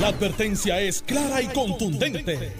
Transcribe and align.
La 0.00 0.08
advertencia 0.08 0.80
es 0.80 1.02
clara 1.02 1.40
y 1.40 1.46
contundente. 1.48 2.52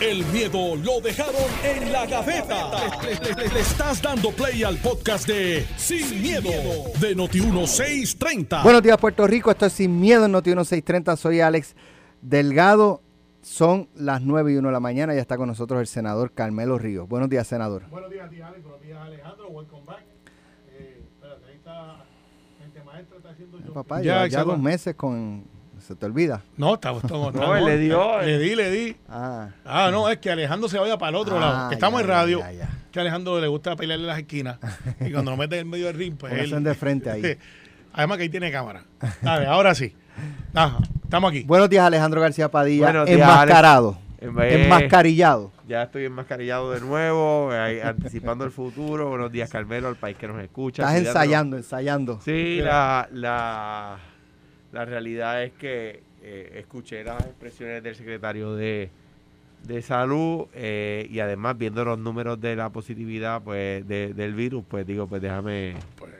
El 0.00 0.24
miedo 0.26 0.76
lo 0.76 1.00
dejaron 1.00 1.34
en 1.64 1.92
la 1.92 2.06
gaveta. 2.06 2.70
Le, 3.02 3.34
le- 3.34 3.48
le 3.54 3.60
estás 3.60 4.02
dando 4.02 4.30
play 4.32 4.62
al 4.64 4.76
podcast 4.78 5.26
de 5.26 5.64
Sin, 5.76 6.20
miedo, 6.20 6.50
de 7.00 7.16
Noti1630. 7.16 8.62
Buenos 8.62 8.82
días, 8.82 8.98
Puerto 8.98 9.26
Rico. 9.26 9.50
Esto 9.50 9.66
es 9.66 9.72
Sin 9.72 10.00
Miedo 10.00 10.26
en 10.26 10.32
Noti 10.32 10.50
1630. 10.50 11.16
Soy 11.16 11.40
Alex 11.40 11.74
Delgado. 12.20 13.00
Son 13.42 13.88
las 13.94 14.20
9 14.22 14.52
y 14.52 14.56
1 14.56 14.68
de 14.68 14.72
la 14.72 14.80
mañana. 14.80 15.14
Ya 15.14 15.20
está 15.20 15.36
con 15.36 15.48
nosotros 15.48 15.80
el 15.80 15.86
senador 15.86 16.32
Carmelo 16.32 16.78
Ríos. 16.78 17.08
Buenos 17.08 17.28
días, 17.28 17.46
senador. 17.46 17.88
Buenos 17.88 18.10
días, 18.10 18.28
tía 18.30 18.48
Alex. 18.48 18.62
Buenos 18.64 18.82
días, 18.82 18.98
Alejandro. 19.00 19.48
Welcome 19.50 19.82
back. 19.86 20.02
Eh, 20.72 21.02
espérate, 21.14 21.46
ahí 21.48 21.54
está. 21.56 22.04
Mente 22.60 22.82
maestra 22.84 23.16
está 23.16 23.30
haciendo 23.30 23.58
yo. 23.60 23.72
Papá, 23.72 24.02
Ya, 24.02 24.26
ya, 24.26 24.44
dos 24.44 24.58
meses 24.58 24.94
con... 24.94 25.61
Se 25.86 25.94
te 25.96 26.06
olvida. 26.06 26.42
No, 26.56 26.74
está, 26.74 26.92
está- 26.92 27.06
está- 27.06 27.30
No, 27.40 27.54
le 27.54 27.78
dio, 27.78 28.20
Le 28.22 28.38
di, 28.38 28.54
le 28.54 28.70
di. 28.70 28.96
Ah, 29.08 29.48
Ah, 29.64 29.88
no, 29.90 30.08
es 30.08 30.18
que 30.18 30.30
Alejandro 30.30 30.68
se 30.68 30.78
vaya 30.78 30.96
para 30.96 31.10
el 31.10 31.16
otro 31.16 31.36
Ah, 31.38 31.40
lado. 31.40 31.68
Que 31.68 31.74
estamos 31.74 32.00
ya, 32.00 32.04
en 32.04 32.08
radio. 32.08 32.38
ya, 32.40 32.52
ya. 32.52 32.68
Que 32.92 32.98
a 32.98 33.02
Alejandro 33.02 33.40
le 33.40 33.46
gusta 33.48 33.74
pelearle 33.76 34.06
las 34.06 34.18
esquinas. 34.18 34.58
y 35.00 35.10
cuando 35.10 35.30
lo 35.32 35.36
mete 35.36 35.58
en 35.58 35.68
medio 35.68 35.86
del 35.86 35.96
ring, 35.96 36.14
pues 36.16 36.32
él. 36.34 36.62
de 36.62 36.74
frente 36.74 37.10
ahí. 37.10 37.36
Además 37.94 38.16
que 38.16 38.22
ahí 38.24 38.28
tiene 38.28 38.50
cámara. 38.52 38.84
Dale, 39.20 39.46
ahora 39.46 39.74
sí. 39.74 39.94
Ajá, 40.54 40.78
estamos 41.04 41.30
aquí. 41.30 41.42
Buenos 41.42 41.68
días, 41.68 41.84
Alejandro 41.84 42.20
García 42.20 42.50
Padilla. 42.50 42.84
Buenos 42.86 43.06
días, 43.06 43.20
enmascarado. 43.20 43.98
Eh, 44.20 44.64
Enmascarillado. 44.64 45.50
Ya 45.66 45.82
estoy 45.82 46.04
enmascarillado 46.04 46.70
de 46.70 46.80
nuevo, 46.80 47.50
anticipando 47.50 48.44
el 48.44 48.50
futuro. 48.52 49.08
Buenos 49.08 49.32
días, 49.32 49.50
Carmelo, 49.50 49.88
al 49.88 49.96
país 49.96 50.16
que 50.16 50.28
nos 50.28 50.40
escucha. 50.40 50.82
Estás 50.84 50.96
ensayando, 51.08 51.56
ensayando. 51.56 52.20
Sí, 52.24 52.58
la, 52.62 53.08
la, 53.10 53.96
la 54.72 54.84
realidad 54.84 55.42
es 55.42 55.52
que 55.52 56.02
eh, 56.22 56.54
escuché 56.58 57.04
las 57.04 57.20
expresiones 57.24 57.82
del 57.82 57.94
secretario 57.94 58.54
de, 58.54 58.90
de 59.66 59.82
salud 59.82 60.46
eh, 60.54 61.06
y 61.10 61.20
además 61.20 61.58
viendo 61.58 61.84
los 61.84 61.98
números 61.98 62.40
de 62.40 62.56
la 62.56 62.70
positividad 62.70 63.42
pues 63.42 63.86
de- 63.86 64.14
del 64.14 64.34
virus, 64.34 64.64
pues 64.68 64.86
digo, 64.86 65.06
pues 65.06 65.20
déjame... 65.22 65.74
Pues, 65.96 66.10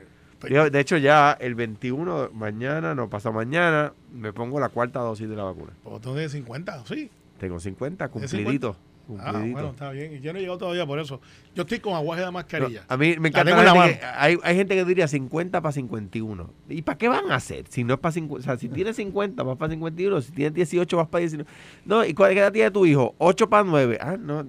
Digo, 0.51 0.69
de 0.69 0.79
hecho 0.81 0.97
ya 0.97 1.37
el 1.39 1.55
21, 1.55 2.31
mañana, 2.33 2.93
no 2.93 3.09
pasa 3.09 3.31
mañana, 3.31 3.93
me 4.13 4.33
pongo 4.33 4.59
la 4.59 4.67
cuarta 4.67 4.99
dosis 4.99 5.29
de 5.29 5.37
la 5.37 5.43
vacuna. 5.43 5.71
pues, 5.83 6.01
tú 6.01 6.11
tienes 6.11 6.33
50, 6.33 6.85
sí. 6.85 7.09
Tengo 7.39 7.59
50, 7.61 8.09
50? 8.09 8.75
Ah, 9.19 9.43
bueno, 9.51 9.69
está 9.71 9.91
bien. 9.91 10.13
Y 10.15 10.21
yo 10.21 10.31
no 10.31 10.39
he 10.39 10.41
llegado 10.41 10.57
todavía 10.59 10.85
por 10.85 10.97
eso. 10.97 11.19
Yo 11.53 11.63
estoy 11.63 11.79
con 11.79 11.93
aguaje 11.93 12.23
de 12.23 12.31
mascarilla. 12.31 12.81
No, 12.87 12.93
a 12.93 12.97
mí 12.97 13.15
me 13.19 13.29
encanta 13.29 13.51
la 13.55 13.63
la 13.63 13.73
gente 13.83 13.99
que- 13.99 14.05
hay, 14.05 14.37
hay 14.43 14.55
gente 14.55 14.75
que 14.75 14.85
diría 14.85 15.07
50 15.07 15.61
para 15.61 15.71
51. 15.73 16.53
¿Y 16.69 16.81
para 16.83 16.97
qué 16.97 17.09
van 17.09 17.29
a 17.31 17.35
hacer? 17.35 17.65
Si 17.69 17.83
no 17.83 17.95
es 17.95 17.99
para 17.99 18.13
50, 18.13 18.39
o 18.41 18.43
sea, 18.43 18.57
si 18.57 18.69
tienes 18.69 18.95
50 18.95 19.43
vas 19.43 19.57
para 19.57 19.71
51, 19.71 20.21
si 20.21 20.31
tienes 20.31 20.53
18 20.53 20.97
vas 20.97 21.07
para 21.09 21.19
19. 21.19 21.49
No, 21.85 22.05
¿y 22.05 22.13
cuál 22.13 22.37
edad 22.37 22.51
tiene 22.51 22.71
tu 22.71 22.85
hijo? 22.85 23.13
8 23.17 23.49
para 23.49 23.63
9. 23.65 23.97
Ah, 24.01 24.15
no, 24.17 24.45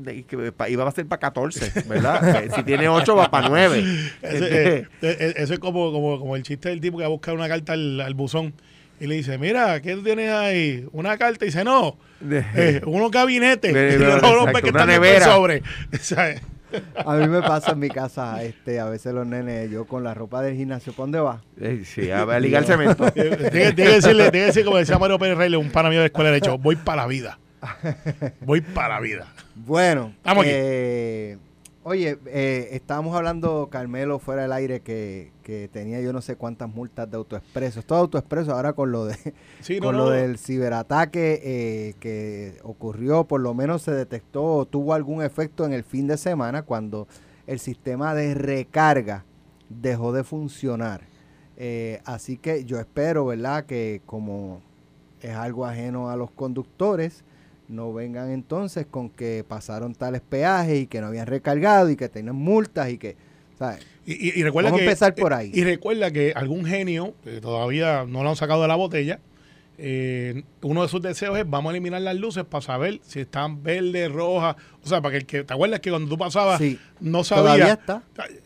pa- 0.56 0.68
iba 0.68 0.86
a 0.86 0.90
ser 0.92 1.06
para 1.06 1.18
14, 1.20 1.82
¿verdad? 1.88 2.48
Si 2.54 2.62
tiene 2.62 2.88
8 2.88 3.16
va 3.16 3.30
para 3.30 3.48
9. 3.48 3.80
Ese, 4.22 4.76
eh, 4.78 4.88
eh, 5.02 5.34
eso 5.36 5.52
es 5.54 5.58
como, 5.58 5.90
como, 5.92 6.18
como 6.20 6.36
el 6.36 6.42
chiste 6.44 6.68
del 6.68 6.80
tipo 6.80 6.96
que 6.98 7.02
va 7.02 7.06
a 7.08 7.10
buscar 7.10 7.34
una 7.34 7.48
carta 7.48 7.72
al, 7.72 8.00
al 8.00 8.14
buzón 8.14 8.54
y 9.04 9.06
le 9.06 9.16
dice, 9.16 9.38
mira, 9.38 9.80
¿qué 9.80 9.94
tú 9.94 10.02
tienes 10.02 10.30
ahí? 10.30 10.86
Una 10.92 11.16
carta 11.18 11.44
y 11.44 11.48
dice, 11.48 11.62
no, 11.64 11.96
eh, 12.30 12.80
unos 12.86 13.10
gabinetes. 13.10 13.72
Y 13.94 13.98
los 13.98 14.20
que 14.62 14.70
una 14.70 14.92
están 14.92 15.22
sobre. 15.22 15.62
A 17.06 17.14
mí 17.14 17.28
me 17.28 17.40
pasa 17.40 17.70
en 17.70 17.78
mi 17.78 17.88
casa, 17.88 18.42
este, 18.42 18.80
a 18.80 18.86
veces 18.86 19.14
los 19.14 19.24
nenes, 19.24 19.70
yo 19.70 19.84
con 19.84 20.02
la 20.02 20.12
ropa 20.12 20.42
del 20.42 20.56
gimnasio, 20.56 20.92
¿para 20.92 21.02
dónde 21.04 21.20
va? 21.20 21.40
Eh, 21.60 21.82
sí, 21.84 22.10
a, 22.10 22.22
a 22.22 22.40
ligar 22.40 22.64
cemento. 22.64 23.12
Tiene, 23.12 23.36
que 23.76 23.84
decirle, 23.84 24.30
tiene 24.30 24.30
que 24.30 24.46
decir 24.46 24.64
como 24.64 24.78
decía 24.78 24.98
Mario 24.98 25.16
Pérez 25.16 25.38
Reyes, 25.38 25.56
un 25.56 25.70
pana 25.70 25.88
mío 25.88 26.00
de 26.00 26.06
escuela 26.06 26.32
de 26.32 26.38
hecho, 26.38 26.58
voy 26.58 26.74
para 26.74 27.02
la 27.02 27.06
vida. 27.06 27.38
Voy 28.40 28.60
para 28.60 28.94
la 28.94 29.00
vida. 29.00 29.32
Bueno, 29.54 30.12
Estamos 30.16 30.44
aquí. 30.44 31.36
Oye, 31.84 32.18
eh, 32.26 32.70
estábamos 32.72 33.14
hablando, 33.14 33.68
Carmelo, 33.70 34.18
fuera 34.18 34.42
del 34.42 34.52
aire, 34.52 34.80
que, 34.80 35.32
que 35.42 35.68
tenía 35.68 36.00
yo 36.00 36.12
no 36.12 36.20
sé 36.20 36.36
cuántas 36.36 36.68
multas 36.68 37.08
de 37.10 37.16
autoexpreso. 37.16 37.82
Todo 37.82 38.00
autoexpreso 38.00 38.52
ahora 38.52 38.72
con 38.72 38.90
lo 38.90 39.04
de 39.04 39.16
Sí, 39.60 39.78
con 39.78 39.96
no, 39.96 40.04
lo 40.04 40.10
del 40.10 40.38
ciberataque 40.38 41.40
eh, 41.44 41.94
que 42.00 42.58
ocurrió, 42.64 43.24
por 43.24 43.40
lo 43.40 43.54
menos 43.54 43.82
se 43.82 43.92
detectó 43.92 44.42
o 44.44 44.66
tuvo 44.66 44.94
algún 44.94 45.22
efecto 45.22 45.64
en 45.64 45.72
el 45.72 45.84
fin 45.84 46.06
de 46.08 46.16
semana 46.16 46.62
cuando 46.62 47.06
el 47.46 47.60
sistema 47.60 48.14
de 48.14 48.34
recarga 48.34 49.24
dejó 49.68 50.12
de 50.12 50.24
funcionar. 50.24 51.02
Eh, 51.56 52.00
así 52.04 52.36
que 52.36 52.64
yo 52.64 52.80
espero, 52.80 53.26
¿verdad?, 53.26 53.66
que 53.66 54.02
como 54.06 54.60
es 55.20 55.34
algo 55.34 55.66
ajeno 55.66 56.10
a 56.10 56.16
los 56.16 56.30
conductores, 56.30 57.24
no 57.68 57.92
vengan 57.92 58.30
entonces 58.30 58.86
con 58.90 59.08
que 59.10 59.44
pasaron 59.46 59.94
tales 59.94 60.20
peajes 60.20 60.82
y 60.82 60.86
que 60.86 61.00
no 61.00 61.06
habían 61.08 61.26
recargado 61.26 61.90
y 61.90 61.96
que 61.96 62.08
tenían 62.08 62.36
multas 62.36 62.90
y 62.90 62.98
que, 62.98 63.16
¿sabes? 63.58 63.80
Y, 64.06 64.12
y- 64.12 64.32
y 64.38 64.42
recuerda 64.42 64.68
Vamos 64.70 64.80
a 64.80 64.82
que, 64.82 64.86
empezar 64.86 65.14
por 65.14 65.32
ahí. 65.32 65.50
Y 65.54 65.64
recuerda 65.64 66.10
que 66.10 66.32
algún 66.36 66.64
genio, 66.66 67.14
que 67.24 67.40
todavía 67.40 68.04
no 68.06 68.22
lo 68.22 68.30
han 68.30 68.36
sacado 68.36 68.62
de 68.62 68.68
la 68.68 68.74
botella, 68.76 69.18
eh, 69.76 70.44
uno 70.62 70.82
de 70.82 70.88
sus 70.88 71.02
deseos 71.02 71.36
es 71.36 71.48
vamos 71.50 71.70
a 71.70 71.72
eliminar 71.72 72.00
las 72.00 72.14
luces 72.14 72.44
para 72.44 72.62
saber 72.62 73.00
si 73.02 73.20
están 73.20 73.62
verdes, 73.62 74.10
rojas. 74.12 74.54
O 74.84 74.88
sea, 74.88 75.00
para 75.00 75.12
que 75.12 75.16
el 75.18 75.26
que 75.26 75.42
te 75.42 75.52
acuerdas 75.52 75.80
que 75.80 75.90
cuando 75.90 76.08
tú 76.08 76.16
pasabas 76.18 76.58
Sí, 76.58 76.78
no 77.00 77.24
todavía 77.24 77.66
sabía. 77.66 77.72
está. 77.72 78.02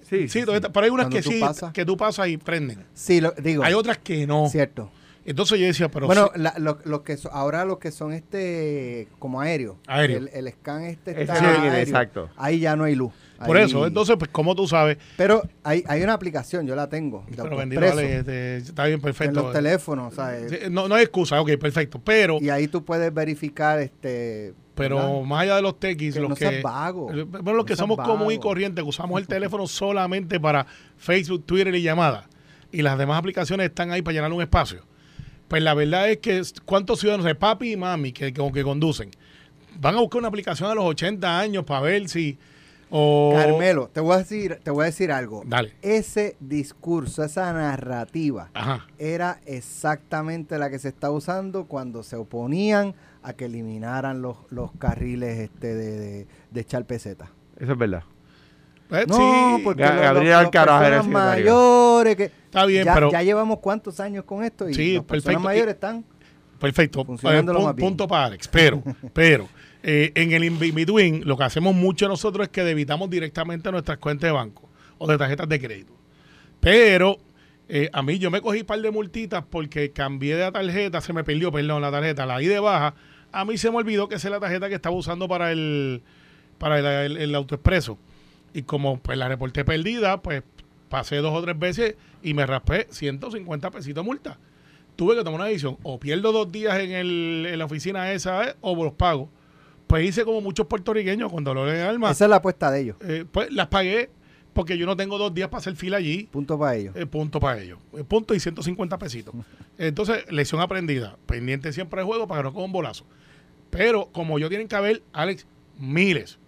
Sí, 0.08 0.20
Sí, 0.20 0.28
sí, 0.28 0.40
todavía 0.40 0.56
está. 0.58 0.72
pero 0.72 0.84
hay 0.84 0.90
unas 0.90 1.04
Cuando 1.06 1.16
que 1.18 1.22
tú 1.22 1.30
sí, 1.30 1.40
pasas. 1.40 1.72
que 1.72 1.84
tú 1.84 1.96
pasas 1.98 2.28
y 2.28 2.38
prenden. 2.38 2.82
Sí, 2.94 3.20
lo, 3.20 3.32
digo, 3.32 3.62
Hay 3.62 3.74
otras 3.74 3.98
que 3.98 4.26
no. 4.26 4.48
cierto. 4.48 4.90
Entonces 5.31 5.59
yo 5.61 5.66
decía, 5.66 5.91
pero 5.91 6.06
bueno, 6.06 6.31
sí, 6.34 6.41
la- 6.41 6.55
lo, 6.59 6.78
lo 6.84 7.03
que 7.03 7.16
so- 7.16 7.31
ahora 7.33 7.65
los 7.65 7.78
que 7.78 7.91
son 7.91 8.12
este 8.12 9.09
como 9.19 9.41
aéreo, 9.41 9.78
Aéreo. 9.87 10.19
El, 10.19 10.28
el 10.33 10.53
scan 10.53 10.84
este 10.84 11.21
está 11.21 11.37
sí, 11.37 11.44
aéreo. 11.44 11.75
exacto. 11.75 12.31
Ahí 12.37 12.61
ya 12.61 12.77
no 12.77 12.84
hay 12.84 12.94
luz. 12.94 13.12
por 13.47 13.56
Ahí- 13.56 13.66
eso, 13.66 13.87
entonces, 13.87 14.16
pues, 14.19 14.31
como 14.33 14.55
tú 14.56 14.66
sabes, 14.66 14.99
Pero 15.16 15.43
hay, 15.62 15.84
hay 15.87 16.03
una 16.03 16.15
aplicación, 16.15 16.66
yo 16.66 16.75
la 16.75 16.89
tengo, 16.89 17.25
de 17.28 17.43
pero 17.43 17.56
bendito, 17.56 17.81
vale, 17.81 18.16
este, 18.19 18.56
está 18.56 18.84
bien, 18.87 18.94
en 18.97 19.00
perfecto. 19.03 19.43
los 19.43 19.53
teléfonos, 19.53 20.15
¿sabes? 20.15 20.50
Sí, 20.50 20.59
No, 20.71 20.89
no 20.89 20.94
hay 20.97 21.03
excusa, 21.05 21.41
ok, 21.41 21.50
perfecto. 21.60 22.00
Pero, 22.05 22.39
Y 22.41 22.49
ahí 22.50 22.66
tú 22.66 22.84
puedes 22.84 23.12
verificar 23.15 23.78
este 23.78 24.55
pero 24.75 24.97
¿verdad? 24.97 25.21
más 25.22 25.43
allá 25.43 25.56
de 25.56 25.62
los 25.62 25.78
tequis, 25.78 26.15
Que 26.15 26.21
los 26.21 26.31
no 26.31 26.37
que. 26.37 26.60
vago. 26.62 27.06
Bueno, 27.06 27.27
No 27.43 27.53
los 27.53 27.65
que 27.66 27.77
somos 27.77 27.99
común 27.99 28.33
y 28.33 28.39
corriente, 28.39 28.81
que 28.83 28.89
usamos 28.89 29.21
el 29.21 29.27
teléfono 29.28 29.66
solamente 29.66 30.41
para 30.41 30.66
Facebook, 30.97 31.45
Twitter 31.45 31.75
y 31.75 31.83
llamadas, 31.83 32.25
y 32.72 32.83
las 32.83 32.97
demás 32.99 33.19
aplicaciones 33.19 33.66
están 33.69 33.91
ahí 33.93 34.03
para 34.03 34.15
llenar 34.15 34.33
un 34.33 34.41
espacio. 34.43 34.83
Pues 35.48 35.62
la 35.62 35.75
verdad 35.75 36.10
es 36.10 36.19
que 36.19 36.42
cuántos 36.64 37.00
ciudadanos 37.00 37.25
de 37.25 37.34
papi 37.34 37.72
y 37.72 37.76
mami 37.76 38.12
que, 38.12 38.32
que, 38.32 38.53
que 38.53 38.62
conducen 38.62 39.10
van 39.81 39.94
a 39.97 40.00
buscar 40.00 40.19
una 40.19 40.28
aplicación 40.28 40.70
a 40.70 40.75
los 40.75 40.84
80 40.84 41.38
años 41.38 41.64
para 41.64 41.81
ver 41.81 42.09
si. 42.09 42.38
O, 42.91 43.34
Carmelo, 43.36 43.91
te 43.92 44.00
voy 44.00 44.14
a 44.14 44.19
decir, 44.19 44.60
te 44.62 44.70
voy 44.70 44.84
a 44.84 44.86
decir 44.86 45.12
algo. 45.12 45.42
Dale. 45.47 45.75
Ese 45.82 46.36
discurso, 46.41 47.22
esa 47.22 47.53
narrativa 47.53 48.50
Ajá. 48.54 48.86
era 48.98 49.41
exactamente 49.44 50.59
la 50.59 50.70
que 50.70 50.78
se 50.78 50.88
está 50.88 51.10
usando 51.10 51.66
cuando 51.66 52.03
se 52.03 52.16
oponían 52.16 52.94
a 53.22 53.34
que 53.34 53.44
eliminaran 53.44 54.22
los, 54.22 54.38
los 54.48 54.72
carriles 54.78 55.38
este 55.38 55.75
de, 55.75 55.98
de, 55.98 56.26
de 56.50 56.60
echar 56.60 56.86
peseta. 56.86 57.30
Eso 57.59 57.72
es 57.72 57.78
verdad. 57.78 58.04
Eh, 58.91 59.04
No, 59.06 59.15
sí, 59.16 59.62
porque 59.65 59.82
los- 59.82 59.91
Gabriel 59.93 60.28
los- 60.32 60.44
Alcaraz 60.47 60.87
era 60.87 61.03
mayores 61.03 62.16
que 62.16 62.25
está 62.25 62.65
bien, 62.65 62.84
ya, 62.87 62.94
pero. 62.94 63.10
ya 63.12 63.22
llevamos 63.22 63.59
cuántos 63.59 64.00
años 64.00 64.25
con 64.25 64.43
esto 64.43 64.69
y 64.69 64.75
Sí, 64.75 64.93
personas 65.00 65.06
perfecto. 65.25 65.41
mayores 65.41 65.75
están 65.75 66.04
Perfecto. 66.59 67.04
Funcionando 67.04 67.53
Eh, 67.53 67.54
pun- 67.56 67.65
más 67.65 67.77
bien. 67.77 67.88
punto 67.88 68.09
para 68.09 68.25
Alex. 68.25 68.48
Pero, 68.48 68.82
pero, 69.12 69.48
eh, 69.82 70.10
en 70.15 70.32
el 70.32 70.43
in 70.44 70.59
between, 70.75 71.22
lo 71.25 71.37
que 71.37 71.44
hacemos 71.44 71.75
mucho 71.75 72.09
nosotros 72.09 72.44
es 72.47 72.48
que 72.48 72.65
debitamos 72.65 73.09
directamente 73.10 73.71
nuestras 73.71 73.98
cuentas 73.98 74.27
de 74.28 74.32
banco 74.32 74.69
o 74.98 75.06
de 75.06 75.16
tarjetas 75.19 75.48
de 75.48 75.60
crédito. 75.60 75.93
Pero 76.60 77.19
eh, 77.69 77.91
a 77.93 78.03
mí 78.03 78.19
yo 78.19 78.31
me 78.31 78.41
cogí 78.41 78.60
un 78.60 78.66
par 78.66 78.81
de 78.81 78.91
multitas 78.91 79.44
porque 79.48 79.93
cambié 79.93 80.34
de 80.37 80.50
tarjeta, 80.50 81.00
se 81.00 81.12
me 81.12 81.22
perdió, 81.22 81.53
perdón, 81.53 81.82
la 81.82 81.91
tarjeta, 81.91 82.25
la 82.27 82.38
di 82.38 82.47
de 82.47 82.59
baja. 82.59 82.94
A 83.30 83.45
mí 83.45 83.59
se 83.59 83.71
me 83.71 83.77
olvidó 83.77 84.09
que 84.09 84.15
esa 84.15 84.28
es 84.28 84.33
la 84.33 84.41
tarjeta 84.41 84.68
que 84.68 84.74
estaba 84.74 84.97
usando 84.97 85.28
para 85.28 85.53
el 85.53 86.03
para 86.57 86.78
el, 86.80 86.86
el- 87.12 87.16
el 87.18 87.34
autoexpreso. 87.36 87.98
Y 88.53 88.62
como 88.62 88.98
pues 88.98 89.18
la 89.18 89.28
reporté 89.28 89.65
perdida, 89.65 90.22
pues 90.22 90.42
pasé 90.89 91.16
dos 91.16 91.34
o 91.34 91.42
tres 91.42 91.59
veces 91.59 91.97
y 92.22 92.34
me 92.34 92.47
raspé 92.47 92.86
150 92.91 93.71
pesitos 93.71 94.04
de 94.04 94.06
multa. 94.06 94.39
Tuve 94.97 95.16
que 95.16 95.22
tomar 95.22 95.41
una 95.41 95.48
decisión. 95.48 95.77
O 95.83 96.00
pierdo 96.00 96.33
dos 96.33 96.50
días 96.50 96.78
en, 96.78 96.92
el, 96.92 97.47
en 97.48 97.59
la 97.59 97.65
oficina 97.66 98.12
esa 98.12 98.48
eh, 98.48 98.56
o 98.60 98.74
los 98.84 98.95
pago. 98.95 99.28
Pues 99.86 100.06
hice 100.06 100.24
como 100.24 100.41
muchos 100.41 100.66
puertorriqueños 100.66 101.30
con 101.30 101.45
dolor 101.45 101.68
en 101.68 101.77
el 101.77 101.86
alma. 101.86 102.10
Esa 102.10 102.24
es 102.24 102.30
la 102.30 102.36
apuesta 102.36 102.71
de 102.71 102.80
ellos. 102.80 102.97
Eh, 103.00 103.24
pues 103.30 103.50
las 103.53 103.68
pagué 103.68 104.10
porque 104.59 104.77
yo 104.77 104.86
no 104.86 104.97
tengo 104.97 105.18
dos 105.18 105.33
días 105.33 105.48
para 105.48 105.60
hacer 105.60 105.77
fila 105.77 105.98
allí. 105.98 106.28
Punto 106.33 106.59
para 106.59 106.74
ellos. 106.74 106.97
Eh, 106.97 107.06
punto 107.06 107.39
para 107.39 107.60
ellos. 107.62 107.78
Eh, 107.97 108.03
punto 108.03 108.34
y 108.34 108.41
150 108.41 108.98
pesitos. 108.98 109.33
Entonces, 109.78 110.24
lección 110.33 110.60
aprendida. 110.60 111.16
Pendiente 111.27 111.72
siempre 111.72 112.00
de 112.00 112.06
juego 112.06 112.27
para 112.27 112.41
que 112.41 112.48
no 112.48 112.53
coja 112.53 112.65
un 112.65 112.72
bolazo. 112.72 113.06
Pero 113.71 114.06
como 114.12 114.39
yo 114.41 114.48
tienen 114.48 114.66
que 114.66 114.74
haber, 114.74 115.03
Alex, 115.12 115.47
miles, 115.78 116.41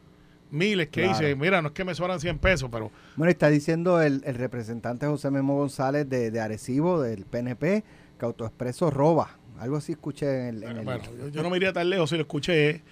miles 0.51 0.89
que 0.89 1.03
Claro. 1.03 1.19
dice, 1.19 1.37
mira, 1.37 1.61
no 1.63 1.69
es 1.69 1.75
que 1.75 1.85
me 1.85 1.95
sobran 1.95 2.21
100 2.21 2.39
pesos, 2.39 2.69
pero 2.73 2.91
Bueno, 3.17 3.31
está 3.31 3.49
diciendo 3.49 4.01
el, 4.03 4.23
el 4.25 4.35
representante 4.35 5.07
José 5.07 5.31
Memo 5.31 5.57
González 5.57 6.09
de, 6.09 6.31
de 6.31 6.41
Arecibo, 6.41 7.01
del 7.01 7.25
PNP, 7.25 7.85
que 8.19 8.25
Autoexpreso 8.27 8.91
roba. 8.91 9.37
Algo 9.59 9.77
así 9.77 9.93
escuché 9.93 10.49
en 10.49 10.57
el... 10.57 10.63
en 10.65 10.77
el- 10.79 10.85
Bueno, 10.85 11.03
yo, 11.19 11.29
yo 11.29 11.43
no 11.43 11.51
me 11.51 11.57
iría 11.59 11.73
tan 11.73 11.89
lejos 11.91 12.09
si 12.11 12.17
lo 12.17 12.23
escuché. 12.23 12.83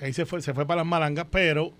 Ahí 0.00 0.12
se 0.12 0.26
fue, 0.26 0.40
se 0.42 0.54
fue 0.54 0.66
para 0.66 0.78
las 0.78 0.86
malangas, 0.86 1.26
pero 1.30 1.72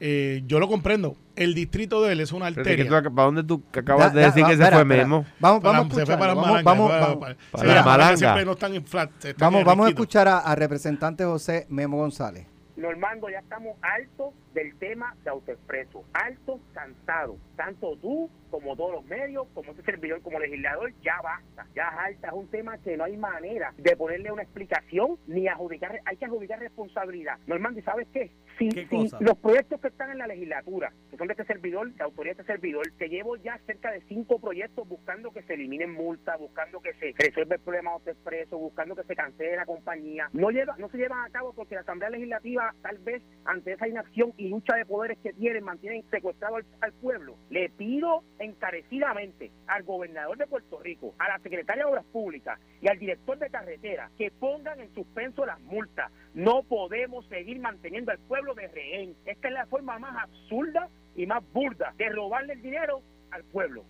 eh, 0.00 0.42
yo 0.46 0.58
lo 0.58 0.68
comprendo. 0.68 1.16
El 1.36 1.54
distrito 1.54 2.02
de 2.02 2.12
él 2.12 2.20
es 2.20 2.32
una 2.32 2.46
arteria. 2.48 2.84
tú, 2.84 3.14
¿Para 3.14 3.26
dónde 3.26 3.44
tú 3.44 3.62
acabas 3.72 4.08
Da- 4.12 4.14
de 4.16 4.20
da- 4.22 4.26
decir 4.26 4.42
va- 4.42 4.48
que 4.48 4.56
se 4.56 4.62
espera, 4.62 4.76
fue 4.78 4.82
espera. 4.82 5.02
Memo? 5.04 5.24
Vamos, 5.40 5.62
Para- 5.62 5.78
vamos 5.78 5.92
a 5.92 5.94
se 6.00 6.04
fue 6.06 6.14
escuchar. 6.14 6.18
para 6.18 6.34
las 6.34 6.36
Vamos, 6.36 6.50
malangas. 6.50 6.64
vamos, 6.64 6.90
para- 6.90 7.00
vamos, 7.06 7.18
para- 7.20 7.34
para 7.36 7.62
sí, 7.62 7.66
las 7.68 7.76
las 7.76 7.84
malangas 7.86 7.86
malangas. 7.86 8.18
siempre 8.18 8.44
no 8.44 8.52
están 8.52 8.74
en 8.74 8.84
flat. 8.84 9.10
están 9.24 9.34
vamos, 9.38 9.64
vamos 9.64 9.86
a 9.86 9.88
escuchar 9.90 10.28
a, 10.28 10.38
a 10.40 10.54
representante 10.56 11.24
José 11.24 11.66
Memo 11.70 11.96
González. 11.98 12.46
Normando, 12.82 13.30
ya 13.30 13.38
estamos 13.38 13.76
altos 13.80 14.34
del 14.54 14.76
tema 14.80 15.14
de 15.22 15.30
autoexpreso, 15.30 16.04
altos, 16.12 16.60
cansados, 16.74 17.36
tanto 17.54 17.96
tú 17.98 18.28
como 18.50 18.74
todos 18.74 18.94
los 18.94 19.04
medios, 19.04 19.46
como 19.54 19.70
este 19.70 19.84
servidor, 19.84 20.20
como 20.20 20.40
legislador, 20.40 20.92
ya 21.00 21.20
basta, 21.22 21.64
ya 21.76 21.84
es 21.84 21.98
alta, 21.98 22.26
es 22.26 22.34
un 22.34 22.48
tema 22.48 22.76
que 22.78 22.96
no 22.96 23.04
hay 23.04 23.16
manera 23.16 23.72
de 23.78 23.96
ponerle 23.96 24.32
una 24.32 24.42
explicación 24.42 25.16
ni 25.28 25.46
adjudicar, 25.46 26.00
hay 26.04 26.16
que 26.16 26.24
adjudicar 26.24 26.58
responsabilidad. 26.58 27.38
Normando, 27.46 27.78
¿y 27.78 27.84
sabes 27.84 28.08
qué? 28.12 28.32
Si, 28.58 28.68
¿Qué 28.68 28.86
si 28.86 29.08
los 29.20 29.38
proyectos 29.38 29.80
que 29.80 29.88
están 29.88 30.10
en 30.10 30.18
la 30.18 30.26
legislatura, 30.26 30.92
que 31.10 31.16
son 31.16 31.26
de 31.26 31.32
este 31.32 31.44
servidor, 31.44 31.92
de 31.92 32.04
autoría 32.04 32.34
de 32.34 32.42
este 32.42 32.52
servidor, 32.52 32.90
que 32.92 33.08
llevo 33.08 33.36
ya 33.36 33.58
cerca 33.66 33.90
de 33.90 34.02
cinco 34.02 34.38
proyectos 34.38 34.88
buscando 34.88 35.30
que 35.30 35.42
se 35.42 35.54
eliminen 35.54 35.92
multas, 35.92 36.38
buscando 36.38 36.80
que 36.80 36.92
se 36.94 37.14
resuelva 37.16 37.56
el 37.56 37.60
problema 37.60 37.90
de 37.90 37.94
autoexpreso, 37.94 38.58
buscando 38.58 38.94
que 38.94 39.04
se 39.04 39.16
cancele 39.16 39.56
la 39.56 39.66
compañía, 39.66 40.28
no 40.32 40.50
lleva, 40.50 40.76
no 40.78 40.88
se 40.90 40.98
llevan 40.98 41.24
a 41.24 41.30
cabo 41.30 41.52
porque 41.52 41.74
la 41.74 41.82
Asamblea 41.82 42.10
Legislativa 42.10 42.74
tal 42.82 42.98
vez 42.98 43.22
ante 43.44 43.72
esa 43.72 43.88
inacción 43.88 44.32
y 44.36 44.48
lucha 44.48 44.76
de 44.76 44.86
poderes 44.86 45.18
que 45.18 45.32
tienen 45.32 45.64
mantienen 45.64 46.04
secuestrado 46.10 46.56
al, 46.56 46.64
al 46.80 46.92
pueblo. 46.92 47.36
Le 47.50 47.70
pido 47.70 48.22
encarecidamente 48.38 49.50
al 49.66 49.82
gobernador 49.82 50.36
de 50.36 50.46
Puerto 50.46 50.80
Rico, 50.80 51.14
a 51.18 51.28
la 51.28 51.38
secretaria 51.38 51.84
de 51.84 51.90
Obras 51.90 52.04
Públicas 52.06 52.58
y 52.80 52.88
al 52.88 52.98
director 52.98 53.38
de 53.38 53.50
carretera 53.50 54.10
que 54.18 54.30
pongan 54.30 54.80
en 54.80 54.92
suspenso 54.94 55.46
las 55.46 55.60
multas. 55.60 56.10
No 56.34 56.62
podemos 56.62 57.26
seguir 57.26 57.60
manteniendo 57.60 58.10
al 58.10 58.18
pueblo 58.18 58.41
de 58.54 58.68
rehén. 58.68 59.14
Esta 59.24 59.48
es 59.48 59.54
la 59.54 59.66
forma 59.66 59.98
más 59.98 60.16
absurda 60.24 60.88
y 61.16 61.26
más 61.26 61.42
burda 61.52 61.94
de 61.96 62.08
robarle 62.10 62.54
el 62.54 62.62
dinero 62.62 63.00
al 63.30 63.44
pueblo. 63.44 63.84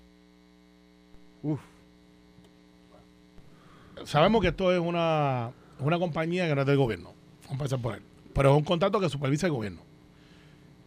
Sabemos 4.05 4.41
que 4.41 4.49
esto 4.49 4.73
es 4.73 4.81
una, 4.81 5.51
una 5.81 5.99
compañía 5.99 6.49
que 6.49 6.55
no 6.55 6.61
es 6.63 6.67
del 6.67 6.77
gobierno. 6.77 7.15
Vamos 7.45 7.51
a 7.51 7.53
empezar 7.55 7.81
por 7.81 7.95
él. 7.95 8.03
Pero 8.35 8.51
es 8.51 8.57
un 8.57 8.65
contrato 8.65 9.01
que 9.01 9.09
supervisa 9.09 9.47
el 9.47 9.53
gobierno. 9.53 9.81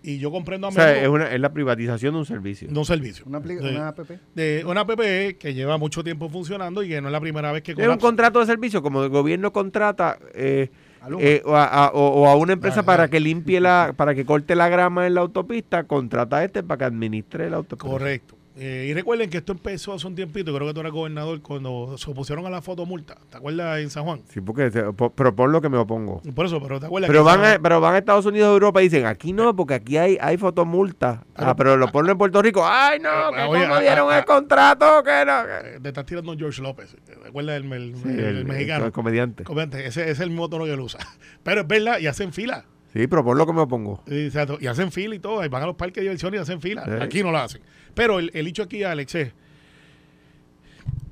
Y 0.02 0.20
yo 0.20 0.30
comprendo 0.32 0.68
a 0.68 0.70
O 0.70 0.74
sea, 0.74 1.02
es, 1.02 1.08
una, 1.08 1.32
es 1.34 1.40
la 1.40 1.52
privatización 1.52 2.14
de 2.14 2.20
un 2.20 2.26
servicio. 2.26 2.68
de 2.68 2.78
un 2.78 2.86
servicio. 2.86 3.26
Una, 3.28 3.40
de, 3.40 3.58
una 3.58 3.88
app. 3.88 4.00
de 4.36 4.64
una 4.66 4.86
PPE 4.86 5.38
que 5.40 5.54
lleva 5.56 5.78
mucho 5.78 6.04
tiempo 6.04 6.30
funcionando 6.30 6.84
y 6.84 6.90
que 6.90 7.02
no 7.02 7.08
es 7.08 7.12
la 7.12 7.20
primera 7.20 7.52
vez 7.52 7.64
que 7.64 7.72
Es 7.72 7.78
un 7.78 7.84
colapsa. 7.86 8.06
contrato 8.06 8.40
de 8.40 8.46
servicio, 8.46 8.84
como 8.84 9.04
el 9.04 9.10
gobierno 9.10 9.52
contrata 9.52 10.20
eh. 10.36 10.70
Eh, 11.20 11.42
o, 11.46 11.56
a, 11.56 11.66
a- 11.66 11.92
o- 11.94 12.22
o 12.24 12.28
a 12.28 12.36
una 12.36 12.54
empresa 12.54 12.84
para 12.84 13.08
que 13.10 13.20
limpie 13.20 13.60
la, 13.60 13.94
para 13.96 14.14
que 14.16 14.26
corte 14.26 14.56
la 14.56 14.70
grama 14.70 15.08
en 15.08 15.16
la 15.16 15.22
autopista, 15.22 15.84
contrata 15.86 16.38
a 16.38 16.44
este 16.44 16.64
para 16.64 16.78
que 16.80 16.86
administre 16.86 17.50
la 17.50 17.58
autopista. 17.58 17.88
Correcto. 17.92 18.35
Eh, 18.58 18.88
y 18.90 18.94
recuerden 18.94 19.30
que 19.30 19.38
esto 19.38 19.52
empezó 19.52 19.92
hace 19.94 20.08
un 20.08 20.16
tiempito, 20.16 20.54
creo 20.56 20.66
que 20.68 20.74
tú 20.74 20.80
eras 20.80 20.94
gobernador, 20.94 21.42
cuando 21.42 21.98
se 21.98 22.10
opusieron 22.10 22.46
a 22.46 22.50
la 22.50 22.62
fotomulta. 22.62 23.18
¿Te 23.30 23.36
acuerdas 23.38 23.80
en 23.80 23.90
San 23.90 24.06
Juan? 24.06 24.22
Sí, 24.30 24.40
porque 24.40 24.70
pero 25.16 25.36
por 25.36 25.50
lo 25.50 25.60
que 25.60 25.68
me 25.68 25.78
opongo. 25.78 26.22
Por 26.34 26.46
eso, 26.46 26.62
pero 26.62 26.80
¿te 26.80 26.86
acuerdas? 26.86 27.10
Pero 27.10 27.20
que 27.22 27.26
van, 27.26 27.44
a, 27.44 27.60
pero 27.60 27.82
van 27.82 27.96
a 27.96 27.98
Estados 27.98 28.26
Unidos, 28.26 28.54
Europa 28.54 28.82
y 28.82 28.86
dicen, 28.86 29.06
aquí 29.06 29.34
no, 29.34 29.54
porque 29.56 29.74
aquí 29.74 29.98
hay, 29.98 30.18
hay 30.22 30.38
fotomulta. 30.38 31.26
Ah, 31.36 31.54
pero 31.56 31.76
lo 31.76 31.92
ponen 31.92 32.12
en 32.12 32.18
Puerto 32.18 32.42
Rico. 32.42 32.62
Ay, 32.66 33.00
no, 33.00 33.10
Ah, 33.10 33.32
que 33.36 33.42
oye, 33.44 33.62
cómo 33.64 33.74
ah, 33.76 33.82
dieron 33.82 34.14
el 34.14 34.24
contrato, 34.24 35.04
que 35.04 35.26
no. 35.26 35.34
que- 35.46 35.76
Eh, 35.76 35.80
Te 35.82 35.90
estás 35.90 36.06
tirando 36.06 36.34
George 36.38 36.62
López. 36.62 36.96
¿Te 37.06 37.14
acuerdas 37.28 37.62
del 37.62 37.74
el, 37.74 37.96
Sí, 37.98 38.04
el- 38.08 38.20
el 38.20 38.38
el- 38.38 38.46
mexicano? 38.46 38.86
el 38.86 38.92
comediante. 38.94 39.44
Comediante, 39.44 39.80
Ese, 39.86 40.04
ese 40.04 40.12
es 40.12 40.20
el 40.22 40.30
mismo 40.30 40.48
tono 40.50 40.64
que 40.64 40.72
él 40.72 40.80
usa. 40.80 41.00
Pero 41.44 41.62
es 41.62 41.68
verdad, 41.68 42.00
y 42.00 42.08
hacen 42.08 42.32
fila. 42.32 42.64
Sí, 42.94 43.08
pero 43.08 43.26
por 43.26 43.36
lo 43.36 43.46
que 43.46 43.52
me 43.52 43.60
opongo. 43.60 44.02
Y, 44.08 44.28
hacen 44.70 44.90
fila 44.90 45.16
y 45.16 45.20
todo. 45.20 45.44
Y 45.44 45.50
van 45.50 45.62
a 45.64 45.66
los 45.66 45.76
parques 45.76 45.96
de 45.96 46.04
diversión 46.04 46.34
y 46.34 46.38
hacen 46.38 46.62
fila. 46.62 46.86
Sí. 46.86 46.92
Aquí 47.02 47.24
no 47.24 47.32
lo 47.34 47.40
hacen. 47.40 47.62
Pero 47.96 48.20
el, 48.20 48.30
el 48.34 48.48
hecho 48.48 48.64
aquí, 48.64 48.84
Alex, 48.84 49.16
es. 49.16 49.32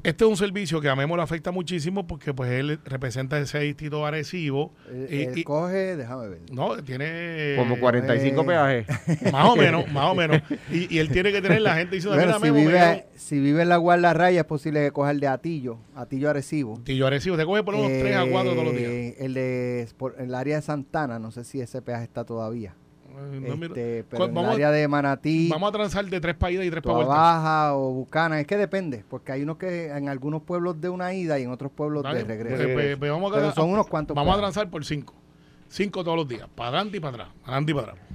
Este 0.04 0.26
es 0.26 0.30
un 0.30 0.36
servicio 0.36 0.82
que 0.82 0.90
a 0.90 0.98
Memo 0.98 1.16
le 1.16 1.24
afecta 1.24 1.50
muchísimo 1.52 2.06
porque 2.06 2.34
pues 2.34 2.52
él 2.52 2.78
representa 2.84 3.40
ese 3.40 3.60
distrito 3.60 4.06
agresivo. 4.06 4.74
Él, 4.92 5.08
y- 5.10 5.22
él 5.24 5.38
y- 5.38 5.44
coge, 5.46 5.96
déjame 5.96 6.28
ver. 6.28 6.40
no, 6.52 6.76
tiene 6.84 7.56
Como 7.58 7.80
45 7.80 8.42
eh, 8.42 8.46
peajes. 8.46 8.88
más 9.32 9.46
o 9.48 9.56
menos, 9.56 9.90
más 9.94 10.12
o 10.12 10.14
menos. 10.16 10.42
Y, 10.70 10.94
y 10.94 11.00
él 11.00 11.08
tiene 11.08 11.32
que 11.32 11.42
tener 11.42 11.62
la 11.62 11.76
gente 11.78 11.96
diciendo, 11.96 12.18
Bueno, 12.18 12.38
mira, 12.38 12.40
si 12.40 12.44
Memo, 12.44 12.56
me 12.56 12.66
vive, 12.66 12.78
dieron- 12.80 13.04
si 13.16 13.40
vive 13.40 13.62
en 13.62 13.70
la 13.70 13.78
Guardia 13.78 14.12
Raya 14.14 14.42
es 14.42 14.46
posible 14.46 14.82
que 14.84 14.92
coja 14.92 15.12
el 15.12 15.22
de 15.22 15.28
Atillo, 15.28 15.78
Atillo 15.96 16.30
Arecibo. 16.30 16.82
Tillo 16.84 17.08
Arecibo, 17.08 17.38
te 17.38 17.46
coge 17.46 17.64
por 17.64 17.74
unos 17.76 17.88
3 17.88 18.14
a 18.18 18.26
4 18.30 18.52
todos 18.52 18.66
los 18.66 18.76
días. 18.76 18.92
Eh, 18.92 19.16
El 19.20 19.34
de 19.34 19.88
por 19.96 20.16
el 20.20 20.36
área 20.36 20.58
de 20.58 20.62
Santana, 20.64 21.18
no 21.18 21.32
sé 21.32 21.46
si 21.46 21.62
ese 21.62 21.82
peaje 21.82 22.04
está 22.04 22.26
todavía. 22.26 22.76
Eh, 23.16 23.40
no, 23.40 23.66
Este, 23.66 24.04
pero 24.10 24.26
en 24.26 24.38
el 24.38 24.46
área 24.46 24.72
de 24.72 24.88
Manatí, 24.88 25.48
vamos 25.50 25.70
a 25.70 25.72
transar 25.72 26.06
de 26.06 26.20
tres 26.20 26.36
para 26.36 26.52
ida 26.52 26.66
y 26.66 26.70
tres 26.70 26.82
para 26.82 26.96
vuelta. 26.96 27.14
Baja 27.14 27.76
o 27.76 27.92
Bucana, 27.92 28.40
es 28.40 28.48
que 28.48 28.58
depende, 28.58 29.04
porque 29.08 29.32
hay 29.32 29.44
unos 29.44 29.58
que 29.58 29.90
en 29.90 30.10
algunos 30.10 30.42
pueblos 30.44 30.82
de 30.82 30.90
una 30.90 31.14
ida 31.14 31.40
y 31.40 31.44
en 31.44 31.52
otros 31.52 31.72
pueblos 31.72 32.04
Dale, 32.04 32.24
de 32.24 32.26
regreso. 32.26 32.64
pues, 32.64 32.74
pues, 32.74 32.98
pues 32.98 33.12
vamos 33.12 33.32
a, 33.32 33.36
Pero 33.36 33.52
son 33.54 33.70
unos 33.70 33.88
cuantos 33.88 34.16
Vamos 34.16 34.36
a 34.36 34.40
transar 34.40 34.70
por 34.70 34.84
cinco. 34.84 35.14
Cinco 35.70 36.04
todos 36.04 36.18
los 36.18 36.28
días. 36.28 36.48
Para 36.56 36.70
adelante 36.70 36.98
y 36.98 37.00
para 37.00 37.16
atrás. 37.16 37.30
Para 37.42 37.58
adelante 37.58 37.72
y 37.72 37.76
para 37.76 37.92
atrás. 37.94 38.08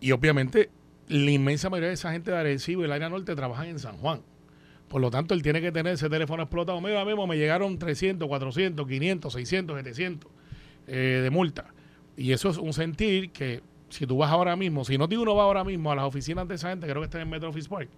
Y 0.00 0.12
obviamente, 0.12 0.70
la 1.08 1.30
inmensa 1.30 1.70
mayoría 1.70 1.88
de 1.88 1.94
esa 1.94 2.12
gente 2.12 2.30
de 2.30 2.36
Arecibo 2.36 2.82
y 2.82 2.84
el 2.84 2.92
área 2.92 3.08
norte 3.08 3.34
trabajan 3.34 3.66
en 3.66 3.78
San 3.78 3.96
Juan. 3.98 4.20
Por 4.88 5.00
lo 5.00 5.10
tanto, 5.10 5.34
él 5.34 5.42
tiene 5.42 5.60
que 5.60 5.72
tener 5.72 5.94
ese 5.94 6.08
teléfono 6.08 6.42
explotado. 6.42 6.80
Mira, 6.80 7.04
Memo, 7.04 7.26
me 7.26 7.36
llegaron 7.36 7.78
300, 7.78 8.28
400, 8.28 8.86
500, 8.86 9.32
600, 9.32 9.76
700 9.78 10.30
eh, 10.86 11.20
de 11.22 11.30
multa. 11.30 11.66
Y 12.16 12.32
eso 12.32 12.48
es 12.48 12.56
un 12.56 12.72
sentir 12.72 13.30
que 13.30 13.62
si 13.88 14.06
tú 14.06 14.18
vas 14.18 14.30
ahora 14.30 14.56
mismo, 14.56 14.84
si 14.84 14.98
no 14.98 15.06
uno 15.10 15.34
va 15.34 15.44
ahora 15.44 15.64
mismo 15.64 15.92
a 15.92 15.96
las 15.96 16.04
oficinas 16.04 16.46
de 16.48 16.56
esa 16.56 16.70
gente, 16.70 16.86
creo 16.86 17.00
que 17.00 17.04
está 17.06 17.20
en 17.20 17.28
Metro 17.30 17.48
Office 17.50 17.68
Park, 17.68 17.88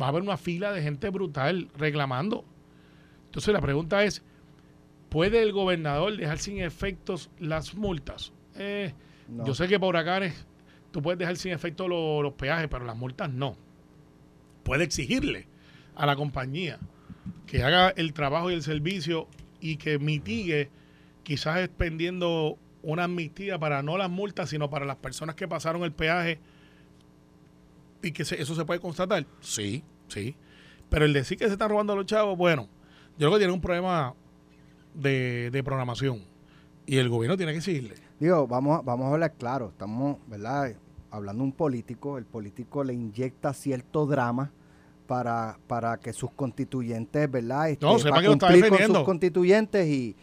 va 0.00 0.06
a 0.06 0.08
haber 0.10 0.22
una 0.22 0.36
fila 0.36 0.72
de 0.72 0.82
gente 0.82 1.08
brutal 1.10 1.68
reclamando. 1.76 2.44
Entonces 3.26 3.52
la 3.54 3.60
pregunta 3.60 4.04
es, 4.04 4.22
¿puede 5.08 5.42
el 5.42 5.52
gobernador 5.52 6.16
dejar 6.16 6.38
sin 6.38 6.60
efectos 6.60 7.30
las 7.38 7.74
multas? 7.74 8.32
Eh, 8.56 8.92
No. 9.28 9.46
Yo 9.46 9.54
sé 9.54 9.68
que 9.68 9.78
por 9.80 9.90
huracanes 9.90 10.46
tú 10.90 11.00
puedes 11.00 11.18
dejar 11.18 11.36
sin 11.36 11.52
efecto 11.52 11.88
lo- 11.88 12.22
los 12.22 12.34
peajes, 12.34 12.68
pero 12.68 12.84
las 12.84 12.96
multas 12.96 13.30
no. 13.30 13.56
Puede 14.62 14.84
exigirle 14.84 15.46
a 15.94 16.04
la 16.06 16.16
compañía 16.16 16.78
que 17.46 17.62
haga 17.62 17.90
el 17.90 18.12
trabajo 18.12 18.50
y 18.50 18.54
el 18.54 18.62
servicio 18.62 19.28
y 19.60 19.76
que 19.76 19.98
mitigue, 19.98 20.70
quizás 21.22 21.58
expendiendo 21.60 22.58
una 22.82 23.04
amnistía 23.04 23.58
para 23.58 23.82
no 23.82 23.96
las 23.96 24.10
multas, 24.10 24.50
sino 24.50 24.68
para 24.70 24.84
las 24.84 24.96
personas 24.96 25.34
que 25.36 25.46
pasaron 25.48 25.82
el 25.84 25.92
peaje 25.92 26.38
y 28.02 28.12
que 28.12 28.24
se- 28.24 28.40
eso 28.40 28.54
se 28.54 28.64
puede 28.64 28.80
constatar. 28.80 29.24
Sí, 29.40 29.84
sí. 30.08 30.34
Pero 30.88 31.04
el 31.04 31.12
decir 31.12 31.38
que 31.38 31.46
se 31.46 31.52
están 31.52 31.70
robando 31.70 31.92
a 31.92 31.96
los 31.96 32.06
chavos, 32.06 32.36
bueno, 32.36 32.68
yo 33.18 33.28
creo 33.28 33.32
que 33.32 33.38
tiene 33.38 33.52
un 33.52 33.60
problema 33.60 34.14
de, 34.94 35.50
de 35.50 35.62
programación 35.64 36.22
y 36.86 36.96
el 36.98 37.08
gobierno 37.08 37.36
tiene 37.36 37.52
que 37.52 37.58
exigirle. 37.58 37.94
Digo, 38.18 38.46
vamos, 38.46 38.78
a- 38.78 38.82
vamos 38.82 39.06
a 39.06 39.12
hablar 39.14 39.32
claro, 39.34 39.68
estamos, 39.68 40.18
¿verdad? 40.26 40.74
Hablando 41.10 41.42
de 41.42 41.44
un 41.44 41.52
político, 41.52 42.18
el 42.18 42.24
político 42.24 42.82
le 42.84 42.94
inyecta 42.94 43.52
cierto 43.52 44.06
drama 44.06 44.50
para, 45.06 45.58
para 45.66 45.98
que 45.98 46.12
sus 46.12 46.30
constituyentes, 46.32 47.30
¿verdad? 47.30 47.70
Este, 47.70 47.84
No, 47.86 47.98
sepa 47.98 48.10
para 48.10 48.22
que 48.22 48.26
lo 48.28 48.32
está 48.34 48.46
cumplir 48.46 48.62
con 48.62 48.70
defendiendo. 48.70 48.98
sus 49.00 49.06
constituyentes 49.06 49.86
y, 49.88 50.16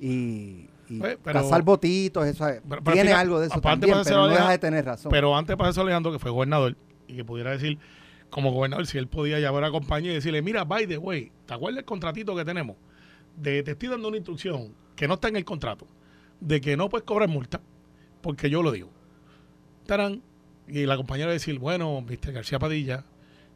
y, 0.00 0.68
y 0.96 0.98
Pues, 1.00 1.18
pero- 1.22 1.40
cazar 1.40 1.62
votitos, 1.62 2.26
eso 2.26 2.48
es- 2.48 2.60
Pero- 2.68 2.82
pero 2.82 2.94
tiene 2.94 3.10
fíjate, 3.10 3.20
algo 3.20 3.40
de 3.40 3.46
eso 3.46 3.60
también, 3.60 3.96
pero 4.04 4.16
no 4.16 4.22
Aleja- 4.24 4.38
deja 4.40 4.50
de 4.52 4.58
tener 4.58 4.84
razón. 4.84 5.10
Pero 5.10 5.36
antes 5.36 5.56
para 5.56 5.70
eso 5.70 5.80
Alejandro, 5.80 6.12
que 6.12 6.18
fue 6.18 6.30
gobernador, 6.30 6.76
y 7.06 7.16
que 7.16 7.24
pudiera 7.24 7.50
decir, 7.50 7.78
como 8.30 8.50
gobernador, 8.52 8.86
si 8.86 8.96
él 8.98 9.08
podía 9.08 9.38
llamar 9.40 9.64
a 9.64 9.66
la 9.68 9.72
compañía 9.72 10.12
y 10.12 10.14
decirle, 10.14 10.40
mira, 10.42 10.64
by 10.64 10.86
the 10.86 10.96
way, 10.98 11.30
¿te 11.46 11.54
acuerdas 11.54 11.80
el 11.80 11.84
contratito 11.84 12.34
que 12.34 12.44
tenemos? 12.44 12.76
De, 13.36 13.62
te 13.62 13.72
estoy 13.72 13.88
dando 13.88 14.08
una 14.08 14.16
instrucción 14.16 14.74
que 14.96 15.06
no 15.08 15.14
está 15.14 15.28
en 15.28 15.36
el 15.36 15.44
contrato, 15.44 15.86
de 16.40 16.60
que 16.60 16.76
no 16.76 16.88
puedes 16.88 17.04
cobrar 17.04 17.28
multa, 17.28 17.60
porque 18.20 18.48
yo 18.50 18.62
lo 18.62 18.70
digo. 18.72 18.90
Tarán, 19.86 20.22
y 20.68 20.86
la 20.86 20.96
compañía 20.96 21.26
le 21.26 21.32
decir, 21.32 21.58
bueno, 21.58 22.00
Mr. 22.00 22.32
García 22.32 22.58
Padilla, 22.58 23.04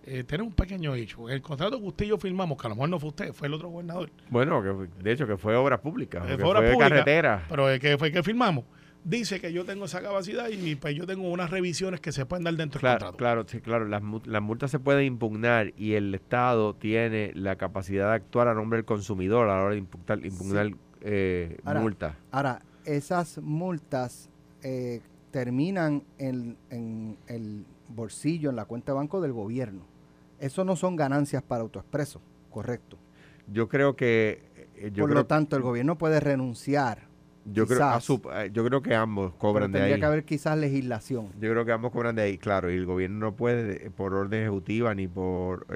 eh, 0.06 0.24
tiene 0.24 0.44
un 0.44 0.52
pequeño 0.52 0.94
hecho. 0.94 1.28
El 1.28 1.42
contrato 1.42 1.78
que 1.80 1.86
usted 1.86 2.04
y 2.04 2.08
yo 2.08 2.18
firmamos, 2.18 2.56
que 2.60 2.66
a 2.66 2.70
lo 2.70 2.76
mejor 2.76 2.88
no 2.88 2.98
fue 3.00 3.08
usted, 3.10 3.32
fue 3.32 3.48
el 3.48 3.54
otro 3.54 3.68
gobernador, 3.68 4.10
Bueno, 4.30 4.62
que 4.62 4.72
fue- 4.72 4.88
de 5.02 5.12
hecho 5.12 5.26
que 5.26 5.36
fue 5.36 5.54
obra 5.56 5.80
pública, 5.80 6.22
Eh, 6.24 6.28
que 6.36 6.38
fue 6.38 6.44
obra 6.50 6.60
fue 6.60 6.72
pública. 6.72 6.88
carretera. 6.90 7.44
pero 7.48 7.68
el 7.68 7.80
que 7.80 7.98
fue 7.98 8.08
el 8.08 8.14
que 8.14 8.22
firmamos, 8.22 8.64
dice 9.04 9.40
que 9.40 9.52
yo 9.52 9.64
tengo 9.64 9.84
esa 9.84 10.00
capacidad 10.02 10.48
y 10.48 10.74
pues 10.76 10.94
yo 10.96 11.06
tengo 11.06 11.28
unas 11.30 11.50
revisiones 11.50 12.00
que 12.00 12.10
se 12.12 12.24
pueden 12.26 12.42
dar 12.44 12.54
dentro 12.54 12.78
del 12.78 12.80
Claro, 12.80 12.98
contrato. 12.98 13.16
claro, 13.16 13.44
sí, 13.48 13.60
claro. 13.60 13.84
Las, 13.86 14.02
las 14.26 14.42
multas 14.42 14.70
se 14.70 14.78
pueden 14.80 15.04
impugnar 15.04 15.72
y 15.76 15.92
el 15.94 16.14
Estado 16.14 16.74
tiene 16.74 17.30
la 17.34 17.56
capacidad 17.56 18.08
de 18.10 18.14
actuar 18.16 18.48
a 18.48 18.54
nombre 18.54 18.78
del 18.78 18.84
consumidor 18.84 19.48
a 19.48 19.56
la 19.58 19.62
hora 19.62 19.72
de 19.74 19.78
impugnar, 19.78 20.24
impugnar 20.26 20.70
eh, 21.02 21.56
Ahora, 21.64 21.80
multas. 21.80 22.16
Ahora, 22.32 22.62
esas 22.84 23.38
multas 23.38 24.28
eh, 24.64 25.00
terminan 25.30 26.02
en, 26.18 26.56
en 26.70 27.16
el 27.28 27.64
bolsillo, 27.88 28.50
en 28.50 28.56
la 28.56 28.64
cuenta 28.64 28.90
de 28.92 28.96
banco 28.96 29.20
del 29.20 29.32
gobierno. 29.32 29.86
Eso 30.38 30.64
no 30.64 30.76
son 30.76 30.96
ganancias 30.96 31.42
para 31.42 31.62
AutoExpreso, 31.62 32.20
correcto. 32.50 32.98
Yo 33.52 33.68
creo 33.68 33.96
que 33.96 34.42
eh, 34.76 34.90
yo 34.92 35.02
Por 35.04 35.10
creo, 35.10 35.22
lo 35.22 35.26
tanto, 35.26 35.56
el 35.56 35.62
gobierno 35.62 35.96
puede 35.98 36.20
renunciar. 36.20 37.06
yo 37.44 37.66
creo, 37.66 37.84
a 37.84 38.00
su- 38.00 38.20
eh, 38.34 38.50
yo 38.52 38.64
creo 38.64 38.82
que 38.82 38.94
ambos 38.94 39.32
cobran 39.34 39.70
de 39.72 39.78
tendría 39.78 39.94
ahí. 39.94 40.00
que 40.00 40.06
haber 40.06 40.24
quizás 40.24 40.58
legislación. 40.58 41.28
Yo 41.40 41.50
creo 41.50 41.64
que 41.64 41.72
ambos 41.72 41.92
cobran 41.92 42.16
de 42.16 42.22
ahí, 42.22 42.38
claro, 42.38 42.70
y 42.70 42.74
el 42.74 42.86
gobierno 42.86 43.18
no 43.18 43.36
puede 43.36 43.86
eh, 43.86 43.90
por 43.90 44.14
orden 44.14 44.42
ejecutiva 44.42 44.94
ni 44.94 45.06
por... 45.08 45.66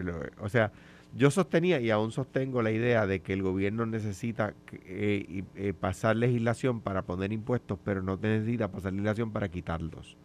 O 0.40 0.49
sea, 0.49 0.73
yo 1.14 1.31
sostenía 1.31 1.81
y 1.81 1.90
aún 1.90 2.12
sostengo 2.12 2.62
la 2.62 2.71
idea 2.73 3.07
de 3.07 3.21
que 3.21 3.33
el 3.33 3.43
gobierno 3.43 3.87
necesita 3.87 4.55
eh, 4.85 5.45
eh, 5.57 5.73
pasar 5.79 6.17
legislación 6.17 6.81
para 6.81 7.02
poner 7.02 7.33
impuestos, 7.33 7.79
pero 7.85 8.02
no 8.02 8.17
necesita 8.21 8.69
pasar 8.71 8.93
legislación 8.93 9.31
para 9.33 9.49
quitarlos. 9.49 10.17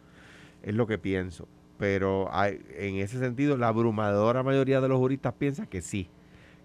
Es 0.62 0.74
lo 0.74 0.86
que 0.86 0.98
pienso. 0.98 1.46
Pero 1.78 2.28
hay- 2.32 2.60
en 2.78 2.96
ese 2.96 3.18
sentido, 3.18 3.56
la 3.56 3.68
abrumadora 3.68 4.42
mayoría 4.42 4.80
de 4.80 4.88
los 4.88 4.98
juristas 4.98 5.34
piensa 5.38 5.66
que 5.66 5.82
sí, 5.82 6.08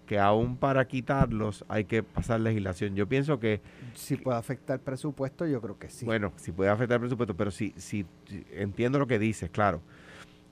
que 0.06 0.20
aún 0.20 0.56
para 0.58 0.88
quitarlos 0.88 1.66
hay 1.68 1.84
que 1.86 2.02
pasar 2.04 2.40
legislación. 2.40 2.96
Yo 2.96 3.08
pienso 3.08 3.40
que 3.40 3.62
Si 3.94 4.16
puede 4.16 4.38
afectar 4.38 4.76
el 4.76 4.82
presupuesto, 4.82 5.46
yo 5.46 5.60
creo 5.62 5.78
que 5.78 5.90
sí. 5.90 6.06
bueno, 6.06 6.32
si 6.38 6.52
puede 6.52 6.70
afectar 6.70 6.96
el 6.96 7.02
presupuesto, 7.02 7.36
pero 7.36 7.52
si, 7.52 7.74
si, 7.78 8.06
entiendo 8.54 9.00
lo 9.00 9.08
que 9.08 9.20
dices, 9.20 9.50
claro. 9.50 9.82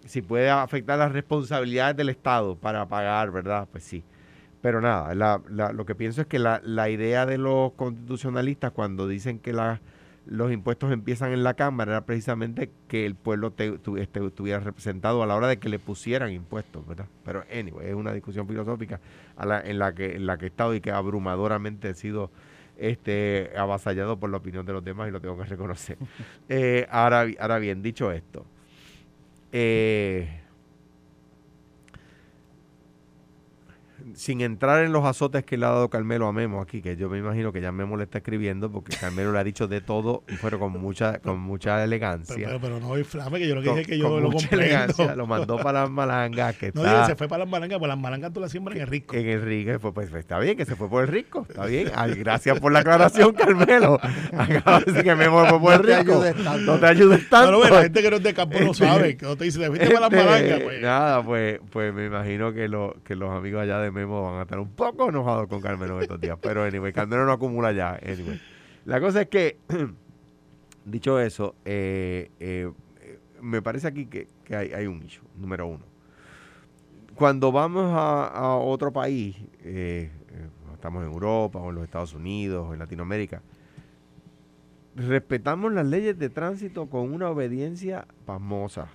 Si 0.05 0.21
puede 0.21 0.49
afectar 0.49 0.97
las 0.97 1.11
responsabilidades 1.11 1.95
del 1.97 2.09
Estado 2.09 2.55
para 2.55 2.85
pagar, 2.87 3.31
¿verdad? 3.31 3.67
Pues 3.71 3.83
sí. 3.83 4.03
Pero 4.61 4.81
nada, 4.81 5.13
la- 5.15 5.41
la- 5.49 5.71
lo 5.71 5.85
que 5.85 5.95
pienso 5.95 6.19
es 6.21 6.27
que 6.27 6.37
la, 6.39 6.59
la 6.65 6.89
idea 6.89 7.25
de 7.25 7.37
los 7.37 7.71
constitucionalistas 7.73 8.71
cuando 8.71 9.07
dicen 9.07 9.39
que 9.39 9.53
la- 9.53 9.79
los 10.31 10.51
impuestos 10.51 10.91
empiezan 10.91 11.31
en 11.33 11.43
la 11.43 11.55
Cámara 11.55 11.93
era 11.93 12.05
precisamente 12.05 12.69
que 12.87 13.05
el 13.05 13.15
pueblo 13.15 13.51
te- 13.51 13.79
tu- 13.79 13.97
este, 13.97 14.23
estuviera 14.25 14.59
representado 14.59 15.23
a 15.23 15.25
la 15.25 15.35
hora 15.35 15.47
de 15.47 15.57
que 15.57 15.69
le 15.69 15.79
pusieran 15.79 16.31
impuestos, 16.31 16.85
¿verdad? 16.87 17.07
Pero 17.25 17.43
anyway, 17.51 17.87
es 17.89 17.95
una 17.95 18.13
discusión 18.13 18.47
filosófica 18.47 18.99
a 19.35 19.45
la- 19.45 19.61
en, 19.61 19.79
la 19.79 19.93
que, 19.95 20.15
en 20.15 20.25
la 20.27 20.37
que 20.37 20.45
he 20.45 20.47
estado 20.49 20.75
y 20.75 20.81
que 20.81 20.91
abrumadoramente 20.91 21.89
he 21.89 21.93
sido 21.95 22.29
este, 22.77 23.51
avasallado 23.57 24.17
por 24.19 24.29
la 24.29 24.37
opinión 24.37 24.65
de 24.65 24.73
los 24.73 24.83
demás 24.83 25.09
y 25.09 25.11
lo 25.11 25.19
tengo 25.19 25.37
que 25.37 25.45
reconocer. 25.45 25.97
Eh, 26.47 26.87
ahora, 26.89 27.25
ahora 27.39 27.59
bien, 27.59 27.81
dicho 27.81 28.11
esto, 28.11 28.45
eh, 29.51 30.38
sin 34.13 34.41
entrar 34.41 34.83
en 34.83 34.91
los 34.91 35.05
azotes 35.05 35.43
que 35.43 35.57
le 35.57 35.65
ha 35.65 35.69
dado 35.69 35.89
Carmelo 35.89 36.27
a 36.27 36.33
Memo 36.33 36.61
aquí, 36.61 36.81
que 36.81 36.95
yo 36.97 37.09
me 37.09 37.17
imagino 37.19 37.51
que 37.51 37.61
ya 37.61 37.71
Memo 37.71 37.97
le 37.97 38.03
está 38.03 38.19
escribiendo 38.19 38.71
porque 38.71 38.95
Carmelo 38.95 39.31
le 39.31 39.39
ha 39.39 39.43
dicho 39.43 39.67
de 39.67 39.81
todo, 39.81 40.23
pero 40.41 40.59
con 40.59 40.71
mucha, 40.73 41.19
con 41.19 41.39
mucha 41.39 41.75
Pero, 41.75 41.83
elegancia. 41.85 42.47
pero, 42.47 42.59
pero 42.59 42.79
no 42.79 42.97
inflame, 42.97 43.39
que 43.39 43.47
yo 43.47 43.55
lo 43.55 43.61
que 43.61 43.67
con, 43.67 43.77
dije 43.77 43.89
que 43.91 43.97
yo 43.97 44.09
con 44.09 44.23
lo 44.23 44.29
mucha 44.31 44.47
comprendo. 44.49 44.65
elegancia, 44.65 45.15
lo 45.15 45.27
mandó 45.27 45.57
para 45.57 45.81
las 45.81 45.89
malangas, 45.89 46.55
que 46.57 46.71
No, 46.73 46.81
está 46.81 46.93
digo, 46.95 47.05
se 47.07 47.15
fue 47.15 47.27
para 47.27 47.43
las 47.43 47.49
malangas, 47.51 47.79
pues 47.79 47.89
las 47.89 47.97
malangas 47.99 48.33
tú 48.33 48.39
las 48.39 48.51
siembras 48.51 48.75
en 48.75 48.81
el 48.83 48.87
rico. 48.87 49.15
en 49.15 49.27
el 49.27 49.41
Riga, 49.41 49.79
pues, 49.79 49.93
pues, 49.93 50.13
está 50.13 50.39
bien 50.39 50.57
que 50.57 50.65
se 50.65 50.75
fue 50.75 50.89
por 50.89 51.03
el 51.03 51.07
rico, 51.09 51.45
está 51.47 51.65
bien. 51.65 51.89
Ay, 51.95 52.13
gracias 52.15 52.59
por 52.59 52.71
la 52.71 52.79
aclaración, 52.79 53.33
Carmelo. 53.33 53.99
Acaba 54.37 54.79
de 54.79 54.85
decir 54.91 55.03
que 55.03 55.15
Memo 55.15 55.45
fue 55.45 55.59
por 55.59 55.73
el 55.73 55.79
No 55.81 55.85
te 55.85 55.97
rico. 55.99 56.11
ayudes 56.21 56.43
tanto. 56.43 56.59
No 56.73 56.79
te 56.79 56.85
ayudes 56.87 57.29
tanto. 57.29 57.51
No, 57.51 57.63
no, 57.63 57.69
la 57.69 57.81
gente 57.83 58.01
que 58.01 58.09
no 58.09 58.17
es 58.17 58.23
de 58.23 58.33
campo 58.33 58.59
no 58.59 58.71
Este, 58.71 58.85
sabe. 58.85 59.17
Que 59.17 59.25
no 59.25 59.35
te 59.35 59.43
dice, 59.45 59.59
te 59.59 59.67
fuiste 59.67 59.87
para 59.91 59.99
las 60.01 60.11
Este, 60.13 60.25
malangas, 60.25 60.59
pues. 60.61 60.81
Nada, 60.81 61.23
pues, 61.23 61.59
pues 61.71 61.93
me 61.93 62.05
imagino 62.05 62.53
que, 62.53 62.67
lo, 62.67 62.95
que 63.03 63.15
los 63.15 63.31
amigos 63.31 63.61
allá 63.61 63.79
de 63.79 63.88
Memo 63.91 64.23
van 64.23 64.39
a 64.39 64.41
estar 64.43 64.59
un 64.59 64.69
poco 64.69 65.09
enojados 65.09 65.47
con 65.47 65.61
Carmelo 65.61 65.99
estos 66.01 66.19
días. 66.19 66.37
Pero, 66.41 66.63
anyway, 66.63 66.93
Carmelo 66.93 67.25
no 67.25 67.31
acumula 67.31 67.71
ya. 67.71 67.99
Anyway. 68.03 68.39
La 68.85 68.99
cosa 68.99 69.21
es 69.21 69.27
que, 69.29 69.57
dicho 70.85 71.19
eso, 71.19 71.55
eh, 71.65 72.31
eh, 72.39 72.71
me 73.41 73.61
parece 73.61 73.87
aquí 73.87 74.05
que, 74.05 74.27
que 74.43 74.55
hay, 74.55 74.71
hay 74.71 74.87
un 74.87 75.03
issue, 75.03 75.25
número 75.35 75.67
uno. 75.67 75.85
Cuando 77.15 77.51
vamos 77.51 77.91
a, 77.93 78.27
a 78.27 78.55
otro 78.55 78.93
país, 78.93 79.35
eh, 79.63 80.09
estamos 80.73 81.03
en 81.03 81.11
Europa 81.11 81.59
o 81.59 81.69
en 81.69 81.75
los 81.75 81.83
Estados 81.83 82.13
Unidos 82.13 82.65
o 82.69 82.73
en 82.73 82.79
Latinoamérica, 82.79 83.41
respetamos 84.95 85.73
las 85.73 85.85
leyes 85.85 86.17
de 86.17 86.29
tránsito 86.29 86.89
con 86.89 87.13
una 87.13 87.29
obediencia 87.29 88.07
pasmosa. 88.25 88.87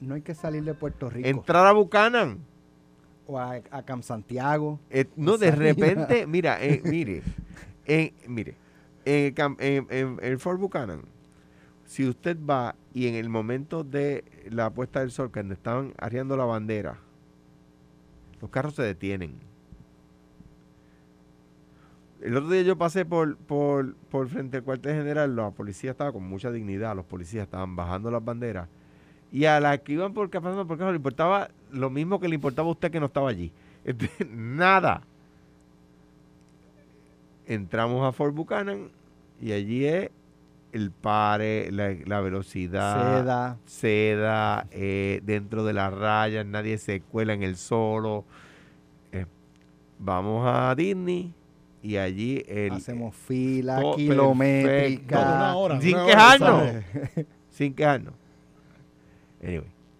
No 0.00 0.14
hay 0.14 0.22
que 0.22 0.34
salir 0.34 0.64
de 0.64 0.74
Puerto 0.74 1.08
Rico 1.08 1.26
Entrar 1.26 1.66
a 1.66 1.72
Buchanan. 1.72 2.40
O 3.32 3.38
a, 3.38 3.60
a 3.70 3.82
Camp 3.84 4.02
Santiago. 4.02 4.78
eh, 4.90 5.06
no, 5.16 5.38
de 5.38 5.50
repente, 5.52 6.26
mira, 6.26 6.62
eh, 6.62 6.80
mire, 6.84 7.22
en, 7.86 8.12
mire, 8.28 8.54
en, 9.04 9.34
en- 9.58 9.86
en- 9.90 10.18
en 10.22 10.38
Fort 10.40 10.60
Buchanan, 10.60 11.02
si 11.86 12.08
usted 12.08 12.36
va 12.38 12.74
y 12.94 13.06
en 13.08 13.14
el 13.14 13.28
momento 13.28 13.84
de 13.84 14.24
la 14.50 14.70
puesta 14.70 15.00
del 15.00 15.10
sol, 15.10 15.30
cuando 15.32 15.54
estaban 15.54 15.92
arriando 15.98 16.36
la 16.36 16.44
bandera, 16.44 16.98
los 18.40 18.50
carros 18.50 18.74
se 18.74 18.82
detienen. 18.82 19.34
El 22.20 22.36
otro 22.36 22.50
día 22.50 22.62
yo 22.62 22.78
pasé 22.78 23.04
por, 23.04 23.36
por, 23.36 23.94
por 23.96 24.28
frente 24.28 24.58
al 24.58 24.62
cuartel 24.62 24.94
general, 24.96 25.34
la 25.34 25.50
policía 25.50 25.90
estaba 25.90 26.12
con 26.12 26.22
mucha 26.22 26.52
dignidad, 26.52 26.94
los 26.94 27.04
policías 27.04 27.44
estaban 27.44 27.74
bajando 27.74 28.10
las 28.12 28.24
banderas 28.24 28.68
y 29.32 29.46
a 29.46 29.58
las 29.60 29.80
que 29.80 29.94
iban 29.94 30.12
por 30.12 30.28
pasando 30.30 30.66
por 30.66 30.76
carro 30.78 30.90
le 30.90 30.96
importaba 30.96 31.48
lo 31.72 31.88
mismo 31.90 32.20
que 32.20 32.28
le 32.28 32.34
importaba 32.34 32.68
a 32.68 32.72
usted 32.72 32.90
que 32.90 33.00
no 33.00 33.06
estaba 33.06 33.30
allí. 33.30 33.50
Este, 33.84 34.08
Nada. 34.30 35.02
Entramos 37.46 38.06
a 38.06 38.12
Fort 38.12 38.34
Buchanan 38.34 38.90
y 39.40 39.50
allí 39.52 39.84
es 39.86 40.10
el 40.72 40.90
pare, 40.90 41.70
la, 41.72 41.94
la 42.06 42.20
velocidad, 42.20 43.20
Seda. 43.20 43.58
seda, 43.66 44.66
eh, 44.70 45.20
dentro 45.24 45.64
de 45.64 45.72
las 45.74 45.92
rayas, 45.92 46.46
nadie 46.46 46.78
se 46.78 47.00
cuela 47.00 47.34
en 47.34 47.42
el 47.42 47.56
solo. 47.56 48.24
Eh, 49.10 49.26
vamos 49.98 50.46
a 50.48 50.74
Disney 50.74 51.34
y 51.82 51.96
allí 51.96 52.42
el, 52.46 52.72
Hacemos 52.74 53.14
fila 53.16 53.80
Oh, 53.82 53.96
kilométrica. 53.96 55.18
Una 55.20 55.56
hora, 55.56 55.80
Sin 55.80 55.96
una 55.96 56.06
quejarnos. 56.06 56.62
sin 57.50 57.74
quejarnos. 57.74 58.14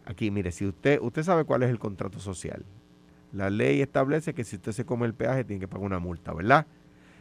Aquí 0.04 0.30
mire, 0.30 0.52
si 0.52 0.66
usted, 0.66 1.00
usted 1.00 1.22
sabe 1.22 1.44
cuál 1.44 1.62
es 1.62 1.70
el 1.70 1.78
contrato 1.78 2.18
social. 2.18 2.64
La 3.32 3.50
ley 3.50 3.80
establece 3.80 4.34
que 4.34 4.44
si 4.44 4.56
usted 4.56 4.72
se 4.72 4.84
come 4.84 5.06
el 5.06 5.14
peaje 5.14 5.44
tiene 5.44 5.60
que 5.60 5.68
pagar 5.68 5.86
una 5.86 5.98
multa, 5.98 6.32
¿verdad? 6.34 6.66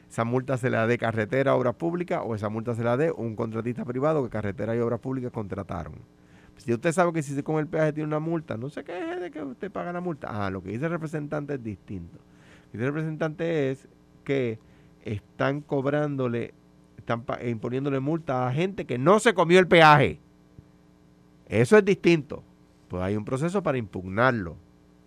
Esa 0.09 0.25
multa 0.25 0.57
se 0.57 0.69
la 0.69 0.85
dé 0.87 0.97
carretera, 0.97 1.55
obras 1.55 1.75
públicas, 1.75 2.21
o 2.25 2.35
esa 2.35 2.49
multa 2.49 2.75
se 2.75 2.83
la 2.83 2.97
dé 2.97 3.11
un 3.11 3.35
contratista 3.35 3.85
privado 3.85 4.23
que 4.23 4.29
carretera 4.29 4.75
y 4.75 4.79
obras 4.79 4.99
públicas 4.99 5.31
contrataron. 5.31 5.93
Si 6.57 6.73
usted 6.73 6.91
sabe 6.91 7.13
que 7.13 7.23
si 7.23 7.33
se 7.33 7.43
come 7.43 7.61
el 7.61 7.67
peaje 7.67 7.93
tiene 7.93 8.07
una 8.07 8.19
multa, 8.19 8.57
no 8.57 8.69
se 8.69 8.83
queje 8.83 9.19
de 9.19 9.31
que 9.31 9.41
usted 9.41 9.71
paga 9.71 9.93
la 9.93 10.01
multa. 10.01 10.27
Ah, 10.29 10.49
lo 10.49 10.61
que 10.61 10.71
dice 10.71 10.85
el 10.85 10.91
representante 10.91 11.53
es 11.53 11.63
distinto. 11.63 12.17
Lo 12.17 12.71
que 12.71 12.77
dice 12.77 12.85
el 12.87 12.93
representante 12.93 13.71
es 13.71 13.87
que 14.25 14.59
están 15.03 15.61
cobrándole, 15.61 16.53
están 16.97 17.23
imponiéndole 17.45 17.99
multa 17.99 18.47
a 18.47 18.53
gente 18.53 18.85
que 18.85 18.97
no 18.97 19.19
se 19.19 19.33
comió 19.33 19.59
el 19.59 19.67
peaje. 19.67 20.19
Eso 21.51 21.77
es 21.77 21.83
distinto. 21.83 22.43
Pues 22.87 23.03
hay 23.03 23.17
un 23.17 23.25
proceso 23.25 23.61
para 23.61 23.77
impugnarlo. 23.77 24.55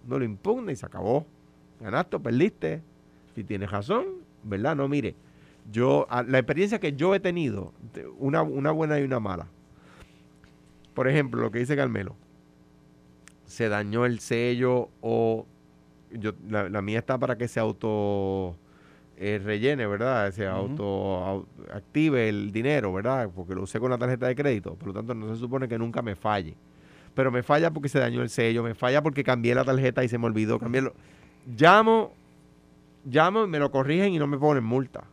No 0.06 0.18
lo 0.18 0.26
impugna 0.26 0.72
y 0.72 0.76
se 0.76 0.84
acabó. 0.84 1.26
Ganaste 1.80 2.16
o 2.16 2.22
perdiste. 2.22 2.82
Si 3.34 3.42
tienes 3.42 3.70
razón, 3.70 4.04
¿verdad? 4.42 4.76
No, 4.76 4.86
mire, 4.86 5.14
yo, 5.72 6.06
la 6.28 6.38
experiencia 6.38 6.78
que 6.78 6.92
yo 6.92 7.14
he 7.14 7.20
tenido, 7.20 7.72
una, 8.18 8.42
una 8.42 8.70
buena 8.70 9.00
y 9.00 9.02
una 9.02 9.20
mala. 9.20 9.48
Por 10.92 11.08
ejemplo, 11.08 11.40
lo 11.40 11.50
que 11.50 11.60
dice 11.60 11.76
Carmelo. 11.76 12.14
Se 13.46 13.70
dañó 13.70 14.04
el 14.04 14.20
sello 14.20 14.90
o 15.00 15.46
yo, 16.12 16.32
la, 16.48 16.68
la 16.68 16.82
mía 16.82 16.98
está 16.98 17.18
para 17.18 17.38
que 17.38 17.48
se 17.48 17.58
auto 17.58 18.54
eh, 19.16 19.40
rellene, 19.42 19.86
¿verdad? 19.86 20.30
Se 20.32 20.46
Ujú. 20.48 20.56
auto 20.56 20.84
au- 21.24 21.46
active 21.72 22.28
el 22.28 22.50
dinero, 22.52 22.92
¿verdad? 22.92 23.30
Porque 23.34 23.54
lo 23.54 23.62
usé 23.62 23.78
con 23.80 23.90
la 23.90 23.98
tarjeta 23.98 24.26
de 24.26 24.34
crédito. 24.34 24.74
Por 24.74 24.88
lo 24.88 24.94
tanto, 24.94 25.14
no 25.14 25.32
se 25.34 25.40
supone 25.40 25.68
que 25.68 25.78
nunca 25.78 26.02
me 26.02 26.16
falle. 26.16 26.54
Pero 27.14 27.30
me 27.30 27.42
falla 27.44 27.70
porque 27.70 27.88
se 27.88 27.98
dañó 28.00 28.22
el 28.22 28.28
sello, 28.30 28.62
me 28.64 28.74
falla 28.74 29.02
porque 29.02 29.22
cambié 29.22 29.54
la 29.54 29.64
tarjeta 29.64 30.02
y 30.02 30.08
se 30.08 30.18
me 30.18 30.26
olvidó 30.26 30.58
cambiarlo. 30.58 30.94
Llamo, 31.56 32.12
llamo 33.04 33.44
y 33.44 33.46
me 33.48 33.58
lo 33.60 33.70
corrigen 33.70 34.12
y 34.12 34.18
no 34.18 34.26
me 34.26 34.36
ponen 34.36 34.64
multa. 34.64 35.04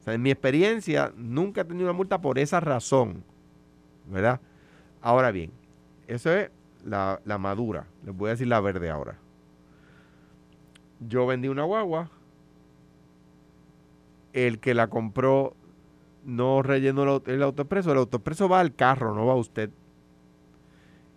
O 0.00 0.04
sea, 0.04 0.14
en 0.14 0.22
mi 0.22 0.30
experiencia, 0.30 1.12
nunca 1.16 1.62
he 1.62 1.64
tenido 1.64 1.86
una 1.86 1.92
multa 1.96 2.20
por 2.20 2.38
esa 2.38 2.60
razón, 2.60 3.24
¿verdad? 4.06 4.40
Ahora 5.02 5.32
bien, 5.32 5.50
eso 6.06 6.32
es 6.32 6.50
la, 6.84 7.20
la 7.24 7.38
madura. 7.38 7.86
Les 8.04 8.16
voy 8.16 8.28
a 8.28 8.32
decir 8.32 8.46
la 8.46 8.60
verde 8.60 8.88
ahora. 8.88 9.16
Yo 11.00 11.26
vendí 11.26 11.48
una 11.48 11.64
guagua. 11.64 12.10
El 14.46 14.58
que 14.60 14.74
la 14.74 14.88
compró 14.88 15.54
no 16.24 16.62
rellenó 16.62 17.02
el, 17.04 17.08
au- 17.08 17.28
el 17.28 17.42
autoexpreso. 17.42 17.92
El 17.92 17.98
autoexpreso 17.98 18.48
va 18.48 18.60
al 18.60 18.74
carro, 18.74 19.14
no 19.14 19.26
va 19.26 19.32
a 19.32 19.36
usted. 19.36 19.70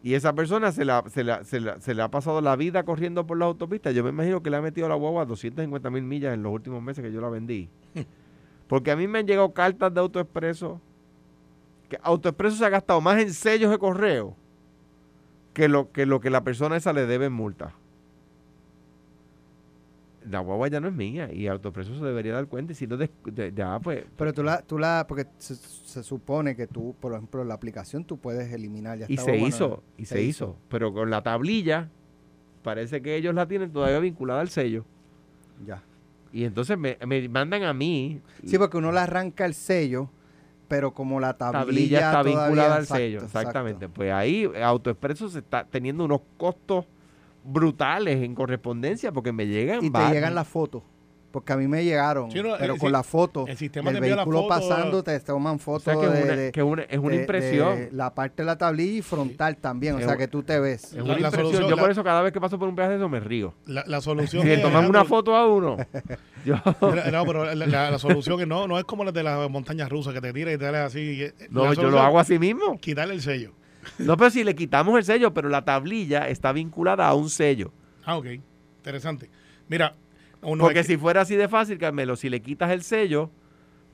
Y 0.03 0.15
esa 0.15 0.33
persona 0.33 0.71
se 0.71 0.83
la, 0.85 1.03
se, 1.09 1.23
la, 1.23 1.43
se, 1.43 1.59
la, 1.59 1.79
se 1.79 1.93
le 1.93 2.01
ha 2.01 2.09
pasado 2.09 2.41
la 2.41 2.55
vida 2.55 2.83
corriendo 2.83 3.27
por 3.27 3.37
las 3.37 3.45
autopistas. 3.47 3.93
Yo 3.93 4.03
me 4.03 4.09
imagino 4.09 4.41
que 4.41 4.49
le 4.49 4.57
ha 4.57 4.61
metido 4.61 4.87
a 4.87 4.89
la 4.89 4.95
guagua 4.95 5.25
250 5.25 5.89
mil 5.91 6.03
millas 6.03 6.33
en 6.33 6.41
los 6.41 6.51
últimos 6.51 6.81
meses 6.81 7.03
que 7.03 7.11
yo 7.11 7.21
la 7.21 7.29
vendí. 7.29 7.69
Porque 8.67 8.89
a 8.89 8.95
mí 8.95 9.07
me 9.07 9.19
han 9.19 9.27
llegado 9.27 9.53
cartas 9.53 9.93
de 9.93 9.99
autoexpreso. 9.99 10.81
Que 11.89 11.99
autoexpreso 12.01 12.55
se 12.55 12.65
ha 12.65 12.69
gastado 12.69 13.01
más 13.01 13.21
en 13.21 13.33
sellos 13.33 13.69
de 13.69 13.77
correo 13.77 14.35
que 15.53 15.67
lo 15.67 15.91
que, 15.91 16.05
lo 16.05 16.21
que 16.21 16.29
la 16.29 16.43
persona 16.43 16.77
esa 16.77 16.93
le 16.93 17.05
debe 17.05 17.25
en 17.25 17.33
multa. 17.33 17.75
La 20.29 20.39
guagua 20.39 20.67
ya 20.67 20.79
no 20.79 20.87
es 20.87 20.93
mía 20.93 21.31
y 21.33 21.47
Autoexpreso 21.47 21.97
se 21.97 22.05
debería 22.05 22.33
dar 22.33 22.47
cuenta 22.47 22.73
y 22.73 22.75
si 22.75 22.85
des- 22.85 23.09
de- 23.25 23.51
ya 23.55 23.79
pues... 23.79 24.05
Pero 24.17 24.33
tú 24.33 24.43
la, 24.43 24.61
tú 24.61 24.77
la, 24.77 25.05
porque 25.07 25.25
se, 25.37 25.55
se 25.55 26.03
supone 26.03 26.55
que 26.55 26.67
tú, 26.67 26.95
por 26.99 27.13
ejemplo, 27.13 27.43
la 27.43 27.53
aplicación 27.55 28.05
tú 28.05 28.17
puedes 28.17 28.51
eliminar. 28.53 28.99
Ya 28.99 29.05
Y 29.09 29.17
se 29.17 29.35
hizo, 29.37 29.83
y 29.97 30.05
se, 30.05 30.21
hizo. 30.21 30.57
Pero 30.69 30.93
con 30.93 31.09
la 31.09 31.23
tablilla, 31.23 31.89
parece 32.63 33.01
que 33.01 33.15
ellos 33.15 33.33
la 33.33 33.47
tienen 33.47 33.71
todavía 33.71 33.99
vinculada 33.99 34.41
al 34.41 34.49
sello. 34.49 34.85
Ya. 35.65 35.81
Y 36.31 36.45
entonces 36.45 36.77
me, 36.77 36.97
me 37.05 37.27
mandan 37.27 37.63
a 37.63 37.73
mí. 37.73 38.21
Sí, 38.45 38.57
porque 38.57 38.77
uno 38.77 38.91
le 38.91 38.99
arranca 38.99 39.45
el 39.45 39.53
sello, 39.53 40.09
pero 40.67 40.93
como 40.93 41.19
la 41.19 41.35
tablilla, 41.37 41.61
tablilla 41.65 41.97
está 41.97 42.11
todavía- 42.11 42.39
vinculada 42.45 42.75
al 42.75 42.81
exacto, 42.83 42.95
sello. 43.03 43.17
exacto. 43.17 43.39
Exactamente. 43.39 43.89
Pues 43.89 44.11
ahí 44.13 44.49
AutoExpreso 44.63 45.29
se 45.29 45.39
está 45.39 45.65
teniendo 45.65 46.05
unos 46.05 46.21
costos 46.37 46.85
brutales 47.43 48.21
en 48.23 48.35
correspondencia 48.35 49.11
porque 49.11 49.31
me 49.31 49.47
llegan 49.47 49.83
Y 49.83 49.89
te 49.89 50.09
llegan 50.11 50.35
las 50.35 50.47
fotos. 50.47 50.83
Porque 51.31 51.53
a 51.53 51.55
mí 51.55 51.65
me 51.65 51.81
llegaron, 51.85 52.29
Sí, 52.29 52.41
no, 52.43 52.57
pero 52.59 52.73
el 52.73 52.79
con 52.81 52.89
si- 52.89 52.91
la 52.91 53.03
foto 53.03 53.47
el 53.47 53.55
sistema 53.55 53.89
la 53.93 54.01
vehículo 54.01 54.39
foto, 54.39 54.47
pasando, 54.49 55.01
te 55.01 55.17
toman 55.21 55.55
O 55.55 55.59
fotos 55.59 55.83
sea 55.83 55.93
que 55.95 56.05
es 56.07 56.11
de, 56.13 56.23
una, 56.23 56.35
de- 56.35 56.51
que 56.51 56.61
una- 56.61 56.81
es 56.83 56.97
una 56.99 57.15
de- 57.15 57.21
impresión. 57.21 57.75
de 57.77 57.89
la 57.93 58.13
parte 58.13 58.41
de 58.41 58.47
la 58.47 58.57
tablilla 58.57 58.97
y 58.97 59.01
frontal 59.01 59.55
también, 59.55 59.95
o 59.95 59.99
Es 59.99 60.03
sea 60.07 60.17
que 60.17 60.27
tú 60.27 60.43
te 60.43 60.59
ves. 60.59 60.83
es 60.83 60.93
una 60.95 61.03
la 61.05 61.13
impresión. 61.13 61.31
solución- 61.45 61.69
Yo 61.69 61.75
la- 61.77 61.81
por 61.81 61.89
eso 61.91 62.03
cada 62.03 62.21
vez 62.21 62.33
que 62.33 62.41
paso 62.41 62.59
por 62.59 62.67
un 62.67 62.75
pedazo 62.75 62.91
de 62.91 62.97
eso 62.97 63.07
me 63.07 63.21
río. 63.21 63.53
La, 63.65 63.85
la 63.87 64.01
solución 64.01 64.41
Si 64.43 64.49
le 64.49 64.57
toman 64.57 64.89
una 64.89 65.05
foto 65.05 65.33
a 65.37 65.47
uno, 65.47 65.77
yo... 66.45 66.55
No, 67.13 67.25
pero 67.25 67.45
la, 67.45 67.55
la- 67.65 67.91
la 67.91 67.97
solución 67.99 68.41
es 68.41 68.47
no, 68.47 68.67
no 68.67 68.77
es 68.77 68.83
como 68.83 69.05
la 69.05 69.13
de 69.13 69.23
las 69.23 69.49
montañas 69.49 69.87
rusas 69.87 70.13
que 70.13 70.19
te 70.19 70.33
tiras 70.33 70.53
y 70.55 70.57
te 70.57 70.65
das 70.69 70.87
así. 70.87 71.27
No, 71.49 71.73
yo 71.73 71.89
lo 71.89 72.01
hago 72.01 72.19
así 72.19 72.39
mismo. 72.39 72.77
Quitarle 72.77 73.13
el 73.13 73.21
sello. 73.21 73.53
No, 74.05 74.17
pero 74.17 74.29
si 74.29 74.43
le 74.43 74.55
quitamos 74.55 74.97
el 74.97 75.03
sello, 75.03 75.33
pero 75.33 75.49
la 75.49 75.63
tablilla 75.63 76.27
está 76.27 76.51
vinculada 76.51 77.07
a 77.07 77.13
un 77.13 77.29
sello. 77.29 77.71
Ah, 78.05 78.17
ok. 78.17 78.27
Interesante. 78.77 79.29
Mira, 79.67 79.95
uno 80.41 80.63
Porque 80.63 80.83
si 80.83 80.97
fuera 80.97 81.21
así 81.21 81.35
de 81.35 81.47
fácil, 81.47 81.77
Carmelo, 81.77 82.15
si 82.15 82.29
le 82.29 82.41
quitas 82.41 82.71
el 82.71 82.83
sello, 82.83 83.29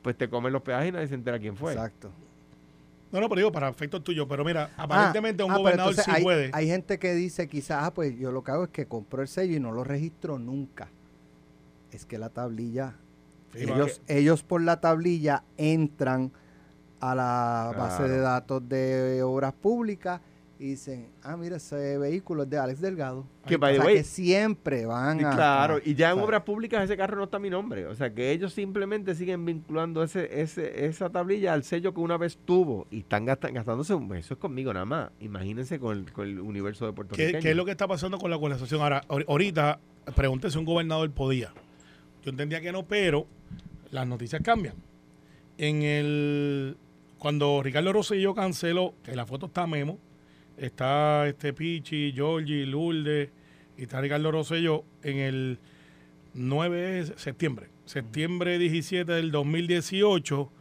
pues 0.01 0.17
te 0.17 0.29
comen 0.29 0.53
los 0.53 0.61
peajes 0.61 0.89
y 0.89 0.91
nadie 0.91 1.07
se 1.07 1.15
entera 1.15 1.39
quién 1.39 1.55
fue. 1.55 1.73
Exacto. 1.73 2.11
No, 3.11 3.21
no, 3.21 3.29
pero 3.29 3.39
digo, 3.39 3.51
para 3.51 3.69
efectos 3.69 4.03
tuyos. 4.03 4.25
Pero 4.29 4.43
mira, 4.43 4.71
aparentemente 4.77 5.43
Ah, 5.43 5.45
un 5.45 5.51
ah, 5.51 5.57
gobernador 5.57 5.91
entonces 5.91 6.05
sí 6.05 6.11
hay, 6.19 6.23
puede. 6.23 6.49
Hay 6.53 6.67
gente 6.67 6.99
que 6.99 7.13
dice 7.13 7.47
quizás, 7.47 7.83
ah, 7.83 7.93
pues 7.93 8.17
yo 8.17 8.31
lo 8.31 8.43
que 8.43 8.51
hago 8.51 8.65
es 8.65 8.69
que 8.69 8.85
compro 8.85 9.21
el 9.21 9.27
sello 9.27 9.55
y 9.55 9.59
no 9.59 9.71
lo 9.71 9.83
registro 9.83 10.39
nunca. 10.39 10.89
Es 11.91 12.05
que 12.05 12.17
la 12.17 12.29
tablilla, 12.29 12.95
Sí, 13.53 13.63
ellos, 13.63 14.01
ellos 14.07 14.43
por 14.43 14.61
la 14.61 14.81
tablilla 14.81 15.43
entran 15.57 16.31
a 16.99 17.15
la 17.15 17.73
base 17.77 17.97
Claro. 17.97 18.13
de 18.13 18.19
datos 18.19 18.69
de 18.69 19.21
obras 19.23 19.53
públicas 19.53 20.21
y 20.59 20.69
dicen, 20.69 21.09
ah, 21.21 21.37
mira, 21.37 21.57
ese 21.57 21.99
vehículo 21.99 22.41
es 22.41 22.49
de 22.49 22.57
Alex 22.57 22.81
Delgado. 22.81 23.27
Que, 23.45 23.57
o 23.57 23.59
sea, 23.59 23.85
que 23.85 24.03
siempre 24.03 24.87
van 24.87 25.23
a... 25.23 25.29
claro, 25.35 25.75
a- 25.75 25.81
y 25.85 25.93
ya 25.93 26.09
en 26.11 26.17
obras 26.19 26.41
públicas 26.41 26.83
ese 26.83 26.97
carro 26.97 27.15
no 27.17 27.25
está 27.25 27.37
a 27.37 27.39
mi 27.39 27.51
nombre. 27.51 27.85
O 27.85 27.93
sea 27.93 28.11
que 28.11 28.31
ellos 28.31 28.53
simplemente 28.53 29.13
siguen 29.13 29.45
vinculando 29.45 30.01
ese, 30.01 30.41
ese, 30.41 30.87
esa 30.87 31.11
tablilla 31.11 31.53
al 31.53 31.63
sello 31.63 31.93
que 31.93 31.99
una 31.99 32.17
vez 32.17 32.39
tuvo 32.43 32.87
y 32.89 33.01
están 33.01 33.25
gasta- 33.25 33.51
gastándose 33.51 33.93
un 33.93 34.15
eso 34.15 34.33
es 34.33 34.39
conmigo 34.39 34.73
nada 34.73 34.85
más. 34.85 35.11
Imagínense 35.19 35.79
con 35.79 35.95
el, 35.99 36.11
con 36.11 36.25
el 36.27 36.39
universo 36.39 36.87
de 36.87 36.93
Puerto 36.93 37.15
¿Qué, 37.15 37.27
Rico. 37.27 37.39
qué 37.43 37.51
es 37.51 37.55
lo 37.55 37.63
que 37.63 37.71
está 37.71 37.87
pasando 37.87 38.17
con 38.17 38.31
la 38.31 38.39
coalización? 38.39 38.81
Ahora, 38.81 39.03
ahor- 39.09 39.25
ahorita, 39.27 39.79
pregunté 40.15 40.49
si 40.49 40.57
un 40.57 40.65
gobernador 40.65 41.11
podía. 41.11 41.53
Yo 42.23 42.31
entendía 42.31 42.61
que 42.61 42.71
no, 42.71 42.83
pero 42.83 43.27
las 43.91 44.07
noticias 44.07 44.41
cambian. 44.41 44.73
En 45.59 45.83
el 45.83 46.77
cuando 47.17 47.61
Ricardo 47.63 47.93
Rosselló 47.93 48.33
canceló, 48.35 48.93
que 49.03 49.15
la 49.15 49.25
foto 49.25 49.47
está 49.47 49.65
Memo, 49.67 49.99
está 50.57 51.27
este 51.27 51.53
Pichi, 51.53 52.11
Georgie, 52.13 52.65
Lourdes, 52.65 53.29
y 53.77 53.83
está 53.83 54.01
Ricardo 54.01 54.31
Rosselló 54.31 54.83
en 55.03 55.17
el 55.17 55.59
9 56.33 56.77
de 56.81 57.05
septiembre. 57.17 57.67
Septiembre 57.85 58.57
17 58.59 59.11
del 59.11 59.31
2018, 59.31 60.51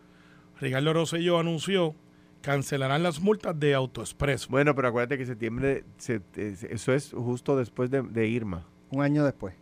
Ricardo 0.60 0.92
Rosselló 0.92 1.38
anunció 1.38 1.94
cancelarán 2.40 3.02
las 3.02 3.20
multas 3.20 3.58
de 3.58 3.74
AutoExpreso. 3.74 4.48
Bueno, 4.50 4.74
pero 4.74 4.88
acuérdate 4.88 5.18
que 5.18 5.26
septiembre, 5.26 5.84
se- 5.98 6.20
es- 6.36 6.62
eso 6.62 6.92
es 6.94 7.12
justo 7.12 7.56
después 7.56 7.90
de, 7.90 8.02
de 8.02 8.28
Irma. 8.28 8.64
Un 8.90 9.02
año 9.02 9.24
después. 9.24 9.54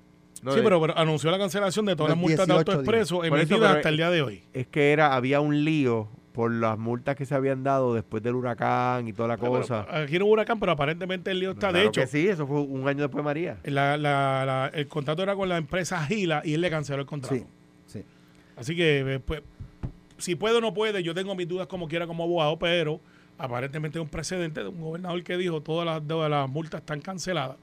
No, 0.42 0.50
sí, 0.50 0.58
de- 0.58 0.62
pero, 0.64 0.78
pero 0.80 0.98
anunció 0.98 1.30
la 1.30 1.38
cancelación 1.38 1.86
de 1.86 1.96
todas 1.96 2.10
las 2.10 2.18
multas 2.18 2.46
de 2.46 2.52
18 2.52 2.70
AutoExpreso 2.72 3.24
emitidas 3.24 3.76
hasta 3.76 3.88
el 3.88 3.96
día 3.96 4.10
de 4.10 4.20
hoy. 4.22 4.42
es 4.52 4.66
que 4.66 4.92
era 4.92 5.14
había 5.14 5.40
un 5.40 5.64
lío 5.64 6.10
por 6.34 6.50
las 6.50 6.76
multas 6.76 7.14
que 7.14 7.24
se 7.24 7.34
habían 7.36 7.62
dado 7.62 7.94
después 7.94 8.20
del 8.20 8.34
huracán 8.34 9.06
y 9.06 9.12
toda 9.12 9.28
la 9.28 9.36
Pero, 9.36 9.52
cosa. 9.52 9.86
aquí 10.02 10.18
no 10.18 10.24
hubo 10.24 10.32
huracán, 10.32 10.58
pero 10.58 10.72
aparentemente 10.72 11.30
el 11.30 11.38
lío 11.38 11.50
está. 11.52 11.68
Claro 11.68 11.78
de 11.78 11.84
hecho, 11.86 12.00
que 12.00 12.06
sí, 12.08 12.26
eso 12.26 12.44
fue 12.44 12.60
un 12.60 12.88
año 12.88 13.02
después 13.02 13.20
de 13.20 13.22
María. 13.22 13.58
la- 13.62 13.96
la- 13.96 14.42
la- 14.44 14.70
el 14.74 14.88
contrato 14.88 15.22
era 15.22 15.36
con 15.36 15.48
la 15.48 15.56
empresa 15.58 16.04
Gila 16.04 16.42
y 16.44 16.54
él 16.54 16.60
le 16.60 16.70
canceló 16.70 16.98
el 17.02 17.06
contrato. 17.06 17.36
Sí, 17.36 17.44
sí. 17.86 18.04
Así 18.56 18.74
que, 18.74 19.14
eh, 19.14 19.20
pues, 19.20 19.42
si 20.18 20.34
puede 20.34 20.56
o 20.58 20.60
no 20.60 20.74
puede, 20.74 21.04
yo 21.04 21.14
tengo 21.14 21.36
mis 21.36 21.46
dudas 21.46 21.68
como 21.68 21.86
quiera 21.86 22.04
como 22.08 22.24
abogado, 22.24 22.58
pero 22.58 23.00
aparentemente 23.38 24.00
un 24.00 24.08
precedente 24.08 24.60
de 24.60 24.68
un 24.68 24.80
gobernador 24.80 25.22
que 25.22 25.36
dijo 25.36 25.60
todas 25.60 25.86
las, 25.86 26.04
todas 26.04 26.28
las 26.28 26.48
multas 26.50 26.80
están 26.80 27.00
canceladas. 27.00 27.58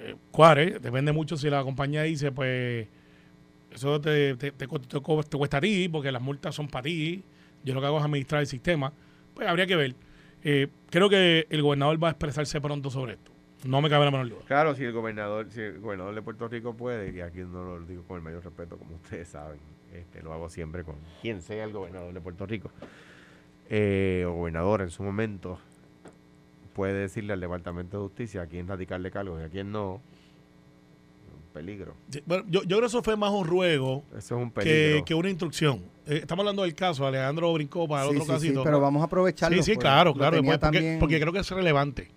Eh, 0.00 0.16
cuare, 0.32 0.80
depende 0.80 1.12
mucho 1.12 1.36
si 1.36 1.48
la 1.48 1.62
compañía 1.62 2.02
dice, 2.02 2.32
pues, 2.32 2.88
eso 3.70 4.00
te, 4.00 4.34
te, 4.34 4.50
te 4.50 4.66
te 4.66 5.00
cuesta 5.38 5.58
a 5.58 5.60
ti, 5.60 5.88
porque 5.88 6.10
las 6.10 6.22
multas 6.22 6.56
son 6.56 6.66
para 6.66 6.82
ti. 6.82 7.22
Yo 7.64 7.74
lo 7.74 7.80
que 7.80 7.86
hago 7.86 7.98
es 7.98 8.04
administrar 8.04 8.40
el 8.40 8.46
sistema. 8.46 8.92
Pues 9.34 9.48
habría 9.48 9.66
que 9.66 9.76
ver. 9.76 9.94
Eh, 10.42 10.68
creo 10.90 11.08
que 11.08 11.46
el 11.50 11.62
gobernador 11.62 12.02
va 12.02 12.08
a 12.08 12.10
expresarse 12.12 12.60
pronto 12.60 12.90
sobre 12.90 13.14
esto. 13.14 13.32
No 13.64 13.82
me 13.82 13.90
cabe 13.90 14.04
la 14.04 14.12
menor 14.12 14.28
duda. 14.28 14.40
Claro, 14.46 14.74
si 14.74 14.84
el 14.84 14.92
gobernador, 14.92 15.50
si 15.50 15.60
el 15.60 15.80
gobernador 15.80 16.14
de 16.14 16.22
Puerto 16.22 16.46
Rico 16.46 16.74
puede, 16.74 17.12
y 17.16 17.20
aquí 17.20 17.40
no 17.40 17.64
lo 17.64 17.80
digo 17.80 18.04
con 18.04 18.16
el 18.16 18.22
mayor 18.22 18.44
respeto, 18.44 18.78
como 18.78 18.94
ustedes 18.94 19.28
saben, 19.28 19.58
este, 19.92 20.22
lo 20.22 20.32
hago 20.32 20.48
siempre 20.48 20.84
con 20.84 20.96
quien 21.22 21.42
sea 21.42 21.64
el 21.64 21.72
gobernador 21.72 22.14
de 22.14 22.20
Puerto 22.20 22.46
Rico, 22.46 22.70
eh, 23.68 24.24
o 24.28 24.34
gobernador 24.34 24.82
en 24.82 24.90
su 24.90 25.02
momento, 25.02 25.58
puede 26.72 26.94
decirle 26.94 27.32
al 27.32 27.40
Departamento 27.40 27.96
de 27.96 28.04
Justicia 28.04 28.42
a 28.42 28.46
quién 28.46 28.68
radicarle 28.68 29.10
cargos 29.10 29.40
y 29.40 29.44
a 29.44 29.48
quién 29.48 29.72
no. 29.72 30.00
Peligro. 31.52 31.94
Sí, 32.10 32.22
bueno, 32.26 32.44
yo, 32.48 32.62
yo 32.62 32.68
creo 32.68 32.80
que 32.80 32.86
eso 32.86 33.02
fue 33.02 33.16
más 33.16 33.30
un 33.32 33.46
ruego 33.46 34.04
Eso 34.10 34.18
es 34.36 34.42
un 34.42 34.50
que, 34.50 34.60
peligro. 34.60 35.04
que 35.04 35.14
una 35.14 35.30
instrucción. 35.30 35.82
Eh, 36.06 36.18
estamos 36.22 36.42
hablando 36.42 36.62
del 36.62 36.74
caso, 36.74 37.06
Alejandro 37.06 37.52
brincó 37.52 37.88
para 37.88 38.04
el 38.04 38.10
Sí, 38.10 38.16
otro 38.16 38.24
sí, 38.24 38.40
sí, 38.40 38.46
casito. 38.48 38.64
pero 38.64 38.80
vamos 38.80 39.02
a 39.02 39.06
aprovecharlo. 39.06 39.56
Sí, 39.56 39.62
sí, 39.62 39.70
porque 39.72 39.80
claro, 39.82 40.14
claro, 40.14 40.36
después, 40.36 40.58
porque, 40.58 40.76
también- 40.78 40.98
porque 41.00 41.20
creo 41.20 41.32
que 41.32 41.38
es 41.40 41.50
relevante. 41.50 42.10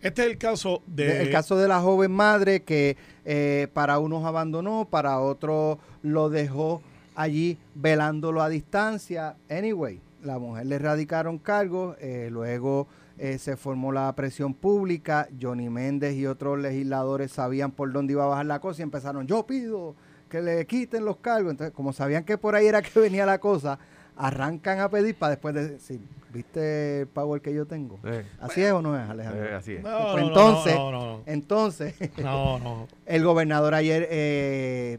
Este 0.00 0.22
es 0.22 0.28
el 0.30 0.38
caso 0.38 0.82
de... 0.86 1.04
De- 1.06 1.22
el 1.22 1.30
caso 1.30 1.56
de 1.56 1.66
la 1.68 1.80
joven 1.80 2.12
madre 2.12 2.62
que 2.62 2.96
eh, 3.24 3.68
para 3.72 3.98
unos 3.98 4.24
abandonó, 4.24 4.86
para 4.90 5.18
otros 5.20 5.78
lo 6.02 6.28
dejó 6.30 6.82
allí 7.14 7.58
velándolo 7.74 8.42
a 8.42 8.48
distancia. 8.48 9.36
Anyway, 9.50 10.00
la 10.22 10.38
mujer 10.38 10.66
le 10.66 10.78
radicaron 10.78 11.38
cargos, 11.38 11.96
eh, 12.00 12.28
luego 12.30 12.86
eh, 13.18 13.38
se 13.38 13.56
formó 13.56 13.92
la 13.92 14.14
presión 14.14 14.54
pública, 14.54 15.28
Johnny 15.40 15.68
Méndez 15.68 16.14
y 16.14 16.26
otros 16.26 16.58
legisladores 16.58 17.32
sabían 17.32 17.70
por 17.72 17.92
dónde 17.92 18.12
iba 18.14 18.24
a 18.24 18.28
bajar 18.28 18.46
la 18.46 18.60
cosa 18.60 18.80
y 18.80 18.84
empezaron, 18.84 19.26
yo 19.26 19.44
pido 19.46 19.94
que 20.28 20.40
le 20.42 20.66
quiten 20.66 21.04
los 21.04 21.16
cargos. 21.18 21.50
Entonces, 21.52 21.74
como 21.74 21.92
sabían 21.92 22.24
que 22.24 22.38
por 22.38 22.54
ahí 22.54 22.66
era 22.66 22.82
que 22.82 22.98
venía 23.00 23.26
la 23.26 23.38
cosa, 23.38 23.78
arrancan 24.16 24.80
a 24.80 24.88
pedir 24.88 25.14
para 25.16 25.30
después 25.30 25.54
decir, 25.54 26.00
¿viste 26.32 27.00
el 27.02 27.06
power 27.06 27.40
que 27.40 27.54
yo 27.54 27.66
tengo? 27.66 27.98
Eh, 28.04 28.24
¿Así 28.40 28.62
es 28.62 28.72
o 28.72 28.82
no 28.82 28.96
es, 29.00 29.08
Alejandro? 29.08 29.44
eh, 29.44 29.54
así 29.54 29.74
es. 29.74 29.82
No, 29.82 29.90
Pues 29.90 30.14
no, 30.14 30.16
no, 30.16 30.26
entonces- 30.28 30.74
no, 30.74 30.90
no, 30.92 31.20
Entonces, 31.26 31.94
no, 32.18 32.58
no, 32.58 32.64
no. 32.76 32.88
el 33.06 33.24
gobernador 33.24 33.74
ayer 33.74 34.06
eh, 34.10 34.98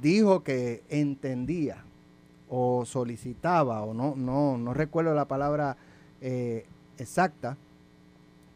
dijo 0.00 0.42
que 0.42 0.82
entendía 0.88 1.84
o 2.48 2.84
solicitaba, 2.86 3.82
o 3.82 3.94
no, 3.94 4.14
no, 4.16 4.56
no 4.58 4.74
recuerdo 4.74 5.14
la 5.14 5.26
palabra 5.26 5.76
eh, 6.20 6.66
exacta, 6.98 7.56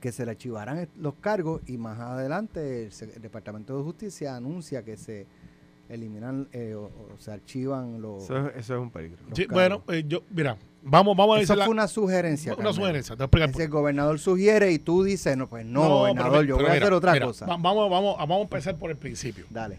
que 0.01 0.13
se 0.13 0.25
le 0.25 0.31
archivaran 0.33 0.79
est- 0.79 0.97
los 0.97 1.15
cargos 1.15 1.61
y 1.67 1.77
más 1.77 1.99
adelante 1.99 2.85
el, 2.85 3.23
Departamento 3.23 3.77
de 3.77 3.83
Justicia 3.83 4.37
anuncia 4.37 4.85
que 4.85 4.97
se 4.97 5.27
eliminan 5.89 6.47
eh, 6.53 6.75
o, 6.75 6.83
o 6.85 7.09
se 7.19 7.33
archivan 7.33 8.01
los... 8.01 8.25
Eso, 8.25 8.49
es- 8.49 8.57
eso 8.57 8.75
es 8.77 8.81
un 8.81 8.91
peligro. 8.91 9.19
Sí, 9.35 9.47
bueno, 9.51 9.83
eh, 9.89 10.05
yo, 10.07 10.23
mira, 10.31 10.57
vamos, 10.83 11.17
vamos 11.17 11.37
a 11.39 11.41
Eso 11.41 11.53
decir 11.55 11.59
la- 11.59 11.65
fue 11.65 11.73
una 11.73 11.89
sugerencia. 11.89 12.55
una 12.55 12.73
sugerencia. 12.73 13.17
Te 13.17 13.19
voy 13.19 13.23
a 13.23 13.25
explicar 13.25 13.51
Es 13.51 13.59
el 13.61 13.69
gobernador 13.71 14.19
sugiere 14.19 14.71
y 14.71 14.79
tú 14.79 15.03
dices, 15.03 15.37
no, 15.37 15.49
pues 15.49 15.65
no, 15.67 15.89
gobernador, 15.89 16.45
yo 16.45 16.57
pero 16.57 16.69
voy 16.69 16.77
a 16.77 16.81
hacer 16.81 16.93
otra 16.93 17.13
mira, 17.15 17.27
cosa. 17.27 17.47
va- 17.47 17.57
Vamos, 17.57 17.91
vamos, 17.91 18.17
vamos 18.19 18.39
a 18.39 18.43
empezar 18.43 18.77
por 18.77 18.91
el 18.91 18.97
principio. 18.97 19.47
Dale. 19.51 19.79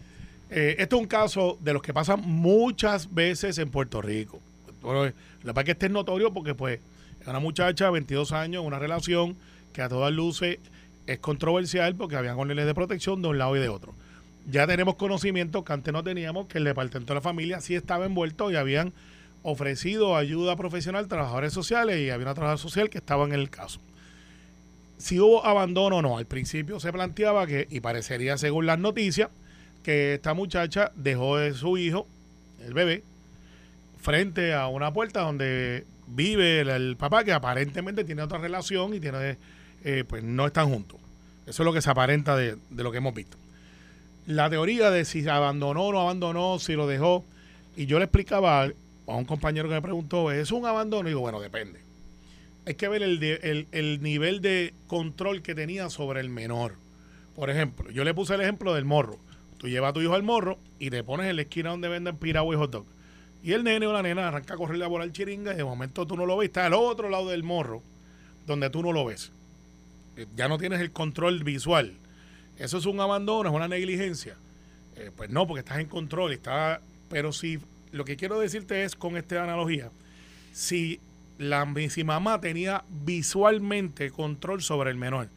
Eh, 0.50 0.74
esto 0.80 0.96
es 0.96 1.02
un 1.02 1.08
caso 1.08 1.56
de 1.60 1.72
los 1.72 1.80
que 1.80 1.94
pasan 1.94 2.20
muchas 2.26 3.14
veces 3.14 3.56
en 3.58 3.70
Puerto 3.70 4.02
Rico. 4.02 4.40
Bueno, 4.82 5.04
Lo 5.04 5.10
que 5.12 5.54
pasa 5.54 5.60
es 5.60 5.64
que 5.64 5.70
este 5.72 5.86
es 5.86 5.92
notorio 5.92 6.32
porque, 6.32 6.54
pues, 6.56 6.74
es 6.78 6.80
una 7.26 7.40
muchacha 7.40 7.86
de 7.86 7.90
22 7.92 8.32
años, 8.32 8.64
una 8.64 8.78
relación 8.78 9.36
que 9.72 9.82
a 9.82 9.88
todas 9.88 10.12
luces 10.12 10.58
es 11.06 11.18
controversial 11.18 11.94
porque 11.94 12.16
habían 12.16 12.38
órdenes 12.38 12.66
de 12.66 12.74
protección 12.74 13.22
de 13.22 13.28
un 13.28 13.38
lado 13.38 13.56
y 13.56 13.60
de 13.60 13.68
otro. 13.68 13.94
Ya 14.50 14.66
tenemos 14.66 14.96
conocimiento 14.96 15.64
que 15.64 15.72
antes 15.72 15.92
no 15.92 16.02
teníamos 16.02 16.46
que 16.46 16.58
el 16.58 16.64
Departamento 16.64 17.12
de 17.12 17.16
la 17.16 17.20
Familia 17.20 17.60
sí 17.60 17.74
estaba 17.74 18.06
envuelto 18.06 18.50
y 18.50 18.56
habían 18.56 18.92
ofrecido 19.42 20.16
ayuda 20.16 20.56
profesional, 20.56 21.08
trabajadores 21.08 21.52
sociales 21.52 21.98
y 21.98 22.10
había 22.10 22.26
una 22.26 22.34
trabajadora 22.34 22.58
social 22.58 22.90
que 22.90 22.98
estaba 22.98 23.24
en 23.24 23.32
el 23.32 23.50
caso. 23.50 23.80
Si 24.98 25.18
hubo 25.18 25.44
abandono 25.46 25.96
o 25.96 26.02
no, 26.02 26.18
al 26.18 26.26
principio 26.26 26.78
se 26.78 26.92
planteaba 26.92 27.46
que, 27.46 27.66
y 27.70 27.80
parecería 27.80 28.36
según 28.36 28.66
las 28.66 28.78
noticias, 28.78 29.30
que 29.82 30.14
esta 30.14 30.34
muchacha 30.34 30.92
dejó 30.94 31.38
de 31.38 31.54
su 31.54 31.78
hijo, 31.78 32.06
el 32.62 32.74
bebé, 32.74 33.02
frente 33.98 34.52
a 34.52 34.66
una 34.68 34.92
puerta 34.92 35.20
donde 35.20 35.86
vive 36.10 36.60
el, 36.60 36.96
papá 36.96 37.24
que 37.24 37.32
aparentemente 37.32 38.04
tiene 38.04 38.22
otra 38.22 38.38
relación 38.38 38.94
y 38.94 39.00
tiene 39.00 39.38
eh, 39.84 40.04
pues 40.06 40.22
no 40.22 40.46
están 40.46 40.68
juntos. 40.68 40.98
Eso 41.46 41.62
es 41.62 41.64
lo 41.64 41.72
que 41.72 41.82
se 41.82 41.90
aparenta 41.90 42.36
de, 42.36 42.56
de 42.70 42.82
lo 42.82 42.92
que 42.92 42.98
hemos 42.98 43.14
visto. 43.14 43.36
La 44.26 44.48
teoría 44.50 44.90
de 44.90 45.04
si 45.04 45.26
abandonó 45.28 45.86
o 45.86 45.92
no 45.92 46.00
abandonó, 46.00 46.58
si 46.58 46.74
lo 46.74 46.86
dejó, 46.86 47.24
y 47.76 47.86
yo 47.86 47.98
le 47.98 48.04
explicaba 48.04 48.64
a 48.64 49.14
un 49.16 49.24
compañero 49.24 49.68
que 49.68 49.74
me 49.74 49.82
preguntó, 49.82 50.30
¿es 50.30 50.52
un 50.52 50.66
abandono? 50.66 51.08
Y 51.08 51.12
digo, 51.12 51.20
bueno, 51.20 51.40
depende. 51.40 51.80
Hay 52.66 52.74
que 52.74 52.88
ver 52.88 53.02
el, 53.02 53.22
el- 53.22 53.66
el 53.72 54.02
nivel 54.02 54.40
de 54.42 54.74
control 54.86 55.42
que 55.42 55.54
tenía 55.54 55.88
sobre 55.88 56.20
el 56.20 56.28
menor. 56.28 56.74
Por 57.34 57.50
ejemplo, 57.50 57.90
yo 57.90 58.04
le 58.04 58.12
puse 58.14 58.34
el 58.34 58.42
ejemplo 58.42 58.74
del 58.74 58.84
morro. 58.84 59.18
Tú 59.58 59.68
llevas 59.68 59.90
a 59.90 59.92
tu 59.94 60.00
hijo 60.02 60.14
al 60.14 60.22
morro 60.22 60.58
y 60.78 60.90
te 60.90 61.02
pones 61.02 61.26
en 61.28 61.36
la 61.36 61.42
esquina 61.42 61.70
donde 61.70 61.88
venden 61.88 62.16
piragua 62.16 62.54
y 62.54 62.58
hot 62.58 62.70
dog. 62.70 62.86
Y 63.42 63.52
el 63.52 63.64
nene 63.64 63.86
o 63.86 63.92
la 63.92 64.02
nena 64.02 64.28
arranca 64.28 64.54
a 64.54 64.56
correr 64.56 64.82
a 64.82 64.86
volar 64.86 65.10
chiringa 65.12 65.54
y 65.54 65.56
de 65.56 65.64
momento 65.64 66.06
tú 66.06 66.16
no 66.16 66.26
lo 66.26 66.36
ves. 66.36 66.48
Está 66.48 66.66
al 66.66 66.74
otro 66.74 67.08
lado 67.08 67.30
del 67.30 67.42
morro, 67.42 67.82
donde 68.46 68.68
tú 68.70 68.82
no 68.82 68.92
lo 68.92 69.04
ves. 69.04 69.32
Eh, 70.16 70.26
Ya 70.36 70.48
no 70.48 70.58
tienes 70.58 70.80
el 70.80 70.92
control 70.92 71.42
visual. 71.42 71.94
Eso 72.58 72.78
es 72.78 72.86
un 72.86 73.00
abandono, 73.00 73.48
es 73.48 73.54
una 73.54 73.68
negligencia. 73.68 74.36
Eh, 74.96 75.10
pues 75.16 75.30
no, 75.30 75.46
porque 75.46 75.60
estás 75.60 75.78
en 75.78 75.86
control. 75.86 76.32
Está, 76.32 76.82
pero 77.08 77.32
si 77.32 77.58
lo 77.92 78.04
que 78.04 78.16
quiero 78.16 78.38
decirte 78.38 78.84
es 78.84 78.94
con 78.94 79.16
esta 79.16 79.42
analogía, 79.42 79.90
si 80.52 81.00
la 81.38 81.66
si 81.88 82.04
mamá 82.04 82.40
tenía 82.40 82.84
visualmente 82.90 84.10
control 84.10 84.60
sobre 84.62 84.90
el 84.90 84.98
menor, 84.98 85.28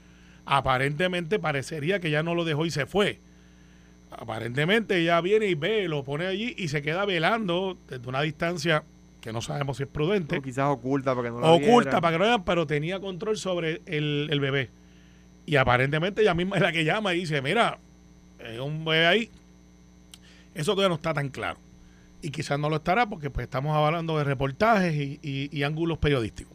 aparentemente 0.45 1.39
parecería 1.39 2.01
que 2.01 2.11
ya 2.11 2.23
no 2.23 2.35
lo 2.35 2.43
dejó 2.43 2.65
y 2.65 2.71
se 2.71 2.85
fue. 2.85 3.21
Aparentemente 4.17 4.97
ella 4.99 5.19
viene 5.21 5.47
y 5.47 5.55
ve, 5.55 5.87
lo 5.87 6.03
pone 6.03 6.25
allí 6.27 6.53
y 6.57 6.67
se 6.67 6.81
queda 6.81 7.05
velando 7.05 7.77
desde 7.87 8.07
una 8.07 8.21
distancia 8.21 8.83
que 9.21 9.31
no 9.33 9.41
sabemos 9.41 9.77
si 9.77 9.83
es 9.83 9.89
prudente 9.89 10.37
O 10.37 10.41
quizás 10.41 10.65
oculta 10.67 11.15
para 11.15 11.27
que 11.29 11.31
no 11.31 11.39
lo 11.39 11.47
oculta 11.53 12.01
para 12.01 12.13
que 12.15 12.19
no 12.19 12.25
vean, 12.25 12.43
pero 12.43 12.67
tenía 12.67 12.99
control 12.99 13.37
sobre 13.37 13.81
el, 13.85 14.27
el 14.29 14.39
bebé. 14.39 14.69
Y 15.45 15.55
aparentemente 15.55 16.21
ella 16.21 16.33
misma 16.33 16.57
es 16.57 16.61
la 16.61 16.71
que 16.71 16.83
llama 16.83 17.13
y 17.13 17.19
dice, 17.21 17.41
mira, 17.41 17.79
hay 18.45 18.57
un 18.59 18.83
bebé 18.85 19.05
ahí. 19.07 19.29
Eso 20.53 20.73
todavía 20.73 20.89
no 20.89 20.95
está 20.95 21.13
tan 21.13 21.29
claro. 21.29 21.59
Y 22.21 22.29
quizás 22.29 22.59
no 22.59 22.69
lo 22.69 22.77
estará 22.77 23.07
porque 23.07 23.29
pues 23.29 23.45
estamos 23.45 23.75
hablando 23.75 24.17
de 24.17 24.23
reportajes 24.23 24.93
y, 24.95 25.19
y- 25.21 25.49
y 25.57 25.63
ángulos 25.63 25.97
periodísticos. 25.97 26.53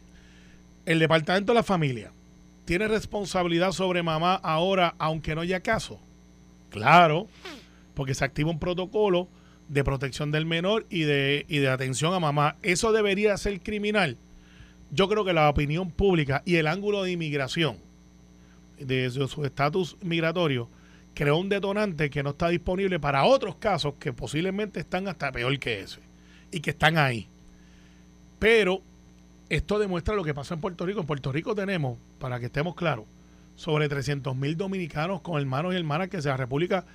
El 0.85 0.99
Departamento 0.99 1.51
de 1.51 1.55
la 1.57 1.63
Familia 1.63 2.11
tiene 2.65 2.87
responsabilidad 2.87 3.71
sobre 3.71 4.01
mamá 4.03 4.35
ahora, 4.35 4.95
aunque 4.97 5.35
no 5.35 5.41
haya 5.41 5.59
caso. 5.59 5.99
Claro, 6.69 7.27
porque 7.93 8.13
se 8.13 8.25
activa 8.25 8.49
un 8.49 8.59
protocolo 8.59 9.27
de 9.67 9.83
protección 9.83 10.31
del 10.31 10.45
menor 10.45 10.85
y 10.89 11.01
de, 11.01 11.45
y 11.47 11.59
de 11.59 11.69
atención 11.69 12.13
a 12.13 12.19
mamá. 12.19 12.57
Eso 12.63 12.91
debería 12.91 13.37
ser 13.37 13.61
criminal. 13.61 14.17
Yo 14.91 15.07
creo 15.07 15.23
que 15.23 15.33
la 15.33 15.49
opinión 15.49 15.91
pública 15.91 16.41
y 16.45 16.55
el 16.55 16.67
ángulo 16.67 17.03
de 17.03 17.11
inmigración, 17.11 17.77
de 18.79 19.09
su 19.09 19.45
estatus 19.45 19.97
migratorio, 20.01 20.69
creó 21.13 21.37
un 21.37 21.49
detonante 21.49 22.09
que 22.09 22.23
no 22.23 22.31
está 22.31 22.49
disponible 22.49 22.99
para 22.99 23.25
otros 23.25 23.55
casos 23.55 23.95
que 23.99 24.13
posiblemente 24.13 24.79
están 24.79 25.07
hasta 25.07 25.31
peor 25.31 25.57
que 25.59 25.81
ese 25.81 25.99
y 26.51 26.61
que 26.61 26.71
están 26.71 26.97
ahí. 26.97 27.27
Pero 28.39 28.81
esto 29.49 29.77
demuestra 29.79 30.15
lo 30.15 30.23
que 30.23 30.33
pasa 30.33 30.53
en 30.53 30.61
Puerto 30.61 30.85
Rico. 30.85 31.01
En 31.01 31.05
Puerto 31.05 31.31
Rico 31.31 31.53
tenemos, 31.53 31.97
para 32.19 32.39
que 32.39 32.47
estemos 32.47 32.73
claros, 32.75 33.05
sobre 33.59 33.89
300 33.89 34.37
mil 34.37 34.55
dominicanos 34.55 35.19
con 35.19 35.37
hermanos 35.37 35.73
y 35.73 35.75
hermanas 35.75 36.07
que 36.07 36.21
se 36.21 36.29
la 36.29 36.37
República, 36.37 36.85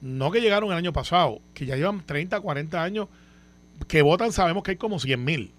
no 0.00 0.30
que 0.30 0.40
llegaron 0.40 0.70
el 0.70 0.78
año 0.78 0.90
pasado, 0.94 1.42
que 1.52 1.66
ya 1.66 1.76
llevan 1.76 2.06
30, 2.06 2.40
40 2.40 2.82
años, 2.82 3.08
que 3.86 4.00
votan, 4.00 4.32
sabemos 4.32 4.62
que 4.62 4.70
hay 4.70 4.76
como 4.78 4.98
100 4.98 5.22
mil. 5.22 5.52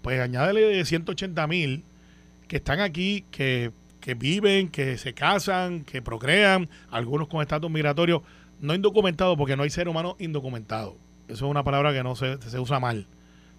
Pues 0.00 0.20
añádele 0.20 0.60
de 0.60 0.84
180 0.84 1.44
mil 1.48 1.82
que 2.46 2.58
están 2.58 2.78
aquí, 2.78 3.24
que, 3.32 3.72
que 4.00 4.14
viven, 4.14 4.68
que 4.68 4.98
se 4.98 5.14
casan, 5.14 5.82
que 5.82 6.00
procrean, 6.00 6.68
algunos 6.92 7.26
con 7.26 7.42
estatus 7.42 7.68
migratorio, 7.68 8.22
no 8.60 8.76
indocumentado, 8.76 9.36
porque 9.36 9.56
no 9.56 9.64
hay 9.64 9.70
ser 9.70 9.88
humano 9.88 10.14
indocumentado. 10.20 10.96
Eso 11.26 11.46
es 11.46 11.50
una 11.50 11.64
palabra 11.64 11.92
que 11.92 12.04
no 12.04 12.14
se, 12.14 12.40
se 12.40 12.60
usa 12.60 12.78
mal. 12.78 13.08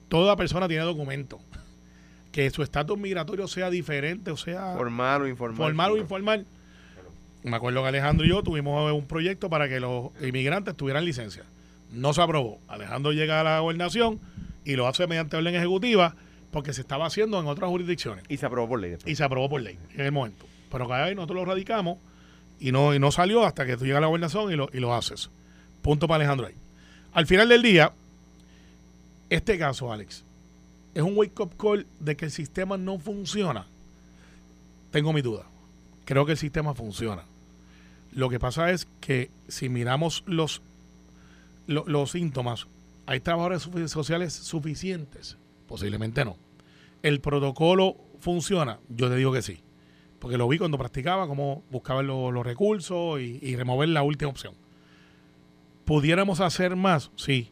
Toda 0.07 0.37
persona 0.37 0.69
tiene 0.69 0.85
documento. 0.85 1.41
Que 2.31 2.49
su 2.51 2.61
estatus 2.63 2.97
migratorio 2.97 3.47
sea 3.47 3.69
diferente, 3.69 4.31
o 4.31 4.37
sea 4.37 4.75
Formal 4.77 5.23
o 5.23 5.27
informal. 5.27 5.57
formal 5.57 5.91
o 5.93 5.97
informal. 5.97 6.45
Me 7.43 7.55
acuerdo 7.55 7.81
que 7.81 7.87
Alejandro 7.87 8.25
y 8.25 8.29
yo 8.29 8.43
tuvimos 8.43 8.91
un 8.91 9.05
proyecto 9.05 9.49
para 9.49 9.67
que 9.69 9.79
los 9.79 10.11
inmigrantes 10.21 10.75
tuvieran 10.75 11.05
licencia. 11.05 11.43
No 11.91 12.13
se 12.13 12.21
aprobó. 12.21 12.59
Alejandro 12.67 13.13
llega 13.13 13.39
a 13.39 13.43
la 13.43 13.59
gobernación 13.61 14.19
y 14.65 14.75
lo 14.75 14.87
hace 14.87 15.07
mediante 15.07 15.37
orden 15.37 15.55
ejecutiva 15.55 16.15
porque 16.51 16.73
se 16.73 16.81
estaba 16.81 17.05
haciendo 17.05 17.39
en 17.39 17.45
otras 17.47 17.69
jurisdicciones 17.69 18.23
Y 18.27 18.37
se 18.37 18.45
aprobó 18.45 18.67
por 18.69 18.79
ley 18.81 18.91
después. 18.91 19.11
y 19.11 19.15
se 19.15 19.23
aprobó 19.23 19.49
por 19.49 19.61
ley 19.61 19.79
en 19.93 20.01
el 20.05 20.11
momento. 20.11 20.45
Pero 20.71 20.87
cada 20.87 21.05
vez 21.05 21.15
nosotros 21.15 21.37
lo 21.37 21.45
radicamos 21.45 21.97
y 22.59 22.71
no, 22.71 22.93
y 22.93 22.99
no 22.99 23.11
salió 23.11 23.45
hasta 23.45 23.65
que 23.65 23.77
tú 23.77 23.85
llegas 23.85 23.99
a 23.99 24.01
la 24.01 24.07
gobernación 24.07 24.51
y 24.51 24.55
lo, 24.55 24.69
y 24.73 24.79
lo 24.79 24.93
haces. 24.93 25.31
Punto 25.81 26.07
para 26.07 26.17
Alejandro 26.23 26.47
ahí. 26.47 26.55
Al 27.13 27.25
final 27.25 27.47
del 27.49 27.61
día, 27.63 27.93
este 29.29 29.57
caso, 29.57 29.91
Alex, 29.93 30.25
es 30.93 31.03
un 31.03 31.17
wake-up 31.17 31.55
call 31.57 31.85
de 31.99 32.15
que 32.17 32.25
el 32.25 32.31
sistema 32.31 32.77
no 32.77 32.97
funciona. 32.99 33.67
Tengo 34.91 35.13
mi 35.13 35.21
duda. 35.21 35.45
Creo 36.05 36.25
que 36.25 36.31
el 36.33 36.37
sistema 36.37 36.73
funciona. 36.73 37.23
Lo 38.11 38.29
que 38.29 38.39
pasa 38.39 38.71
es 38.71 38.87
que 39.01 39.29
si 39.47 39.69
miramos 39.69 40.23
los, 40.25 40.61
lo- 41.67 41.85
los 41.87 42.11
síntomas, 42.11 42.67
¿hay 43.05 43.19
trabajadores 43.19 43.69
sociales 43.91 44.33
suficientes? 44.33 45.37
Posiblemente 45.67 46.25
no. 46.25 46.35
¿El 47.03 47.21
protocolo 47.21 47.95
funciona? 48.19 48.79
Yo 48.89 49.09
te 49.09 49.15
digo 49.15 49.31
que 49.31 49.43
sí. 49.43 49.59
Porque 50.17 50.37
lo 50.37 50.47
vi 50.47 50.57
cuando 50.57 50.77
practicaba, 50.79 51.27
cómo 51.27 51.63
buscaban 51.69 52.07
lo- 52.07 52.31
los 52.31 52.43
recursos 52.45 53.21
y, 53.21 53.37
y 53.41 53.55
remover 53.55 53.89
la 53.89 54.01
última 54.01 54.31
opción. 54.31 54.55
¿Pudiéramos 55.85 56.39
hacer 56.39 56.75
más? 56.75 57.11
Sí. 57.15 57.51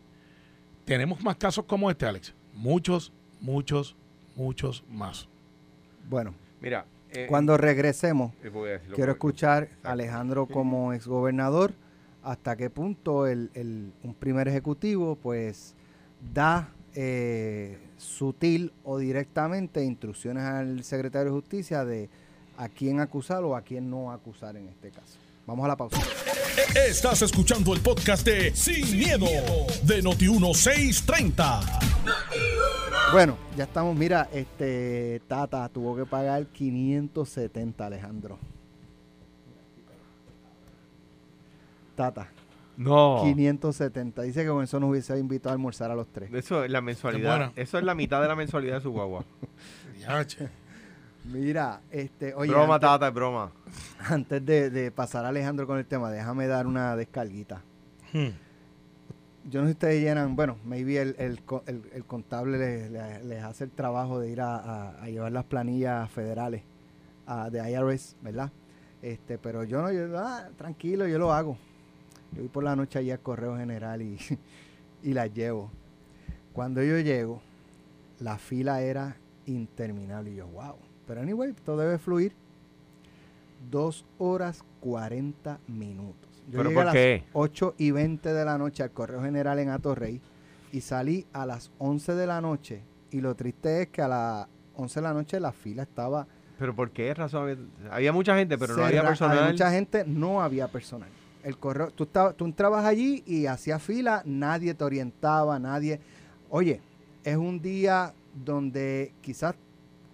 ¿Tenemos 0.86 1.22
más 1.22 1.36
casos 1.38 1.66
como 1.66 1.90
este, 1.92 2.06
Alex? 2.06 2.34
Muchos, 2.54 3.12
muchos, 3.42 3.96
muchos 4.36 4.84
más. 4.90 5.28
Bueno, 6.10 6.34
Mira. 6.62 6.86
eh, 7.12 7.26
cuando 7.30 7.58
regresemos, 7.58 8.34
eh, 8.44 8.80
quiero 8.96 9.12
escuchar 9.12 9.70
a 9.84 9.92
Alejandro 9.92 10.46
como 10.48 10.94
exgobernador 10.94 11.74
hasta 12.24 12.56
qué 12.56 12.70
punto 12.70 13.28
el, 13.28 13.52
el- 13.54 13.92
un 14.04 14.14
primer 14.14 14.48
ejecutivo 14.48 15.16
pues 15.16 15.76
da 16.34 16.70
eh, 16.96 17.78
sutil 17.98 18.74
o 18.84 18.98
directamente 18.98 19.84
instrucciones 19.84 20.44
al 20.44 20.84
secretario 20.84 21.32
de 21.34 21.40
justicia 21.40 21.86
de 21.86 22.10
a 22.58 22.70
quién 22.70 23.00
acusar 23.00 23.44
o 23.44 23.56
a 23.56 23.62
quién 23.62 23.90
no 23.90 24.12
acusar 24.12 24.58
en 24.58 24.68
este 24.68 24.90
caso. 24.92 25.18
Vamos 25.46 25.64
a 25.64 25.68
la 25.70 25.78
pausa. 25.78 25.98
Estás 26.88 27.22
escuchando 27.22 27.74
el 27.74 27.80
podcast 27.82 28.26
de 28.26 28.54
Sin, 28.56 28.98
miedo, 28.98 29.28
de 29.84 30.04
Noti1630. 30.04 31.62
Bueno, 33.12 33.38
ya 33.56 33.64
estamos, 33.64 33.96
mira, 33.96 34.28
este 34.34 35.22
Tata 35.28 35.70
tuvo 35.70 35.96
que 35.96 36.06
pagar 36.06 36.46
570, 36.48 37.86
Alejandro. 37.86 38.38
Tata, 41.96 42.30
No. 42.76 43.22
570. 43.24 44.22
Dice 44.24 44.44
que 44.44 44.50
con 44.50 44.64
eso 44.64 44.80
nos 44.80 44.90
hubiese 44.92 45.18
invitado 45.18 45.50
a 45.50 45.54
almorzar 45.54 45.90
a 45.90 45.96
los 45.96 46.08
tres. 46.10 46.32
Eso 46.34 46.64
es 46.64 46.70
la 46.70 46.82
mensualidad. 46.82 47.52
Eso 47.56 47.78
es 47.80 47.84
la 47.84 47.96
mitad 47.96 48.22
de 48.22 48.28
la 48.28 48.36
mensualidad 48.36 48.76
de 48.76 48.82
su 48.82 48.92
guagua. 48.92 49.24
Mira, 51.26 51.82
este, 51.90 52.34
oye, 52.36 52.52
broma, 52.52 52.76
antes, 52.76 52.88
tata, 52.88 53.08
es 53.08 53.14
broma. 53.14 53.52
antes 54.00 54.46
de, 54.46 54.70
de 54.70 54.92
pasar 54.92 55.26
a 55.26 55.30
Alejandro 55.30 55.66
con 55.68 55.78
el 55.78 55.86
tema, 55.86 56.10
déjame 56.12 56.48
dar 56.48 56.68
una 56.68 56.96
descarguita. 56.96 57.64
Hmm. 58.14 58.30
Yo 59.50 59.62
no 59.62 59.68
sé 59.68 59.72
si 59.74 59.76
ustedes 59.76 60.02
llenan, 60.04 60.36
bueno, 60.36 60.58
maybe 60.66 61.02
el, 61.02 61.16
el, 61.20 61.40
el- 61.68 61.90
el 61.94 62.06
contable 62.06 62.58
les, 63.24 63.44
hace 63.44 63.64
el 63.66 63.72
trabajo 63.72 64.20
de 64.20 64.30
ir 64.32 64.42
a, 64.42 64.56
a- 64.58 65.02
a 65.04 65.08
llevar 65.10 65.32
las 65.32 65.46
planillas 65.46 66.10
federales 66.12 66.64
ah, 67.28 67.50
de 67.50 67.60
IRS, 67.72 68.16
¿verdad? 68.22 68.52
Este, 69.02 69.38
pero 69.38 69.64
yo 69.64 69.82
no, 69.82 69.88
ah, 70.18 70.50
tranquilo, 70.58 71.08
yo 71.08 71.18
lo 71.20 71.32
hago. 71.34 71.58
Yo 72.34 72.42
voy 72.42 72.50
por 72.50 72.64
la 72.64 72.76
noche 72.76 73.00
allí 73.00 73.12
al 73.12 73.20
correo 73.22 73.58
general 73.58 74.02
y, 74.02 74.18
y 75.04 75.14
las 75.14 75.34
llevo. 75.34 75.72
Cuando 76.54 76.84
yo 76.84 77.00
llego, 77.00 77.42
la 78.20 78.38
fila 78.38 78.82
era 78.82 79.18
interminable 79.46 80.32
y 80.32 80.36
yo, 80.38 80.48
wow. 80.48 80.76
Pero 81.08 81.22
anyway, 81.22 81.54
todo 81.66 81.78
debe 81.78 81.98
fluir. 82.00 82.34
Dos 83.70 84.06
horas 84.18 84.64
40 84.80 85.60
minutos. 85.68 86.27
Yo 86.48 86.58
¿Pero 86.58 86.64
llegué 86.64 86.74
por 86.76 86.82
a 86.82 86.86
las 86.86 86.94
qué? 86.94 87.24
8 87.34 87.76
y 87.78 87.92
20 87.92 88.34
de 88.34 88.46
la 88.46 88.58
noche 88.58 88.84
al 88.84 88.92
Correo 88.92 89.22
General 89.22 89.60
en 89.60 89.70
Atorrey 89.70 90.22
y 90.72 90.82
salí 90.82 91.26
a 91.34 91.46
las 91.46 91.72
11 91.78 92.16
de 92.16 92.28
la 92.28 92.42
noche. 92.42 92.82
Y 93.12 93.22
lo 93.22 93.36
triste 93.36 93.82
es 93.84 93.88
que 93.90 94.02
a 94.02 94.08
las 94.08 94.48
11 94.76 95.00
de 95.00 95.04
la 95.04 95.14
noche 95.14 95.40
la 95.40 95.52
fila 95.52 95.84
estaba 95.84 96.28
¿Pero 96.60 96.76
por 96.76 96.90
qué 96.90 97.14
razón? 97.14 97.70
Había, 97.92 98.12
mucha 98.12 98.36
gente, 98.36 98.58
pero 98.58 98.76
no 98.76 98.84
había 98.84 99.04
personal. 99.04 99.38
Había 99.38 99.52
mucha 99.52 99.70
gente, 99.72 100.04
no 100.08 100.42
había 100.42 100.68
personal. 100.68 101.10
el 101.44 101.58
correo, 101.60 101.92
tú, 101.92 102.04
estabas- 102.06 102.36
tú 102.36 102.46
entrabas 102.46 102.84
allí 102.84 103.24
y 103.28 103.46
hacías 103.46 103.82
fila, 103.82 104.24
nadie 104.26 104.74
te 104.74 104.84
orientaba, 104.84 105.60
nadie. 105.60 106.00
Oye, 106.50 106.82
es 107.24 107.38
un 107.38 107.62
día 107.62 108.12
donde 108.34 109.14
quizás 109.22 109.54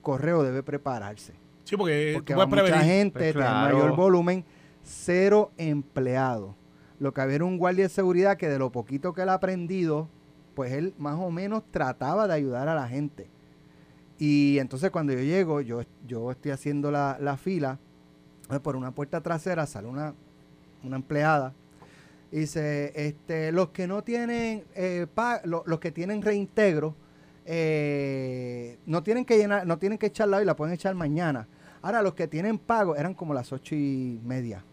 correo 0.02 0.44
debe 0.44 0.64
prepararse. 0.64 1.34
Sí, 1.64 1.78
porque, 1.78 2.12
Porque 2.16 2.34
tú 2.34 2.40
va 2.40 2.46
mucha 2.46 2.80
gente, 2.82 3.20
Pues 3.20 3.32
tiene 3.34 3.48
claro. 3.48 3.78
mayor 3.78 3.96
volumen, 3.96 4.44
cero 4.84 5.52
empleados. 5.58 6.56
Lo 7.00 7.14
que 7.14 7.22
había 7.22 7.36
era 7.36 7.46
un 7.46 7.58
guardia 7.58 7.86
de 7.86 7.90
seguridad 7.90 8.38
que 8.38 8.48
de 8.50 8.60
lo 8.60 8.72
poquito 8.72 9.14
que 9.14 9.24
él 9.24 9.30
ha 9.30 9.34
aprendido, 9.36 10.08
pues 10.56 10.72
él 10.74 10.94
más 10.98 11.16
o 11.20 11.32
menos 11.32 11.64
trataba 11.72 12.28
de 12.28 12.34
ayudar 12.36 12.68
a 12.70 12.76
la 12.76 12.88
gente. 12.88 13.28
Y 14.20 14.60
entonces 14.60 14.92
cuando 14.92 15.12
yo 15.14 15.20
llego, 15.20 15.60
yo, 15.62 15.82
yo 16.08 16.32
estoy 16.32 16.52
haciendo 16.52 16.92
la, 16.92 17.18
la 17.20 17.36
fila, 17.36 17.80
eh, 18.52 18.60
por 18.60 18.76
una 18.76 18.92
puerta 18.92 19.22
trasera 19.22 19.66
sale 19.66 19.88
una, 19.88 20.14
una 20.84 20.96
empleada 20.98 21.54
y 22.32 22.40
dice, 22.42 22.92
este, 22.96 23.52
los 23.52 23.70
que 23.70 23.88
no 23.88 24.04
tienen, 24.04 24.64
eh, 24.76 25.08
pa- 25.14 25.42
lo- 25.46 25.64
los 25.66 25.80
que 25.80 25.92
tienen 25.92 26.22
reintegro, 26.22 26.96
eh, 27.46 28.78
no 28.86 29.04
tienen 29.04 29.26
que 29.26 29.38
llenar, 29.38 29.66
no 29.68 29.78
tienen 29.78 29.98
que 29.98 30.08
echarla 30.08 30.38
hoy, 30.38 30.46
la 30.46 30.56
pueden 30.56 30.74
echar 30.74 30.96
mañana. 30.96 31.48
Ahora 31.82 32.02
los 32.02 32.14
que 32.14 32.28
tienen 32.28 32.58
pago, 32.58 32.96
eran 32.96 33.14
como 33.14 33.34
las 33.34 33.52
ocho 33.52 33.76
y 33.76 34.20
media. 34.24 34.64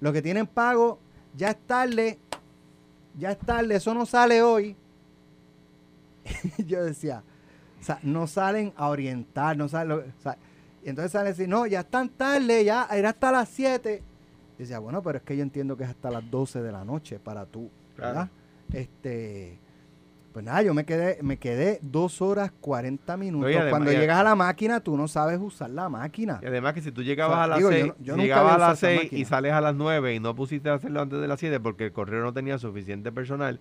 Los 0.00 0.12
que 0.12 0.22
tienen 0.22 0.46
pago, 0.46 0.98
ya 1.36 1.50
es 1.50 1.58
tarde, 1.66 2.18
ya 3.18 3.32
es 3.32 3.38
tarde, 3.38 3.76
eso 3.76 3.94
no 3.94 4.06
sale 4.06 4.42
hoy. 4.42 4.76
yo 6.66 6.84
decía, 6.84 7.22
o 7.80 7.84
sea, 7.84 7.98
no 8.02 8.26
salen 8.26 8.72
a 8.76 8.88
orientar, 8.88 9.56
no 9.56 9.68
salen, 9.68 9.98
o 9.98 10.22
sea, 10.22 10.36
y 10.84 10.88
entonces 10.88 11.12
salen 11.12 11.26
a 11.28 11.30
decir, 11.30 11.48
no, 11.48 11.66
ya 11.66 11.80
están 11.80 12.08
tarde, 12.10 12.64
ya 12.64 12.86
era 12.92 13.10
hasta 13.10 13.32
las 13.32 13.48
7. 13.48 14.02
Y 14.56 14.58
decía, 14.58 14.78
bueno, 14.78 15.02
pero 15.02 15.18
es 15.18 15.24
que 15.24 15.36
yo 15.36 15.42
entiendo 15.42 15.76
que 15.76 15.84
es 15.84 15.90
hasta 15.90 16.10
las 16.10 16.30
12 16.30 16.62
de 16.62 16.72
la 16.72 16.84
noche 16.84 17.18
para 17.18 17.44
tú, 17.44 17.70
¿verdad? 17.96 18.28
Este, 18.72 19.58
pues 20.36 20.44
nada, 20.44 20.60
yo 20.60 20.74
me 20.74 20.84
quedé, 20.84 21.16
me 21.22 21.38
quedé 21.38 21.78
dos 21.80 22.20
horas 22.20 22.52
40 22.60 23.16
minutos. 23.16 23.46
Oye, 23.46 23.56
además- 23.56 23.70
Cuando 23.70 23.90
llegas 23.90 24.18
a 24.18 24.22
la 24.22 24.34
máquina, 24.34 24.80
tú 24.80 24.94
no 24.94 25.08
sabes 25.08 25.38
usar 25.40 25.70
la 25.70 25.88
máquina. 25.88 26.40
Y 26.42 26.46
además 26.46 26.74
que 26.74 26.82
si 26.82 26.92
tú 26.92 27.02
llegabas 27.02 27.36
O 27.36 27.38
sea, 27.38 27.44
a 27.44 27.46
las 27.46 27.56
digo, 27.56 27.70
yo 27.70 27.74
6, 27.74 27.86
no- 27.86 27.94
yo 28.00 28.04
si 28.04 28.10
nunca 28.10 28.22
llegabas 28.22 28.54
a 28.56 28.58
las 28.58 28.72
usado 28.76 28.92
esa 28.92 29.00
6 29.08 29.12
y 29.14 29.24
sales 29.24 29.52
a 29.54 29.62
las 29.62 29.74
9 29.74 30.14
y 30.14 30.20
no 30.20 30.34
pusiste 30.36 30.68
a 30.68 30.74
hacerlo 30.74 31.00
antes 31.00 31.22
de 31.22 31.26
las 31.26 31.40
7 31.40 31.58
porque 31.58 31.86
el 31.86 31.92
correo 31.92 32.22
no 32.22 32.34
tenía 32.34 32.58
suficiente 32.58 33.10
personal. 33.12 33.60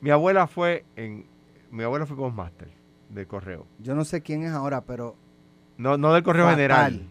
Mi 0.00 0.08
abuela 0.08 0.46
fue 0.46 0.86
en 0.96 1.26
mi 1.70 1.82
abuela 1.84 2.06
fue 2.06 2.16
postmaster 2.16 2.68
del 3.10 3.26
correo. 3.26 3.66
Yo 3.80 3.94
no 3.94 4.06
sé 4.06 4.22
quién 4.22 4.44
es 4.44 4.52
ahora, 4.52 4.80
pero 4.80 5.16
No 5.76 5.98
no 5.98 6.14
del 6.14 6.22
correo 6.22 6.44
Fatal. 6.46 6.56
general, 6.56 7.02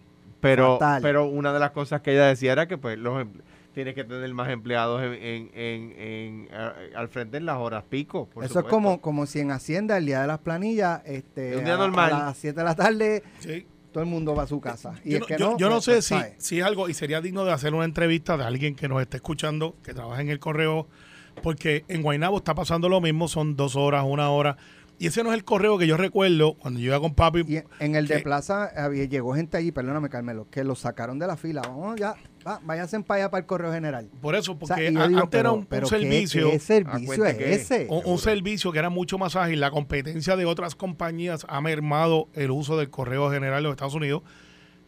pero 0.42 0.80
Fatal. 0.80 1.04
pero 1.04 1.26
una 1.26 1.54
de 1.54 1.60
las 1.60 1.70
cosas 1.70 2.02
que 2.02 2.14
ella 2.14 2.26
decía 2.26 2.54
era 2.54 2.68
que 2.68 2.80
pues 2.80 2.98
los 2.98 3.22
em- 3.22 3.34
tienes 3.74 3.96
que 3.96 4.04
tener 4.04 4.34
más 4.34 4.50
empleados 4.50 5.02
en, 5.04 5.14
en- 5.14 5.50
en- 5.56 5.94
en- 6.00 6.48
al 6.96 7.08
frente 7.10 7.38
en 7.38 7.46
las 7.46 7.58
horas 7.58 7.84
pico. 7.90 8.28
por 8.34 8.44
eso 8.46 8.60
es 8.60 8.66
como, 8.66 9.02
como 9.02 9.26
si 9.26 9.40
en 9.40 9.52
Hacienda, 9.52 9.98
el 9.98 10.06
día 10.06 10.22
de 10.22 10.28
las 10.28 10.40
planillas, 10.40 11.02
este, 11.06 11.58
Un 11.58 11.64
día 11.66 11.74
a- 11.76 11.78
normal. 11.78 12.14
a 12.14 12.20
las 12.26 12.38
7 12.38 12.60
de 12.60 12.64
la 12.64 12.76
tarde, 12.76 13.24
Sí. 13.40 13.66
todo 13.92 14.04
el 14.04 14.10
mundo 14.10 14.36
va 14.36 14.44
a 14.44 14.48
su 14.48 14.60
casa. 14.62 14.94
Y 15.04 15.12
Yo, 15.12 15.16
es 15.18 15.22
no- 15.22 15.26
que 15.28 15.38
yo- 15.38 15.52
no, 15.52 15.58
yo 15.58 15.70
no 15.70 15.82
pues, 15.82 16.06
sé 16.06 16.16
pues, 16.16 16.34
si, 16.40 16.46
si 16.56 16.60
es 16.60 16.66
algo, 16.66 16.88
y 16.90 16.94
sería 16.94 17.20
digno 17.22 17.46
de 17.46 17.52
hacer 17.52 17.74
una 17.74 17.86
entrevista 17.86 18.38
de 18.38 18.44
alguien 18.44 18.76
que 18.76 18.88
nos 18.88 19.02
esté 19.02 19.18
escuchando, 19.18 19.76
que 19.84 19.94
trabaja 19.94 20.22
en 20.22 20.30
el 20.30 20.40
correo, 20.40 20.88
porque 21.42 21.84
en 21.88 22.04
Guaynabo 22.04 22.38
está 22.38 22.54
pasando 22.54 22.90
lo 22.90 23.02
mismo, 23.02 23.28
son 23.28 23.56
dos 23.56 23.76
horas, 23.76 24.04
una 24.08 24.30
hora, 24.30 24.56
y 25.04 25.08
ese 25.08 25.22
no 25.24 25.32
es 25.32 25.36
el 25.38 25.44
correo 25.44 25.78
que 25.78 25.86
yo 25.86 25.98
recuerdo 25.98 26.54
cuando 26.54 26.80
yo 26.80 26.86
iba 26.88 27.00
con 27.00 27.14
papi. 27.14 27.42
Y 27.48 27.62
en 27.84 27.96
el 27.96 28.08
de. 28.08 28.20
Plaza 28.20 28.72
había, 28.76 29.04
llegó 29.04 29.34
gente 29.36 29.58
allí, 29.58 29.72
perdóname 29.74 30.08
Carmelo, 30.10 30.48
que 30.50 30.64
lo 30.64 30.76
sacaron 30.76 31.20
de 31.20 31.28
la 31.28 31.36
fila. 31.36 31.62
Vamos 31.62 32.00
ya, 32.00 32.16
va, 32.48 32.62
váyanse 32.64 33.00
para 33.02 33.24
allá 33.24 33.32
para 33.32 33.42
el 33.42 33.46
correo 33.46 33.74
general. 33.74 34.10
Por 34.22 34.36
eso, 34.36 34.54
O 34.54 34.60
porque 34.60 34.76
sea, 34.76 34.90
digo, 34.90 35.02
antes 35.02 35.18
era 35.20 35.28
pero- 35.30 35.54
un, 35.54 35.60
un 35.60 35.66
pero 35.66 35.88
¿qué- 35.90 36.00
servicio, 36.00 36.52
¿qué, 36.52 36.60
servicio 36.60 37.26
es 37.26 37.36
que- 37.36 37.54
ese? 37.54 37.88
un, 37.90 38.02
un 38.06 38.18
servicio 38.18 38.72
que 38.72 38.80
era 38.80 38.90
mucho 38.90 39.18
más 39.18 39.36
ágil. 39.36 39.60
La 39.60 39.72
competencia 39.72 40.38
de 40.38 40.46
otras 40.46 40.76
compañías 40.76 41.46
ha 41.50 41.60
mermado 41.60 42.30
el 42.34 42.52
uso 42.52 42.78
del 42.78 42.90
correo 42.90 43.30
general 43.30 43.58
de 43.62 43.64
los 43.64 43.72
Estados 43.74 43.96
Unidos. 43.96 44.24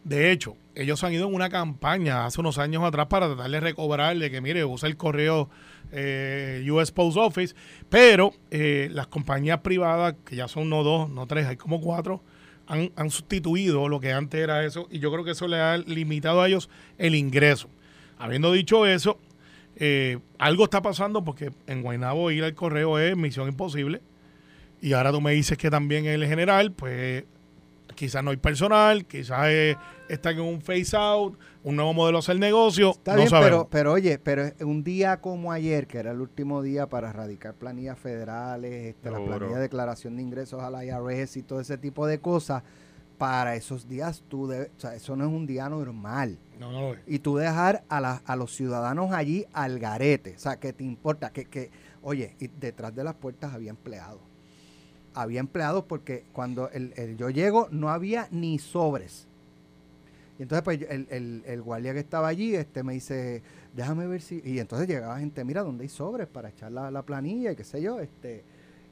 De 0.06 0.30
hecho, 0.30 0.56
ellos 0.76 1.02
han 1.02 1.12
ido 1.12 1.26
en 1.26 1.34
una 1.34 1.48
campaña 1.48 2.26
hace 2.26 2.40
unos 2.40 2.58
años 2.58 2.84
atrás 2.84 3.08
para 3.08 3.26
tratar 3.26 3.50
de 3.50 3.58
recobrarle 3.58 4.30
que, 4.30 4.40
mire, 4.40 4.64
usa 4.64 4.88
el 4.88 4.96
correo 4.96 5.50
eh, 5.90 6.64
US 6.70 6.92
Post 6.92 7.16
Office, 7.16 7.56
pero 7.88 8.32
eh, 8.52 8.88
las 8.92 9.08
compañías 9.08 9.62
privadas, 9.62 10.14
que 10.24 10.36
ya 10.36 10.46
son 10.46 10.70
no 10.70 10.84
dos, 10.84 11.10
no 11.10 11.26
tres, 11.26 11.48
hay 11.48 11.56
como 11.56 11.80
cuatro, 11.80 12.22
han, 12.68 12.92
han 12.94 13.10
sustituido 13.10 13.88
lo 13.88 13.98
que 13.98 14.12
antes 14.12 14.40
era 14.40 14.64
eso 14.64 14.86
y 14.92 15.00
yo 15.00 15.10
creo 15.10 15.24
que 15.24 15.32
eso 15.32 15.48
le 15.48 15.58
ha 15.58 15.76
limitado 15.76 16.40
a 16.40 16.46
ellos 16.46 16.70
el 16.98 17.16
ingreso. 17.16 17.68
Habiendo 18.16 18.52
dicho 18.52 18.86
eso, 18.86 19.18
eh, 19.74 20.20
algo 20.38 20.64
está 20.64 20.82
pasando 20.82 21.24
porque 21.24 21.50
en 21.66 21.82
Guaynabo 21.82 22.30
ir 22.30 22.44
al 22.44 22.54
correo 22.54 23.00
es 23.00 23.16
misión 23.16 23.48
imposible. 23.48 24.02
Y 24.80 24.92
ahora 24.92 25.10
tú 25.10 25.20
me 25.20 25.32
dices 25.32 25.58
que 25.58 25.68
también 25.68 26.06
el 26.06 26.24
general, 26.26 26.70
pues 26.70 27.24
quizás 27.96 28.22
no 28.22 28.30
hay 28.30 28.36
personal, 28.36 29.04
quizás 29.06 29.46
eh, 29.48 29.76
están 30.08 30.34
en 30.36 30.42
un 30.42 30.60
phase 30.60 30.96
out, 30.96 31.36
un 31.64 31.74
nuevo 31.74 31.92
modelo 31.92 32.18
de 32.18 32.20
hacer 32.20 32.38
negocio. 32.38 32.90
Está 32.90 33.12
no 33.16 33.18
bien, 33.22 33.28
pero, 33.40 33.68
pero 33.68 33.92
oye, 33.92 34.18
pero 34.20 34.44
un 34.60 34.84
día 34.84 35.20
como 35.20 35.50
ayer, 35.50 35.88
que 35.88 35.98
era 35.98 36.12
el 36.12 36.20
último 36.20 36.62
día 36.62 36.86
para 36.88 37.10
erradicar 37.10 37.54
planillas 37.54 37.98
federales, 37.98 38.94
este, 38.94 39.10
la 39.10 39.16
Seguro. 39.16 39.36
planilla 39.38 39.56
de 39.56 39.62
declaración 39.62 40.14
de 40.16 40.22
ingresos 40.22 40.62
a 40.62 40.70
la 40.70 40.84
IRS 40.84 41.36
y 41.38 41.42
todo 41.42 41.58
ese 41.60 41.76
tipo 41.78 42.06
de 42.06 42.20
cosas, 42.20 42.62
para 43.18 43.56
esos 43.56 43.88
días 43.88 44.22
tú 44.28 44.46
debes, 44.46 44.68
o 44.76 44.80
sea, 44.80 44.94
eso 44.94 45.16
no 45.16 45.24
es 45.24 45.30
un 45.32 45.46
día 45.46 45.68
normal. 45.70 46.38
No, 46.60 46.70
no 46.70 46.80
lo 46.82 46.94
es. 46.94 47.00
Y 47.06 47.18
tú 47.20 47.36
dejar 47.38 47.82
a, 47.88 48.00
la- 48.00 48.22
a 48.26 48.36
los 48.36 48.54
ciudadanos 48.54 49.10
allí 49.12 49.46
al 49.54 49.78
garete, 49.78 50.34
o 50.36 50.38
sea, 50.38 50.56
que 50.60 50.74
te 50.74 50.84
importa, 50.84 51.30
que, 51.30 51.46
que 51.46 51.70
oye, 52.02 52.36
y 52.38 52.48
detrás 52.48 52.94
de 52.94 53.02
las 53.04 53.14
puertas 53.14 53.54
había 53.54 53.70
empleados. 53.70 54.20
Había 55.16 55.40
empleados 55.40 55.84
porque 55.84 56.24
cuando 56.32 56.68
el, 56.70 56.92
el- 56.96 57.16
yo 57.16 57.30
llego 57.30 57.68
no 57.72 57.88
había 57.90 58.28
ni 58.30 58.58
sobres. 58.58 59.26
Y 60.38 60.42
entonces 60.42 60.62
pues 60.62 60.80
el, 60.90 61.06
el, 61.10 61.42
el 61.46 61.62
guardia 61.62 61.94
que 61.94 62.00
estaba 62.00 62.28
allí 62.28 62.54
este 62.54 62.82
me 62.82 62.92
dice, 62.92 63.42
déjame 63.74 64.06
ver 64.06 64.20
si... 64.20 64.42
Y 64.44 64.58
entonces 64.58 64.86
llegaba 64.86 65.18
gente, 65.18 65.42
mira, 65.44 65.62
¿dónde 65.62 65.84
hay 65.84 65.88
sobres 65.88 66.26
para 66.28 66.50
echar 66.50 66.70
la, 66.70 66.90
la 66.90 67.02
planilla 67.02 67.52
y 67.52 67.56
qué 67.56 67.64
sé 67.64 67.80
yo? 67.80 67.98
este 68.00 68.44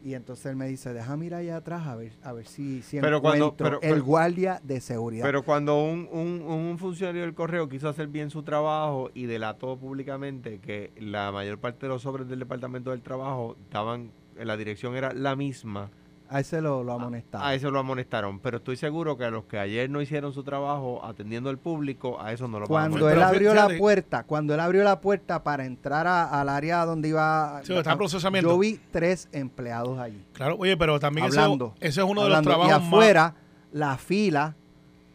Y 0.02 0.14
entonces 0.14 0.46
él 0.46 0.56
me 0.56 0.66
dice, 0.66 0.94
déjame 0.94 1.26
ir 1.26 1.34
allá 1.34 1.58
atrás 1.58 1.86
a 1.86 1.96
ver, 1.96 2.12
a 2.22 2.32
ver 2.32 2.46
si, 2.46 2.80
si 2.80 2.98
Pero 2.98 3.20
cuando- 3.20 3.54
pero- 3.54 3.76
el 3.82 3.90
pero- 3.90 4.04
guardia 4.04 4.58
de 4.64 4.80
seguridad. 4.80 5.22
Pero 5.26 5.42
cuando 5.44 5.84
un, 5.84 6.08
un, 6.10 6.40
un 6.40 6.78
funcionario 6.78 7.20
del 7.20 7.34
correo 7.34 7.68
quiso 7.68 7.90
hacer 7.90 8.06
bien 8.08 8.30
su 8.30 8.42
trabajo 8.42 9.10
y 9.12 9.26
delató 9.26 9.76
públicamente 9.76 10.60
que 10.60 10.92
la 10.98 11.30
mayor 11.30 11.58
parte 11.58 11.80
de 11.84 11.88
los 11.88 12.00
sobres 12.00 12.26
del 12.26 12.38
departamento 12.38 12.90
del 12.90 13.02
trabajo 13.02 13.56
estaban, 13.64 14.10
la 14.42 14.56
dirección 14.56 14.96
era 14.96 15.12
la 15.12 15.36
misma, 15.36 15.90
a 16.30 16.40
ese 16.40 16.60
lo, 16.60 16.82
lo 16.82 16.92
amonestaron. 16.94 17.46
a 17.46 17.54
eso 17.54 17.70
lo 17.70 17.78
amonestaron. 17.78 18.40
Pero 18.40 18.56
estoy 18.56 18.76
seguro 18.76 19.16
que 19.16 19.24
a 19.24 19.30
los 19.30 19.44
que 19.44 19.58
ayer 19.58 19.88
no 19.90 20.00
hicieron 20.00 20.32
su 20.32 20.42
trabajo 20.42 21.04
atendiendo 21.04 21.50
al 21.50 21.58
público, 21.58 22.20
a 22.20 22.32
eso 22.32 22.48
no 22.48 22.58
lo 22.60 22.66
van 22.66 22.86
a 22.86 22.88
cuando 22.90 23.10
él 23.10 23.22
abrió 23.22 23.54
la 23.54 23.68
puerta, 23.78 24.24
cuando 24.24 24.54
él 24.54 24.60
abrió 24.60 24.82
la 24.84 25.00
puerta 25.00 25.42
para 25.44 25.64
entrar 25.66 26.06
a- 26.06 26.40
al 26.40 26.48
área 26.48 26.84
donde 26.86 27.08
iba, 27.10 27.60
Sí, 27.62 27.74
está 27.74 27.92
en 27.92 27.98
procesamiento. 27.98 28.50
yo 28.50 28.58
vi 28.58 28.80
tres 28.90 29.28
empleados 29.32 29.98
allí 29.98 30.24
Claro, 30.32 30.56
oye, 30.58 30.76
pero 30.76 30.98
también 30.98 31.26
ese- 31.28 31.38
hablando. 31.38 31.74
ese, 31.80 32.00
es 32.00 32.06
uno 32.06 32.22
hablando. 32.22 32.50
de 32.50 32.56
los 32.56 32.64
y 32.64 32.68
trabajos 32.68 32.86
afuera 32.88 33.34
la 33.72 33.96
fila 33.98 34.54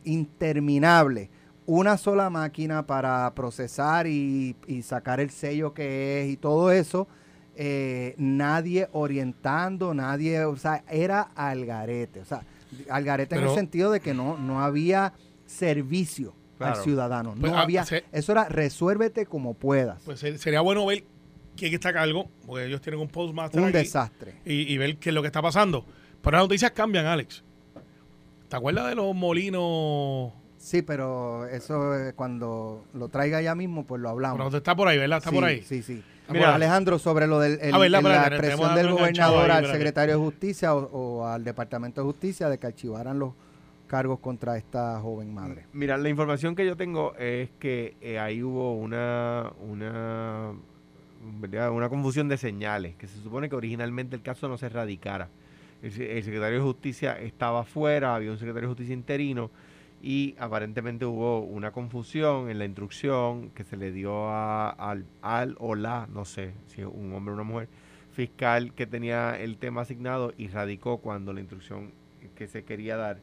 interminable, 0.04 1.30
una 1.66 1.98
sola 1.98 2.30
máquina 2.30 2.86
para 2.86 3.32
procesar 3.36 4.08
y, 4.08 4.56
y 4.68 4.82
sacar 4.82 5.20
el 5.20 5.30
sello 5.30 5.74
que 5.74 6.24
es 6.24 6.30
y 6.30 6.38
todo 6.38 6.72
eso. 6.72 7.08
Eh, 7.62 8.16
nadie 8.18 8.88
orientando, 8.94 9.94
nadie, 9.94 10.46
o 10.46 10.56
sea, 10.56 10.82
era 10.90 11.24
al 11.36 11.66
garete, 11.66 12.22
o 12.22 12.26
sea, 12.26 12.42
al 12.90 13.04
garete 13.04 13.36
en 13.36 13.42
Pero- 13.42 13.52
el 13.52 13.58
sentido 13.58 13.92
de 13.92 14.00
que 14.00 14.14
no, 14.14 14.38
no 14.38 14.62
había 14.62 15.12
servicio 15.46 16.34
Claro. 16.58 16.76
al 16.78 16.84
ciudadano, 16.84 17.36
Pues, 17.38 17.52
no 17.52 17.58
ah, 17.58 17.64
había, 17.64 17.84
se- 17.86 18.06
eso 18.14 18.32
era 18.32 18.46
resuélvete 18.46 19.26
como 19.26 19.56
puedas. 19.56 20.02
Pues 20.06 20.20
ser- 20.22 20.38
sería 20.40 20.62
bueno 20.62 20.86
ver 20.86 21.04
quién 21.58 21.74
está 21.74 21.90
a 21.90 21.94
cargo, 21.94 22.30
porque 22.46 22.66
ellos 22.66 22.80
tienen 22.80 23.02
un 23.02 23.10
postmaster 23.10 23.60
un 23.60 23.68
aquí, 23.68 23.80
desastre. 23.80 24.36
y, 24.46 24.74
y 24.74 24.78
ver 24.78 24.96
qué 24.98 25.10
es 25.10 25.14
lo 25.16 25.22
que 25.22 25.28
está 25.28 25.42
pasando. 25.42 25.86
Pero 26.22 26.38
las 26.38 26.46
noticias 26.46 26.72
cambian, 26.72 27.06
Alex. 27.08 27.44
¿Te 28.48 28.56
acuerdas 28.56 28.88
de 28.88 28.96
los 28.96 29.14
molinos? 29.16 30.32
Sí, 30.58 30.82
pero 30.82 31.46
eso 31.48 31.96
eh, 31.96 32.14
cuando 32.14 32.86
lo 32.94 33.08
traiga 33.10 33.42
ya 33.42 33.54
mismo, 33.56 33.86
pues 33.86 34.02
lo 34.02 34.10
hablamos. 34.10 34.38
Bueno, 34.38 34.58
está 34.58 34.76
por 34.76 34.88
ahí, 34.88 34.98
¿verdad? 34.98 35.18
Está 35.20 35.30
sí, 35.30 35.36
por 35.36 35.44
ahí. 35.46 35.62
Sí, 35.62 35.84
sí. 35.84 36.02
Mira. 36.30 36.40
Mira, 36.46 36.56
Alejandro, 36.56 37.00
sobre 37.00 37.28
lo 37.28 37.40
del 37.40 37.60
la 37.72 37.78
a 37.78 38.76
del 38.76 38.92
gobernador 38.92 39.52
ahí, 39.52 39.58
al 39.66 39.72
secretario 39.72 40.16
de 40.18 40.24
Justicia 40.24 40.76
o, 40.76 40.80
o 40.92 41.26
al 41.28 41.44
Departamento 41.44 42.02
de 42.02 42.06
Justicia 42.06 42.50
de 42.50 42.58
que 42.58 42.68
archivaran 42.68 43.20
los 43.20 43.34
cargos 43.88 44.20
contra 44.20 44.56
esta 44.58 45.00
joven 45.02 45.34
madre. 45.34 45.66
Mira, 45.74 45.98
la 45.98 46.10
información 46.10 46.56
que 46.56 46.66
yo 46.66 46.78
tengo 46.78 47.16
es 47.16 47.50
que 47.60 47.96
eh, 48.02 48.20
ahí 48.20 48.44
hubo 48.44 48.76
una, 48.76 49.52
una, 49.68 50.52
¿verdad? 51.42 51.72
una 51.72 51.90
confusión 51.90 52.28
de 52.30 52.38
señales, 52.38 52.96
que 52.96 53.08
se 53.08 53.20
supone 53.22 53.50
que 53.50 53.56
originalmente 53.56 54.16
el 54.16 54.22
caso 54.22 54.48
no 54.48 54.58
se 54.58 54.70
radicara. 54.70 55.28
El, 55.82 55.92
se- 55.92 56.18
el 56.18 56.24
secretario 56.24 56.60
de 56.60 56.64
Justicia 56.64 57.20
estaba 57.20 57.64
fuera, 57.64 58.14
había 58.16 58.30
un 58.32 58.38
secretario 58.38 58.68
de 58.70 58.74
Justicia 58.76 58.94
interino, 58.94 59.50
y 60.02 60.36
aparentemente 60.40 61.06
hubo 61.06 61.42
una 61.42 61.72
confusión 61.72 62.50
en 62.50 62.60
la 62.60 62.66
instrucción 62.66 63.50
que 63.52 63.64
se 63.64 63.78
le 63.78 63.92
dio 63.92 64.30
a, 64.30 64.70
al, 64.70 65.06
al 65.22 65.56
o 65.60 65.76
la, 65.76 66.08
no 66.12 66.26
sé 66.26 66.54
si 66.68 66.82
es 66.82 66.88
un 66.88 67.14
hombre 67.14 67.32
o 67.32 67.36
una 67.36 67.44
mujer, 67.44 67.70
fiscal 68.12 68.74
que 68.74 68.88
tenía 68.88 69.40
el 69.40 69.58
tema 69.58 69.82
asignado 69.82 70.34
y 70.38 70.48
radicó 70.48 71.00
cuando 71.00 71.34
la 71.34 71.42
instrucción 71.42 71.92
que 72.36 72.48
se 72.48 72.64
quería 72.64 72.98
dar 72.98 73.20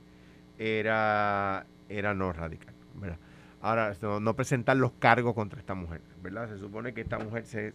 era, 0.59 1.67
era 1.89 2.15
no 2.15 2.33
radical. 2.33 2.75
¿verdad? 2.95 3.19
Ahora, 3.61 3.95
no, 4.03 4.21
no 4.21 4.37
presentar 4.37 4.77
los 4.77 4.93
cargos 4.93 5.35
contra 5.35 5.59
esta 5.59 5.75
mujer, 5.75 6.01
¿verdad? 6.23 6.49
Se 6.49 6.59
supone 6.59 6.93
que 6.93 7.01
esta 7.01 7.19
mujer, 7.19 7.47
se, 7.47 7.73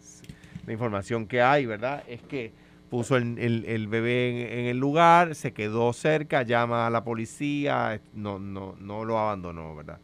la 0.66 0.72
información 0.72 1.26
que 1.26 1.42
hay, 1.42 1.66
¿verdad? 1.66 2.04
Es 2.06 2.22
que 2.22 2.52
puso 2.92 3.16
el, 3.16 3.38
el- 3.38 3.88
bebé 3.88 4.60
en, 4.60 4.66
el 4.66 4.76
lugar, 4.76 5.34
se 5.34 5.54
quedó 5.54 5.94
cerca, 5.94 6.42
llama 6.42 6.86
a 6.86 6.90
la 6.90 7.02
policía, 7.04 7.98
no, 8.12 8.38
no, 8.38 8.76
no 8.80 9.06
lo 9.06 9.18
abandonó, 9.18 9.74
¿verdad? 9.74 9.98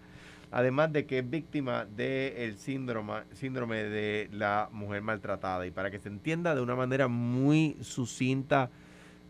Además 0.51 0.91
de 0.95 1.05
que 1.05 1.19
es 1.19 1.29
víctima 1.29 1.85
del 1.85 2.57
síndrome, 2.57 3.25
síndrome 3.35 3.85
de 3.85 4.31
la 4.33 4.71
mujer 4.73 5.03
maltratada. 5.03 5.67
Y 5.67 5.71
para 5.71 5.91
que 5.91 5.99
se 5.99 6.09
entienda 6.09 6.55
de 6.55 6.63
una 6.63 6.75
manera 6.77 7.09
muy 7.09 7.77
sucinta, 7.83 8.71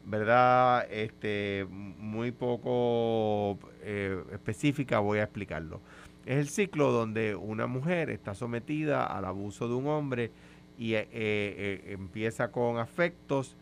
¿verdad? 0.06 0.86
Este, 0.88 1.66
muy 1.68 2.30
poco 2.30 3.58
eh, 3.82 4.22
específica, 4.30 5.00
voy 5.00 5.18
a 5.18 5.24
explicarlo. 5.24 5.80
Es 6.26 6.36
el 6.38 6.48
ciclo 6.48 6.92
donde 6.92 7.34
una 7.34 7.66
mujer 7.66 8.08
está 8.10 8.36
sometida 8.36 9.04
al 9.04 9.24
abuso 9.24 9.66
de 9.66 9.74
un 9.74 9.88
hombre 9.88 10.30
y 10.78 10.94
eh, 10.94 11.08
eh, 11.12 11.84
empieza 11.88 12.50
con 12.52 12.78
afectos, 12.78 13.56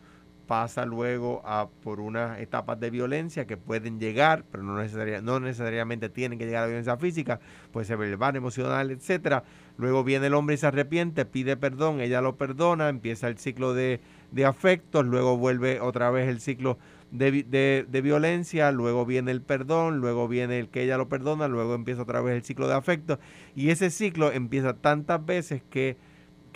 pasa 0.47 0.85
luego 0.85 1.41
a 1.45 1.67
por 1.83 1.99
unas 1.99 2.39
etapas 2.39 2.79
de 2.79 2.89
violencia 2.89 3.45
que 3.45 3.57
pueden 3.57 3.99
llegar, 3.99 4.45
pero 4.49 4.63
no, 4.63 4.77
necesaria- 4.81 5.21
no 5.21 5.41
necesariamente 5.41 6.07
tienen 6.07 6.39
que 6.39 6.45
llegar 6.45 6.59
a 6.59 6.61
la 6.61 6.67
violencia 6.67 6.95
física, 6.95 7.41
puede 7.73 7.85
ser 7.85 7.97
verbal, 7.97 8.37
emocional, 8.37 8.91
etcétera. 8.91 9.43
Luego 9.77 10.05
viene 10.05 10.27
el 10.27 10.33
hombre 10.35 10.55
y 10.55 10.57
se 10.57 10.67
arrepiente, 10.67 11.25
pide 11.25 11.57
perdón, 11.57 11.99
ella 11.99 12.21
lo 12.21 12.37
perdona, 12.37 12.87
empieza 12.87 13.27
el 13.27 13.37
ciclo 13.37 13.73
de, 13.73 13.99
de 14.31 14.45
afectos, 14.45 15.05
luego 15.05 15.37
vuelve 15.37 15.81
otra 15.81 16.11
vez 16.11 16.29
el 16.29 16.39
ciclo 16.39 16.77
de- 17.11 17.85
de 17.89 18.01
violencia, 18.01 18.71
luego 18.71 19.05
viene 19.05 19.31
el 19.31 19.41
perdón, 19.41 19.99
luego 19.99 20.27
viene 20.29 20.59
el 20.59 20.69
que 20.69 20.83
ella 20.83 20.97
lo 20.97 21.09
perdona, 21.09 21.47
luego 21.49 21.75
empieza 21.75 22.03
otra 22.03 22.21
vez 22.21 22.35
el 22.35 22.43
ciclo 22.43 22.67
de 22.69 22.73
afectos 22.75 23.19
y 23.55 23.69
ese 23.69 23.89
ciclo 23.89 24.31
empieza 24.31 24.73
tantas 24.75 25.25
veces 25.25 25.61
que 25.69 25.97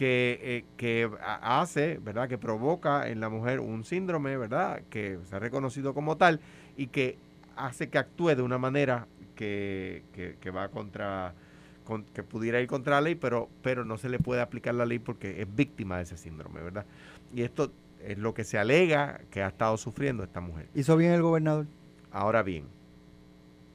que, 0.01 0.39
eh, 0.41 0.65
que 0.77 1.07
hace, 1.21 1.99
¿verdad? 1.99 2.27
Que 2.27 2.39
provoca 2.39 3.07
en 3.07 3.19
la 3.19 3.29
mujer 3.29 3.59
un 3.59 3.83
síndrome, 3.83 4.35
¿verdad? 4.35 4.81
Que 4.89 5.19
se 5.25 5.35
ha 5.35 5.37
reconocido 5.37 5.93
como 5.93 6.17
tal 6.17 6.39
y 6.75 6.87
que 6.87 7.19
hace 7.55 7.87
que 7.91 7.99
actúe 7.99 8.29
de 8.29 8.41
una 8.41 8.57
manera 8.57 9.05
que, 9.35 10.01
que- 10.11 10.37
que 10.41 10.49
va 10.49 10.69
contra, 10.69 11.35
con- 11.83 12.03
que 12.03 12.23
pudiera 12.23 12.59
ir 12.59 12.65
contra 12.67 12.95
la 12.95 13.01
ley, 13.01 13.13
pero, 13.13 13.47
pero 13.61 13.85
no 13.85 13.99
se 13.99 14.09
le 14.09 14.17
puede 14.17 14.41
aplicar 14.41 14.73
la 14.73 14.87
ley 14.87 14.97
porque 14.97 15.39
es 15.39 15.55
víctima 15.55 15.97
de 15.97 16.03
ese 16.05 16.17
síndrome, 16.17 16.61
¿verdad? 16.63 16.87
Y 17.31 17.43
esto 17.43 17.71
es 18.03 18.17
lo 18.17 18.33
que 18.33 18.43
se 18.43 18.57
alega 18.57 19.21
que 19.29 19.43
ha 19.43 19.49
estado 19.49 19.77
sufriendo 19.77 20.23
esta 20.23 20.41
mujer. 20.41 20.67
¿Hizo 20.73 20.97
bien 20.97 21.11
el 21.11 21.21
gobernador? 21.21 21.67
Ahora 22.11 22.41
bien, 22.41 22.65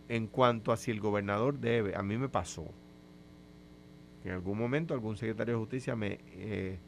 en 0.08 0.26
cuanto 0.26 0.72
a 0.72 0.76
si 0.76 0.90
el 0.90 0.98
gobernador 0.98 1.60
debe, 1.60 1.94
a 1.94 2.02
mí 2.02 2.18
me 2.18 2.28
pasó. 2.28 2.66
En 4.26 4.32
algún 4.32 4.58
momento 4.58 4.92
algún 4.92 5.16
secretario 5.16 5.54
de 5.54 5.60
justicia 5.60 5.94
me 5.94 6.18
eh, 6.32 6.80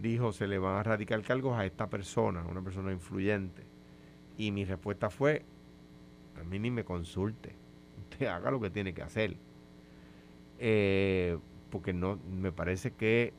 dijo 0.00 0.32
se 0.32 0.46
le 0.46 0.58
van 0.58 0.76
a 0.76 0.82
radicar 0.82 1.20
cargos 1.22 1.58
a 1.58 1.66
esta 1.66 1.90
persona, 1.90 2.46
una 2.46 2.62
persona 2.62 2.92
influyente. 2.92 3.62
Y 4.38 4.52
mi 4.52 4.64
respuesta 4.64 5.10
fue, 5.10 5.44
a 6.40 6.44
mí 6.44 6.58
ni 6.58 6.70
me 6.70 6.82
consulte, 6.82 7.54
usted 7.98 8.26
haga 8.26 8.50
lo 8.50 8.58
que 8.58 8.70
tiene 8.70 8.94
que 8.94 9.02
hacer. 9.02 9.36
Eh, 10.58 11.38
porque 11.68 11.92
no, 11.92 12.18
me 12.30 12.52
parece 12.52 12.92
que 12.92 13.34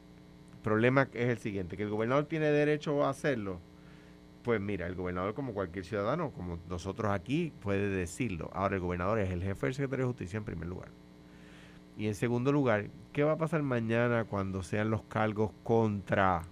el 0.54 0.60
problema 0.62 1.10
es 1.14 1.30
el 1.30 1.40
siguiente, 1.40 1.76
que 1.76 1.84
el 1.84 1.90
gobernador 1.90 2.26
tiene 2.26 2.52
derecho 2.52 3.04
a 3.04 3.10
hacerlo. 3.10 3.60
Pues 4.44 4.62
mira, 4.62 4.86
el 4.86 4.94
gobernador 4.94 5.34
como 5.34 5.56
cualquier 5.56 5.86
ciudadano, 5.86 6.32
como 6.34 6.60
nosotros 6.70 7.12
aquí, 7.12 7.52
puede 7.62 7.88
decirlo. 7.88 8.52
Ahora 8.54 8.76
el 8.76 8.82
gobernador 8.82 9.18
es 9.18 9.32
el 9.32 9.42
jefe 9.42 9.66
del 9.66 9.74
secretario 9.74 10.06
de 10.06 10.12
justicia 10.12 10.38
en 10.38 10.44
primer 10.44 10.68
lugar. 10.68 11.03
Y 11.98 12.08
en 12.08 12.16
segundo 12.16 12.52
lugar, 12.52 12.88
¿qué 13.12 13.24
va 13.24 13.34
a 13.34 13.38
pasar 13.38 13.62
mañana 13.64 14.26
cuando 14.26 14.64
sean 14.64 14.90
los 14.90 15.04
cargos 15.04 15.52
contra 15.64 16.44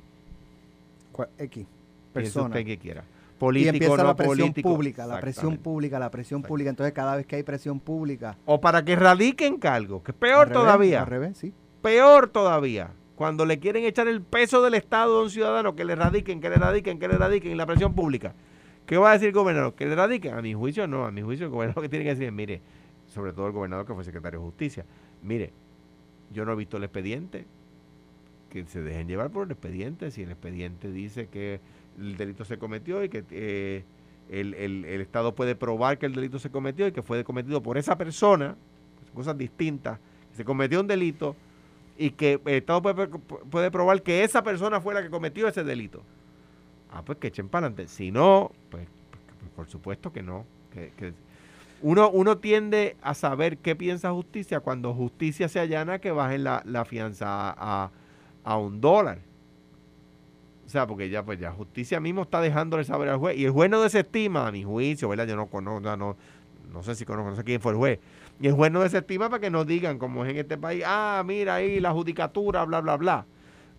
X. 1.37 1.65
Persona. 2.13 2.47
usted 2.47 2.65
que 2.65 2.77
quiera? 2.77 3.03
Y 3.03 3.39
Político, 3.39 3.73
empieza 3.73 3.97
no 3.97 4.03
la 4.03 4.15
presión 4.15 4.37
político. 4.37 4.69
pública, 4.69 5.07
la 5.07 5.19
presión 5.19 5.57
pública, 5.57 5.99
la 5.99 6.11
presión 6.11 6.43
pública. 6.43 6.69
Entonces, 6.69 6.93
cada 6.93 7.15
vez 7.15 7.25
que 7.25 7.37
hay 7.37 7.43
presión 7.43 7.79
pública. 7.79 8.37
O 8.45 8.61
para 8.61 8.85
que 8.85 8.95
radiquen 8.95 9.57
cargos, 9.57 10.03
que 10.03 10.11
es 10.11 10.15
al 10.15 10.19
peor 10.19 10.47
revés, 10.47 10.61
todavía. 10.61 11.01
Al 11.01 11.07
revés, 11.07 11.37
sí. 11.37 11.53
Peor 11.81 12.27
todavía. 12.27 12.91
Cuando 13.15 13.45
le 13.45 13.59
quieren 13.59 13.83
echar 13.83 14.07
el 14.07 14.21
peso 14.21 14.61
del 14.61 14.75
Estado 14.75 15.19
a 15.19 15.23
un 15.23 15.31
ciudadano, 15.31 15.75
que 15.75 15.85
le 15.85 15.95
radiquen, 15.95 16.39
que 16.39 16.49
le 16.49 16.57
radiquen, 16.57 16.99
que 16.99 17.07
le 17.07 17.17
radiquen, 17.17 17.51
y 17.51 17.55
la 17.55 17.65
presión 17.65 17.95
pública. 17.95 18.35
¿Qué 18.85 18.97
va 18.97 19.09
a 19.09 19.13
decir 19.13 19.29
el 19.29 19.33
gobernador? 19.33 19.73
¿Que 19.73 19.87
le 19.87 19.95
radiquen? 19.95 20.35
A 20.35 20.41
mi 20.41 20.53
juicio 20.53 20.87
no, 20.87 21.05
a 21.05 21.11
mi 21.11 21.23
juicio 21.23 21.47
el 21.47 21.51
gobernador 21.51 21.81
que 21.81 21.89
tiene 21.89 22.05
que 22.05 22.11
decir, 22.11 22.31
mire, 22.31 22.61
sobre 23.07 23.33
todo 23.33 23.47
el 23.47 23.53
gobernador 23.53 23.87
que 23.87 23.93
fue 23.93 24.03
secretario 24.03 24.39
de 24.39 24.45
justicia, 24.45 24.85
mire, 25.23 25.51
yo 26.33 26.45
no 26.45 26.53
he 26.53 26.55
visto 26.55 26.77
el 26.77 26.83
expediente, 26.83 27.45
que 28.49 28.65
se 28.65 28.81
dejen 28.81 29.07
llevar 29.07 29.29
por 29.31 29.45
el 29.45 29.51
expediente, 29.51 30.11
si 30.11 30.23
el 30.23 30.31
expediente 30.31 30.91
dice 30.91 31.27
que 31.27 31.59
el 31.99 32.17
delito 32.17 32.43
se 32.45 32.57
cometió 32.57 33.03
y 33.03 33.09
que 33.09 33.23
eh, 33.31 33.83
el, 34.29 34.53
el- 34.55 34.85
el 34.85 35.01
Estado 35.01 35.33
puede 35.35 35.55
probar 35.55 35.97
que 35.97 36.05
el 36.05 36.13
delito 36.15 36.39
se 36.39 36.49
cometió 36.49 36.87
y 36.87 36.91
que 36.91 37.01
fue 37.01 37.23
cometido 37.23 37.61
por 37.63 37.77
esa 37.77 37.97
persona, 37.97 38.55
son 39.05 39.15
cosas 39.15 39.37
distintas, 39.37 39.99
se 40.33 40.43
cometió 40.45 40.79
un 40.81 40.87
delito 40.87 41.35
y 41.97 42.11
que 42.11 42.41
el 42.45 42.53
Estado 42.55 42.81
puede, 42.81 43.07
puede 43.07 43.71
probar 43.71 44.01
que 44.01 44.23
esa 44.23 44.43
persona 44.43 44.81
fue 44.81 44.93
la 44.93 45.01
que 45.03 45.09
cometió 45.09 45.47
ese 45.47 45.63
delito. 45.63 46.01
Ah, 46.91 47.03
pues 47.05 47.17
que 47.19 47.27
echen 47.27 47.47
para 47.47 47.67
adelante. 47.67 47.87
Si 47.89 48.11
no, 48.11 48.51
pues, 48.69 48.85
pues, 49.39 49.51
por 49.55 49.67
supuesto 49.67 50.11
que 50.11 50.21
no. 50.21 50.45
Que- 50.73 50.91
uno, 51.81 52.09
uno 52.09 52.37
tiende 52.37 52.95
a 53.01 53.13
saber 53.13 53.57
qué 53.57 53.75
piensa 53.75 54.11
justicia 54.11 54.59
cuando 54.59 54.93
justicia 54.93 55.47
se 55.47 55.59
allana 55.59 55.99
que 55.99 56.11
bajen 56.11 56.43
la, 56.43 56.61
la 56.65 56.85
fianza 56.85 57.53
a, 57.57 57.91
a 58.43 58.57
un 58.57 58.81
dólar. 58.81 59.19
O 60.65 60.69
sea, 60.69 60.87
porque 60.87 61.09
ya, 61.09 61.23
pues 61.23 61.39
ya 61.39 61.51
justicia 61.51 61.99
mismo 61.99 62.21
está 62.21 62.39
dejándole 62.39 62.83
saber 62.83 63.09
al 63.09 63.17
juez. 63.17 63.37
Y 63.37 63.45
el 63.45 63.51
juez 63.51 63.69
no 63.69 63.81
desestima, 63.81 64.47
a 64.47 64.51
mi 64.51 64.63
juicio, 64.63 65.09
¿verdad? 65.09 65.27
Yo 65.27 65.35
no 65.35 65.47
conozco, 65.47 65.81
no, 65.81 65.97
no, 65.97 66.15
no 66.71 66.83
sé 66.83 66.95
si 66.95 67.03
conozco, 67.03 67.31
no 67.31 67.35
sé 67.35 67.43
quién 67.43 67.59
fue 67.59 67.73
el 67.73 67.77
juez. 67.77 67.99
Y 68.39 68.47
el 68.47 68.53
juez 68.53 68.71
no 68.71 68.81
desestima 68.81 69.29
para 69.29 69.41
que 69.41 69.49
nos 69.49 69.67
digan, 69.67 69.99
como 69.99 70.23
es 70.23 70.31
en 70.31 70.37
este 70.37 70.57
país, 70.57 70.83
ah, 70.85 71.21
mira 71.25 71.55
ahí 71.55 71.79
la 71.79 71.91
judicatura, 71.91 72.63
bla, 72.63 72.79
bla, 72.79 72.97
bla. 72.97 73.25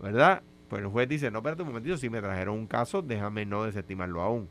¿Verdad? 0.02 0.42
Pues 0.68 0.82
el 0.82 0.88
juez 0.88 1.08
dice, 1.08 1.30
no, 1.30 1.38
espérate 1.38 1.62
un 1.62 1.68
momentito, 1.68 1.96
si 1.96 2.10
me 2.10 2.20
trajeron 2.20 2.58
un 2.58 2.66
caso, 2.66 3.00
déjame 3.00 3.46
no 3.46 3.64
desestimarlo 3.64 4.20
aún. 4.20 4.48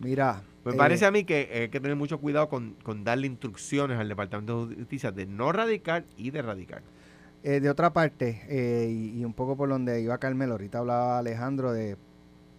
Mira. 0.00 0.42
Me 0.64 0.72
eh, 0.72 0.76
parece 0.76 1.06
a 1.06 1.10
mí 1.10 1.24
que 1.24 1.48
hay 1.52 1.68
que 1.68 1.80
tener 1.80 1.96
mucho 1.96 2.18
cuidado 2.20 2.48
con, 2.48 2.74
con 2.82 3.02
darle 3.04 3.26
instrucciones 3.26 3.98
al 3.98 4.08
Departamento 4.08 4.66
de 4.66 4.76
Justicia 4.76 5.10
de 5.12 5.26
no 5.26 5.50
radicar 5.52 6.04
y 6.16 6.30
de 6.30 6.42
radicar. 6.42 6.82
eh, 7.42 7.58
de 7.60 7.68
otra 7.68 7.92
parte, 7.92 8.42
eh, 8.48 8.88
y, 8.90 9.20
y 9.20 9.24
un 9.24 9.32
poco 9.34 9.56
por 9.56 9.68
donde 9.68 10.00
iba 10.00 10.16
Carmelo, 10.18 10.52
ahorita 10.52 10.78
hablaba 10.78 11.18
Alejandro 11.18 11.72
de 11.72 11.96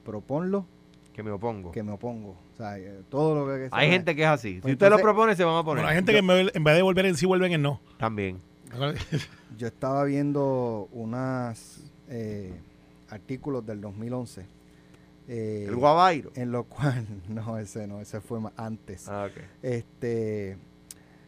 proponlo, 0.04 0.66
Que 1.14 1.24
me 1.24 1.32
opongo. 1.32 1.72
que 1.72 1.82
me 1.84 1.94
opongo. 1.94 2.32
O 2.54 2.58
sea, 2.58 2.78
eh, 2.78 3.02
todo 3.10 3.34
lo 3.36 3.46
que... 3.54 3.60
que 3.62 3.70
Hay 3.72 3.86
sea- 3.88 3.94
gente 3.94 4.16
que 4.16 4.24
es 4.24 4.28
así. 4.28 4.60
Pues 4.62 4.72
si 4.72 4.74
usted 4.74 4.90
lo 4.90 5.00
propone, 5.00 5.36
se 5.36 5.44
van 5.46 5.56
a 5.56 5.64
poner. 5.64 5.84
Bueno, 5.84 5.90
hay 5.90 5.96
gente 5.96 6.12
que 6.12 6.18
en 6.20 6.28
vez, 6.28 6.52
en 6.54 6.64
vez 6.64 6.76
de 6.76 6.82
volver 6.82 7.06
en 7.06 7.16
sí, 7.16 7.26
vuelven 7.26 7.54
en 7.54 7.62
no. 7.62 7.80
También. 7.98 8.42
Yo 9.58 9.68
estaba 9.68 10.04
viendo 10.04 10.90
unos 10.92 11.80
artículos 13.10 13.66
del 13.66 13.80
2011. 13.82 14.46
Eh, 15.28 15.66
El 15.68 15.76
guabairo. 15.76 16.32
en 16.36 16.52
lo 16.52 16.66
cual, 16.66 17.06
no, 17.30 17.58
ese 17.58 17.88
no, 17.88 18.02
ese 18.02 18.22
fue 18.22 18.40
más 18.40 18.54
antes. 18.58 19.08
Ah, 19.08 19.30
este 19.62 20.58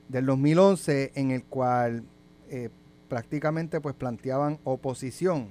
del 0.10 0.26
2011 0.28 1.14
en 1.16 1.32
el 1.32 1.44
cual 1.46 2.04
eh, 2.50 2.70
prácticamente 3.08 3.82
pues 3.82 3.96
planteaban 3.96 4.60
oposición 4.64 5.48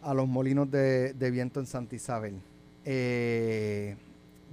a 0.00 0.14
los 0.14 0.26
molinos 0.26 0.70
de, 0.70 1.12
de 1.12 1.30
viento 1.30 1.60
en 1.60 1.66
Santa 1.66 1.96
Isabel. 1.96 2.40
Eh, 2.84 3.96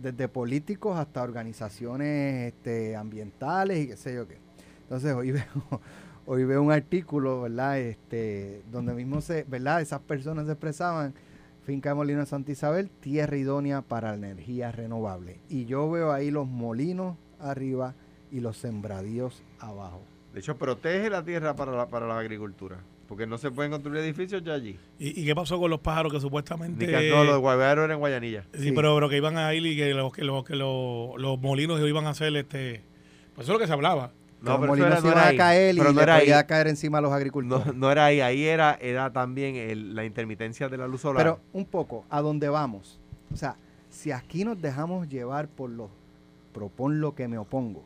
desde 0.02 0.28
políticos 0.28 0.98
hasta 0.98 1.24
organizaciones 1.24 2.54
este, 2.54 2.96
ambientales 2.96 3.80
y 3.80 3.88
qué 3.88 3.98
sé 3.98 4.14
yo 4.14 4.28
qué. 4.28 4.38
Entonces 4.84 5.14
hoy 5.14 5.32
veo 5.32 5.46
hoy 6.26 6.44
veo 6.44 6.62
un 6.62 6.72
artículo 6.72 7.42
verdad 7.44 7.80
este 7.80 8.64
donde 8.72 8.94
mismo 8.94 9.22
se 9.22 9.44
verdad 9.44 9.82
esas 9.82 10.02
personas 10.02 10.46
se 10.48 10.54
expresaban 10.54 11.14
Finca 11.66 11.90
de 11.90 11.96
Molinos 11.96 12.26
de 12.26 12.30
Santa 12.30 12.52
Isabel, 12.52 12.90
tierra 13.00 13.38
idónea 13.38 13.82
para 13.82 14.16
la 14.16 14.30
energía 14.30 14.72
renovable. 14.72 15.40
Y 15.50 15.66
yo 15.66 15.90
veo 15.90 16.12
ahí 16.12 16.30
los 16.30 16.48
molinos 16.48 17.18
arriba 17.40 17.96
y 18.32 18.40
los 18.40 18.58
sembradíos 18.58 19.42
abajo. 19.60 20.02
De 20.34 20.42
hecho, 20.42 20.58
protege 20.58 21.10
la 21.10 21.24
tierra 21.24 21.56
para 21.56 21.72
la, 21.72 21.88
para 21.88 22.08
la 22.08 22.20
agricultura. 22.20 22.78
Porque 23.08 23.26
no 23.26 23.38
se 23.38 23.52
pueden 23.52 23.72
construir 23.72 23.98
edificios 24.00 24.44
ya 24.44 24.54
allí. 24.54 24.78
¿Y, 25.00 25.22
y 25.22 25.26
qué 25.26 25.36
pasó 25.36 25.60
con 25.60 25.70
los 25.70 25.80
pájaros 25.80 26.12
que 26.12 26.20
supuestamente... 26.20 26.86
Ni 26.86 26.92
que 26.92 27.10
no, 27.10 27.24
los 27.24 27.40
guabairo 27.40 27.84
eran 27.84 27.96
en 27.96 28.00
Guayanilla. 28.00 28.44
Sí, 28.54 28.64
Sí. 28.64 28.72
Pero, 28.72 28.96
pero 28.96 29.10
que 29.10 29.18
iban 29.18 29.38
a 29.38 29.54
ir 29.54 29.66
y 29.66 29.76
que 29.76 29.94
los, 29.94 30.12
que 30.12 30.24
los, 30.24 30.44
que 30.44 30.56
los, 30.56 31.20
los 31.20 31.40
molinos 31.40 31.80
iban 31.82 32.06
a 32.06 32.10
hacer 32.10 32.36
este 32.36 32.84
Pues 33.36 33.46
eso 33.46 33.54
es 33.54 33.56
lo 33.56 33.60
que 33.60 33.68
se 33.68 33.74
hablaba. 33.74 34.12
Los 34.42 34.60
pero 34.60 34.76
era- 34.76 34.98
se 34.98 35.02
no 35.04 35.08
iban 35.12 35.24
a 35.24 35.28
ahí. 35.28 35.38
caer 35.38 35.76
y 35.76 35.78
Pero 35.80 35.94
no 35.94 36.02
era 36.02 36.16
ahí. 36.16 36.22
podía 36.22 36.46
caer 36.46 36.68
encima 36.68 36.98
a 37.00 37.02
los 37.02 37.12
agricultores. 37.12 37.66
No, 37.68 37.74
no 37.74 37.92
era 37.92 38.06
ahí, 38.06 38.22
ahí 38.22 38.44
era, 38.46 38.78
era 38.82 39.12
también 39.12 39.56
el- 39.56 39.96
la 39.96 40.06
intermitencia 40.06 40.70
de 40.70 40.78
la 40.78 40.88
luz 40.88 41.02
solar. 41.02 41.18
Pero 41.24 41.40
un 41.54 41.66
poco, 41.66 42.06
¿a 42.10 42.22
dónde 42.22 42.48
vamos? 42.50 43.00
O 43.34 43.38
sea, 43.38 43.56
si 43.90 44.12
aquí 44.12 44.44
nos 44.46 44.62
dejamos 44.62 45.08
llevar 45.10 45.48
por 45.48 45.70
los 45.70 45.90
propon 46.54 47.02
lo 47.02 47.16
que 47.16 47.28
me 47.28 47.38
opongo. 47.38 47.84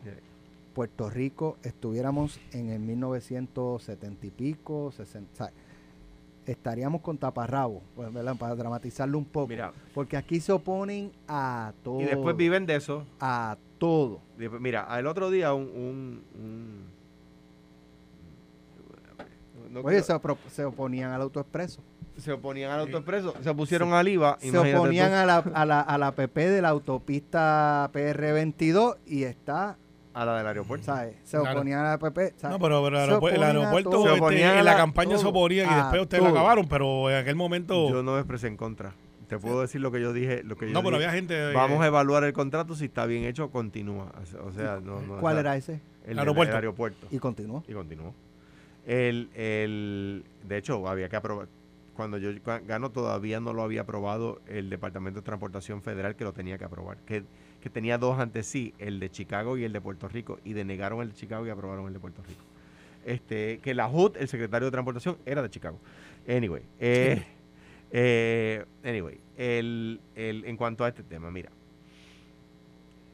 Puerto 0.74 1.10
Rico 1.10 1.58
estuviéramos 1.64 2.40
en 2.52 2.70
el 2.70 2.80
1970 2.80 4.28
y 4.28 4.30
pico, 4.30 4.92
60, 4.92 5.30
o 5.34 5.36
sea, 5.38 5.52
estaríamos 6.46 7.02
con 7.02 7.18
taparrabo, 7.18 7.82
pues, 7.96 8.12
¿verdad? 8.14 8.36
para 8.38 8.56
dramatizarlo 8.56 9.18
un 9.18 9.26
poco. 9.26 9.48
Mira, 9.48 9.72
Porque 9.94 10.18
aquí 10.18 10.40
se 10.40 10.52
oponen 10.52 11.12
a 11.28 11.74
todo. 11.84 12.02
y 12.02 12.06
después 12.06 12.36
viven 12.36 12.66
de 12.66 12.76
eso. 12.76 13.06
A 13.20 13.58
todo. 13.58 13.69
Después- 14.38 14.62
Mira, 14.62 14.88
el 15.00 15.08
otro 15.08 15.30
día 15.30 15.54
un... 15.54 15.64
un- 15.64 16.24
un- 16.36 16.84
no 19.72 19.82
Oye, 19.82 20.02
se, 20.02 20.14
opro- 20.14 20.38
se 20.52 20.66
oponían 20.66 21.12
al 21.12 21.22
autoexpreso. 21.22 21.82
se 22.18 22.32
oponían 22.32 22.72
al 22.72 22.80
autoexpreso, 22.82 23.34
se 23.42 23.54
pusieron 23.54 23.94
al 23.94 24.08
IVA. 24.08 24.38
Se 24.42 24.58
oponían 24.58 25.14
a 25.14 25.26
la, 25.26 25.38
a, 25.38 25.66
la, 25.66 25.82
a 25.82 25.98
la 25.98 26.12
PP 26.14 26.50
de 26.50 26.62
la 26.62 26.70
autopista 26.70 27.90
PR22 27.94 28.98
y 29.06 29.24
está, 29.24 29.78
a 30.14 30.26
la 30.26 30.38
del 30.38 30.48
aeropuerto. 30.48 30.86
¿sabes? 30.88 31.16
Se 31.24 31.38
Claro. 31.40 31.60
oponían 31.60 31.80
a 31.86 31.90
la 31.92 31.98
PP. 32.00 32.34
¿sabes? 32.38 32.58
No, 32.58 32.60
pero, 32.64 32.84
pero 32.84 32.98
el 32.98 33.10
Se 33.30 33.36
el 33.36 33.44
aeropuerto, 33.44 33.90
todo. 33.92 34.04
Se 34.08 34.14
este, 34.16 34.42
en 34.50 34.56
la 34.56 34.64
la- 34.64 34.76
campaña 34.76 35.18
se 35.18 35.22
todo. 35.24 35.30
oponían 35.30 35.68
y 35.70 35.74
A 35.74 35.78
después 35.84 36.02
ustedes 36.02 36.24
lo 36.24 36.30
todo. 36.30 36.40
acabaron, 36.40 36.68
pero 36.68 37.10
en 37.12 37.18
aquel 37.18 37.36
momento. 37.36 37.90
Yo 37.90 38.02
no 38.02 38.14
me 38.14 38.20
expresé 38.20 38.48
en 38.48 38.58
contra. 38.58 38.94
Te 39.30 39.38
puedo 39.40 39.62
decir 39.62 39.80
lo 39.80 39.92
que 39.92 40.02
yo 40.02 40.12
dije. 40.12 40.44
Lo 40.44 40.58
que 40.58 40.68
yo 40.68 40.74
no, 40.74 40.84
pero 40.84 40.98
dije. 40.98 41.08
había 41.08 41.18
gente. 41.20 41.52
eh, 41.52 41.54
Vamos 41.54 41.82
a 41.82 41.88
evaluar 41.88 42.24
el 42.26 42.34
contrato, 42.34 42.76
si 42.76 42.86
está 42.86 43.06
bien 43.06 43.24
hecho, 43.26 43.50
continúa. 43.52 44.12
O 44.44 44.52
sea, 44.52 44.80
no, 44.84 45.00
no, 45.02 45.18
¿Cuál 45.20 45.38
era 45.38 45.56
ese? 45.56 45.80
El, 46.06 46.18
Aeropuerto. 46.20 46.52
el 46.52 46.56
aeropuerto. 46.58 47.08
Y 47.12 47.20
continuó. 47.20 47.64
Y 47.68 47.74
continuó. 47.74 48.14
El, 48.88 49.30
el, 49.36 50.24
de 50.48 50.58
hecho, 50.58 50.88
había 50.88 51.08
que 51.10 51.16
aprobar. 51.16 51.48
Cuando 51.94 52.18
yo 52.18 52.32
ga- 52.32 52.66
gano, 52.66 52.92
todavía 52.92 53.40
no 53.40 53.54
lo 53.54 53.62
había 53.62 53.82
aprobado 53.82 54.42
el 54.48 54.70
Departamento 54.70 55.20
de 55.20 55.26
Transportación 55.26 55.82
Federal, 55.84 56.16
que 56.16 56.24
lo 56.24 56.34
tenía 56.34 56.58
que 56.58 56.64
aprobar. 56.66 56.98
Que, 57.06 57.24
que 57.62 57.70
tenía 57.70 57.98
dos 57.98 58.18
ante 58.20 58.42
sí, 58.42 58.74
el 58.80 59.00
de 59.00 59.12
Chicago 59.12 59.58
y 59.58 59.66
el 59.66 59.74
de 59.74 59.82
Puerto 59.82 60.08
Rico, 60.08 60.40
y 60.46 60.54
denegaron 60.54 61.02
el 61.02 61.10
de 61.10 61.16
Chicago 61.16 61.46
y 61.46 61.50
aprobaron 61.50 61.88
el 61.88 61.94
de 61.94 62.00
Puerto 62.00 62.24
Rico. 62.28 62.42
Este, 63.06 63.60
que 63.60 63.74
la 63.76 63.88
HUD, 63.90 64.18
el 64.18 64.28
secretario 64.28 64.66
de 64.68 64.72
Transportación, 64.72 65.18
era 65.26 65.42
de 65.42 65.50
Chicago. 65.50 65.78
Anyway, 66.28 66.64
eh, 66.80 67.24
eh, 67.92 68.66
anyway, 68.84 69.20
el, 69.38 70.00
el, 70.16 70.46
en 70.46 70.58
cuanto 70.58 70.84
a 70.84 70.90
este 70.90 71.04
tema, 71.04 71.32
mira. 71.32 71.52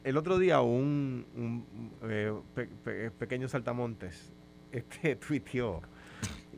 El 0.04 0.16
otro 0.16 0.38
día 0.38 0.60
un, 0.60 1.26
un, 1.36 1.64
eh, 2.08 2.32
pe- 2.54 2.68
pe- 2.84 3.10
pequeño 3.10 3.48
saltamontes 3.48 4.32
este 4.72 5.16
tuiteó 5.16 5.82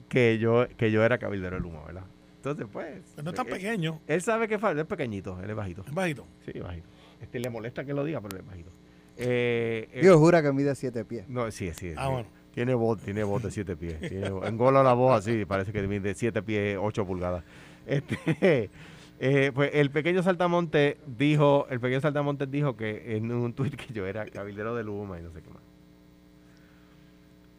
que 0.09 0.39
yo, 0.39 0.67
que 0.77 0.91
yo 0.91 1.03
era 1.05 1.19
cabildero 1.19 1.57
de 1.57 1.63
Luma, 1.63 1.85
¿verdad? 1.85 2.05
Entonces, 2.37 2.67
pues. 2.71 3.03
No 3.23 3.31
es 3.31 3.37
tan 3.37 3.47
él, 3.47 3.53
pequeño, 3.53 4.01
él 4.07 4.23
sabe 4.23 4.49
que 4.49 4.55
él 4.55 4.79
es 4.79 4.85
pequeñito, 4.87 5.39
él 5.43 5.51
es 5.51 5.57
bajito. 5.57 5.85
es 5.87 5.95
bajito. 5.95 6.27
Sí, 6.45 6.59
bajito. 6.61 6.87
Este 7.21 7.41
le 7.41 7.51
molesta 7.51 7.85
que 7.85 7.93
lo 7.95 8.05
diga, 8.05 8.21
pero 8.21 8.37
él 8.37 8.43
es 8.43 8.47
bajito. 8.49 8.71
Eh, 9.17 9.89
eh, 9.93 10.01
Dios 10.03 10.17
jura 10.19 10.43
que 10.43 10.53
mide 10.53 10.75
siete 10.75 11.05
pies. 11.05 11.29
no, 11.29 11.51
sí, 11.51 11.73
sí. 11.75 11.93
Ah, 11.97 12.07
sí. 12.07 12.13
bueno. 12.13 12.29
Tiene 12.55 12.75
voz, 12.75 13.01
tiene 13.03 13.23
voz 13.25 13.43
de 13.43 13.51
siete 13.51 13.77
pies. 13.77 13.99
Tiene, 14.01 14.27
engola 14.47 14.83
la 14.83 14.93
voz 14.93 15.19
así, 15.19 15.45
parece 15.45 15.73
que 15.73 15.83
mide 15.87 16.15
siete 16.15 16.43
pies, 16.43 16.79
ocho 16.81 17.07
pulgadas. 17.07 17.45
Este, 17.89 18.71
eh, 19.19 19.53
pues 19.55 19.71
el 19.73 19.91
pequeño 19.91 20.23
Saltamonte 20.23 20.99
dijo, 21.07 21.67
el 21.71 21.81
pequeño 21.81 22.01
Saltamonte 22.01 22.47
dijo 22.47 22.77
que 22.77 23.17
en 23.17 23.33
un 23.33 23.55
tuit 23.55 23.75
que 23.75 23.93
yo 23.93 24.07
era 24.07 24.27
cabildero 24.27 24.75
de 24.75 24.85
Luma 24.85 25.19
y 25.19 25.23
no 25.23 25.33
sé 25.33 25.43
qué 25.43 25.49
más. 25.49 25.63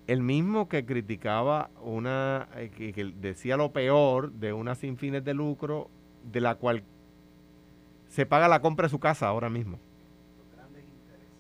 El 0.06 0.22
mismo 0.22 0.70
que 0.70 0.86
criticaba 0.86 1.70
una, 1.82 2.48
eh, 2.56 2.72
que, 2.76 2.94
que 2.94 3.06
decía 3.06 3.58
lo 3.58 3.72
peor 3.72 4.32
de 4.32 4.54
una 4.54 4.76
sin 4.76 4.98
fines 4.98 5.24
de 5.24 5.34
lucro, 5.34 5.90
de 6.32 6.42
la 6.42 6.56
cual 6.56 6.84
se 8.08 8.26
paga 8.26 8.48
la 8.48 8.62
compra 8.62 8.86
de 8.86 8.90
su 8.90 9.00
casa 9.00 9.28
ahora 9.28 9.50
mismo. 9.50 9.80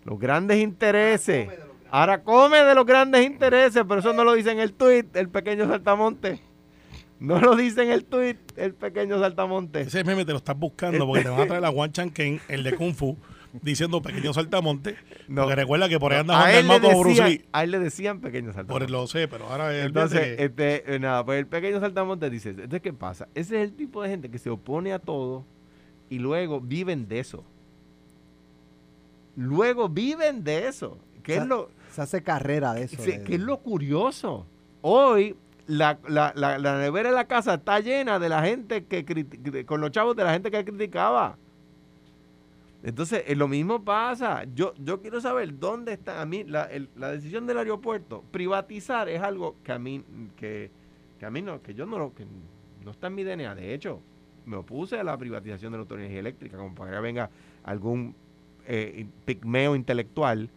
Los 0.03 0.19
grandes 0.19 0.57
intereses. 0.57 1.49
Ahora 1.91 2.23
come 2.23 2.63
de 2.63 2.75
los 2.75 2.85
grandes 2.85 3.25
intereses, 3.25 3.83
pero 3.87 3.99
eso 3.99 4.13
no 4.13 4.23
lo 4.23 4.33
dice 4.33 4.51
en 4.51 4.59
el 4.59 4.73
tuit 4.73 5.15
el 5.15 5.29
pequeño 5.29 5.67
Saltamonte. 5.67 6.48
No 7.19 7.39
lo 7.41 7.55
dice 7.55 7.83
en 7.83 7.91
el 7.91 8.05
tuit 8.05 8.37
el 8.55 8.73
pequeño 8.73 9.19
Saltamonte. 9.19 9.81
Ese 9.81 10.03
meme 10.03 10.23
te 10.25 10.31
lo 10.31 10.37
estás 10.37 10.57
buscando 10.57 11.05
porque 11.05 11.23
te 11.23 11.29
van 11.29 11.41
a 11.41 11.45
traer 11.47 11.65
a 11.65 11.71
Juan 11.71 11.91
Chanquen, 11.91 12.39
el 12.47 12.63
de 12.63 12.75
Kung 12.75 12.93
Fu, 12.93 13.17
diciendo 13.61 14.01
pequeño 14.01 14.33
saltamonte. 14.33 14.95
No. 15.27 15.41
Porque 15.41 15.55
recuerda 15.55 15.89
que 15.89 15.99
por 15.99 16.13
ahí 16.13 16.19
anda 16.19 16.35
Juan 16.39 16.51
del 16.53 16.67
le 16.67 16.73
Mato 16.79 16.87
o 16.87 16.99
Bruce 17.01 17.21
decían, 17.21 17.29
Lee. 17.29 17.45
a 17.51 17.63
él 17.65 17.71
le 17.71 17.79
decían 17.79 18.21
pequeño 18.21 18.47
Por 18.47 18.55
Saltamonte. 18.55 18.91
lo 18.91 19.07
sé, 19.07 19.27
pero 19.27 19.47
ahora 19.47 19.75
es 19.77 19.85
Entonces, 19.87 20.39
este, 20.39 20.95
eh, 20.95 20.99
nada, 20.99 21.25
pues 21.25 21.39
el 21.39 21.47
pequeño 21.47 21.79
Saltamonte 21.81 22.29
dice, 22.29 22.51
entonces, 22.51 22.81
¿qué 22.81 22.93
pasa? 22.93 23.27
Ese 23.35 23.57
es 23.61 23.69
el 23.69 23.75
tipo 23.75 24.01
de 24.01 24.09
gente 24.09 24.29
que 24.29 24.37
se 24.39 24.49
opone 24.49 24.93
a 24.93 24.99
todo 24.99 25.43
y 26.09 26.19
luego 26.19 26.61
viven 26.61 27.07
de 27.09 27.19
eso. 27.19 27.43
Luego 29.35 29.89
viven 29.89 30.43
de 30.43 30.67
eso. 30.67 30.97
¿Qué 31.23 31.35
es 31.35 31.45
lo, 31.45 31.69
Se 31.93 32.01
hace 32.01 32.23
carrera 32.23 32.73
de 32.73 32.83
eso. 32.83 33.01
De- 33.03 33.23
¿Qué 33.23 33.35
es 33.35 33.41
lo 33.41 33.57
curioso? 33.59 34.45
Hoy 34.81 35.35
la, 35.69 35.99
la, 36.07 36.33
la, 36.35 36.57
la 36.57 36.79
nevera 36.79 37.09
de 37.09 37.15
la 37.15 37.25
casa 37.27 37.53
está 37.53 37.79
llena 37.79 38.17
de 38.17 38.27
la 38.27 38.41
gente 38.43 38.85
que 38.85 39.65
con 39.65 39.81
los 39.81 39.91
chavos 39.91 40.15
de 40.15 40.23
la 40.23 40.33
gente 40.33 40.49
que 40.49 40.65
criticaba. 40.65 41.37
Entonces, 42.81 43.23
eh, 43.27 43.35
lo 43.35 43.47
mismo 43.47 43.83
pasa. 43.83 44.45
Yo, 44.55 44.73
yo 44.77 45.01
quiero 45.01 45.19
saber 45.21 45.59
dónde 45.59 45.93
está 45.93 46.21
a 46.21 46.25
mí 46.25 46.43
la, 46.43 46.63
el- 46.63 46.89
la 46.95 47.11
decisión 47.11 47.45
del 47.45 47.57
aeropuerto. 47.57 48.23
Privatizar 48.31 49.09
es 49.09 49.21
algo 49.21 49.57
que 49.63 49.71
a 49.71 49.79
mí 49.79 50.03
que, 50.37 50.71
que 51.19 51.25
a 51.25 51.29
mí 51.29 51.41
no, 51.41 51.61
que 51.61 51.73
yo 51.73 51.85
no 51.85 51.99
lo 51.99 52.13
que 52.15 52.25
no 52.83 52.91
está 52.91 53.07
en 53.07 53.15
mi 53.15 53.23
DNA. 53.23 53.53
De 53.55 53.73
hecho, 53.73 54.01
me 54.45 54.55
opuse 54.57 54.97
a 54.97 55.03
la 55.03 55.17
privatización 55.17 55.71
de 55.73 55.77
la 55.77 55.81
autoridad 55.81 56.09
eléctrica, 56.11 56.57
como 56.57 56.73
para 56.73 56.91
que 56.91 56.99
venga 57.01 57.29
algún 57.63 58.15
eh, 58.65 59.05
pigmeo 59.25 59.75
intelectual 59.75 60.49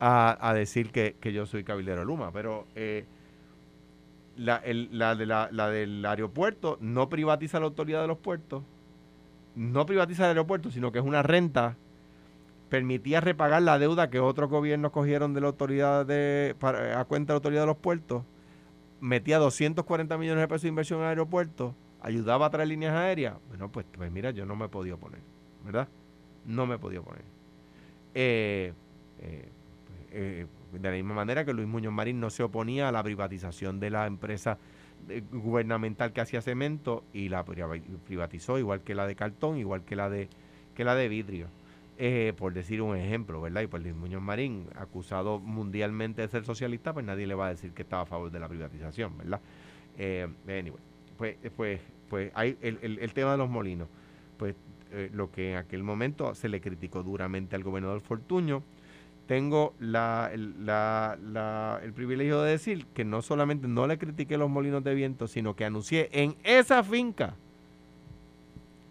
a, 0.00 0.38
a 0.48 0.54
decir 0.54 0.90
que, 0.90 1.14
que 1.20 1.32
yo 1.32 1.46
soy 1.46 1.62
cabildero 1.62 2.00
de 2.00 2.06
Luma, 2.06 2.32
pero 2.32 2.66
eh, 2.74 3.04
la, 4.36 4.56
el- 4.58 4.88
la, 4.98 5.14
de 5.16 5.26
la, 5.26 5.48
la 5.52 5.70
del 5.70 6.04
aeropuerto 6.04 6.78
no 6.80 7.08
privatiza 7.08 7.58
la 7.60 7.66
autoridad 7.66 8.02
de 8.02 8.08
los 8.08 8.18
puertos, 8.18 8.62
no 9.54 9.86
privatiza 9.86 10.24
el 10.24 10.30
aeropuerto, 10.30 10.70
sino 10.70 10.92
que 10.92 10.98
es 10.98 11.04
una 11.04 11.22
renta, 11.22 11.76
permitía 12.68 13.20
repagar 13.20 13.62
la 13.62 13.78
deuda 13.78 14.10
que 14.10 14.20
otros 14.20 14.50
gobiernos 14.50 14.92
cogieron 14.92 15.34
de 15.34 15.40
la 15.40 15.48
autoridad 15.48 16.06
de, 16.06 16.56
a 16.62 17.04
cuenta 17.04 17.32
de 17.32 17.34
la 17.34 17.38
autoridad 17.38 17.62
de 17.62 17.66
los 17.68 17.76
puertos, 17.76 18.24
metía 19.00 19.38
240 19.38 20.18
millones 20.18 20.42
de 20.42 20.48
pesos 20.48 20.62
de 20.62 20.68
inversión 20.68 21.00
en 21.00 21.04
el 21.06 21.10
aeropuerto, 21.10 21.74
ayudaba 22.02 22.46
a 22.46 22.50
traer 22.50 22.68
líneas 22.68 22.94
aéreas, 22.94 23.36
bueno, 23.48 23.70
pues, 23.70 23.86
pues 23.96 24.10
mira, 24.12 24.30
yo 24.32 24.46
no 24.46 24.56
me 24.56 24.66
he 24.66 24.68
podido 24.68 24.98
poner, 24.98 25.20
¿verdad? 25.64 25.88
No 26.46 26.66
me 26.66 26.76
he 26.76 26.78
podido 26.78 27.02
poner. 27.02 27.22
Eh, 28.14 28.72
eh, 29.20 29.48
eh, 30.12 30.46
de 30.72 30.80
la 30.90 30.94
misma 30.94 31.14
manera 31.14 31.44
que 31.44 31.52
Luis 31.52 31.68
Muñoz 31.68 31.92
Marín 31.92 32.20
no 32.20 32.30
se 32.30 32.42
oponía 32.42 32.88
a 32.88 32.92
la 32.92 33.02
privatización 33.02 33.80
de 33.80 33.90
la 33.90 34.06
empresa 34.06 34.58
eh, 35.08 35.22
gubernamental 35.32 36.12
que 36.12 36.20
hacía 36.20 36.42
cemento 36.42 37.04
y 37.12 37.28
la 37.28 37.44
priva- 37.44 37.76
privatizó 38.06 38.58
igual 38.58 38.82
que 38.82 38.94
la 38.94 39.06
de 39.06 39.14
cartón, 39.16 39.58
igual 39.58 39.84
que 39.84 39.96
la 39.96 40.08
de 40.10 40.28
que 40.74 40.84
la 40.84 40.94
de 40.94 41.08
vidrio. 41.08 41.48
Eh, 41.98 42.34
por 42.36 42.52
decir 42.52 42.82
un 42.82 42.94
ejemplo, 42.94 43.40
¿verdad? 43.40 43.62
Y 43.62 43.68
pues 43.68 43.82
Luis 43.82 43.94
Muñoz 43.94 44.20
Marín, 44.20 44.66
acusado 44.76 45.38
mundialmente 45.38 46.20
de 46.20 46.28
ser 46.28 46.44
socialista, 46.44 46.92
pues 46.92 47.06
nadie 47.06 47.26
le 47.26 47.34
va 47.34 47.46
a 47.46 47.50
decir 47.50 47.72
que 47.72 47.80
estaba 47.82 48.02
a 48.02 48.06
favor 48.06 48.30
de 48.30 48.38
la 48.38 48.48
privatización, 48.48 49.16
¿verdad? 49.16 49.40
Eh, 49.96 50.28
pues, 51.16 51.36
pues, 51.56 51.80
pues 52.10 52.30
hay 52.34 52.58
el, 52.60 52.78
el- 52.82 52.98
el 52.98 53.12
tema 53.14 53.32
de 53.32 53.38
los 53.38 53.48
molinos. 53.48 53.88
Pues 54.36 54.54
eh, 54.92 55.08
lo 55.12 55.30
que 55.30 55.52
en 55.52 55.56
aquel 55.56 55.82
momento 55.82 56.34
se 56.34 56.48
le 56.50 56.60
criticó 56.60 57.02
duramente 57.02 57.56
al 57.56 57.62
gobernador 57.64 58.00
Fortuño, 58.02 58.62
tengo 59.26 59.74
el 59.80 59.92
privilegio 61.94 62.42
de 62.42 62.50
decir 62.52 62.86
que 62.94 63.04
no 63.04 63.22
solamente 63.22 63.68
no 63.68 63.86
le 63.86 63.98
critiqué 63.98 64.38
los 64.38 64.48
molinos 64.48 64.84
de 64.84 64.94
viento, 64.94 65.26
sino 65.26 65.54
que 65.56 65.64
anuncié 65.64 66.08
en 66.12 66.36
esa 66.44 66.82
finca 66.82 67.34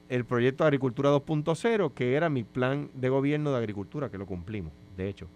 el 0.09 0.25
proyecto 0.25 0.63
de 0.63 0.67
Agricultura 0.67 1.09
2.0, 1.11 1.93
que 1.93 2.15
era 2.15 2.29
mi 2.29 2.43
plan 2.43 2.89
de 2.93 3.09
gobierno 3.09 3.51
de 3.51 3.57
agricultura, 3.57 4.09
que 4.09 4.17
lo 4.17 4.25
cumplimos, 4.25 4.71
de 4.97 5.09
hecho. 5.09 5.27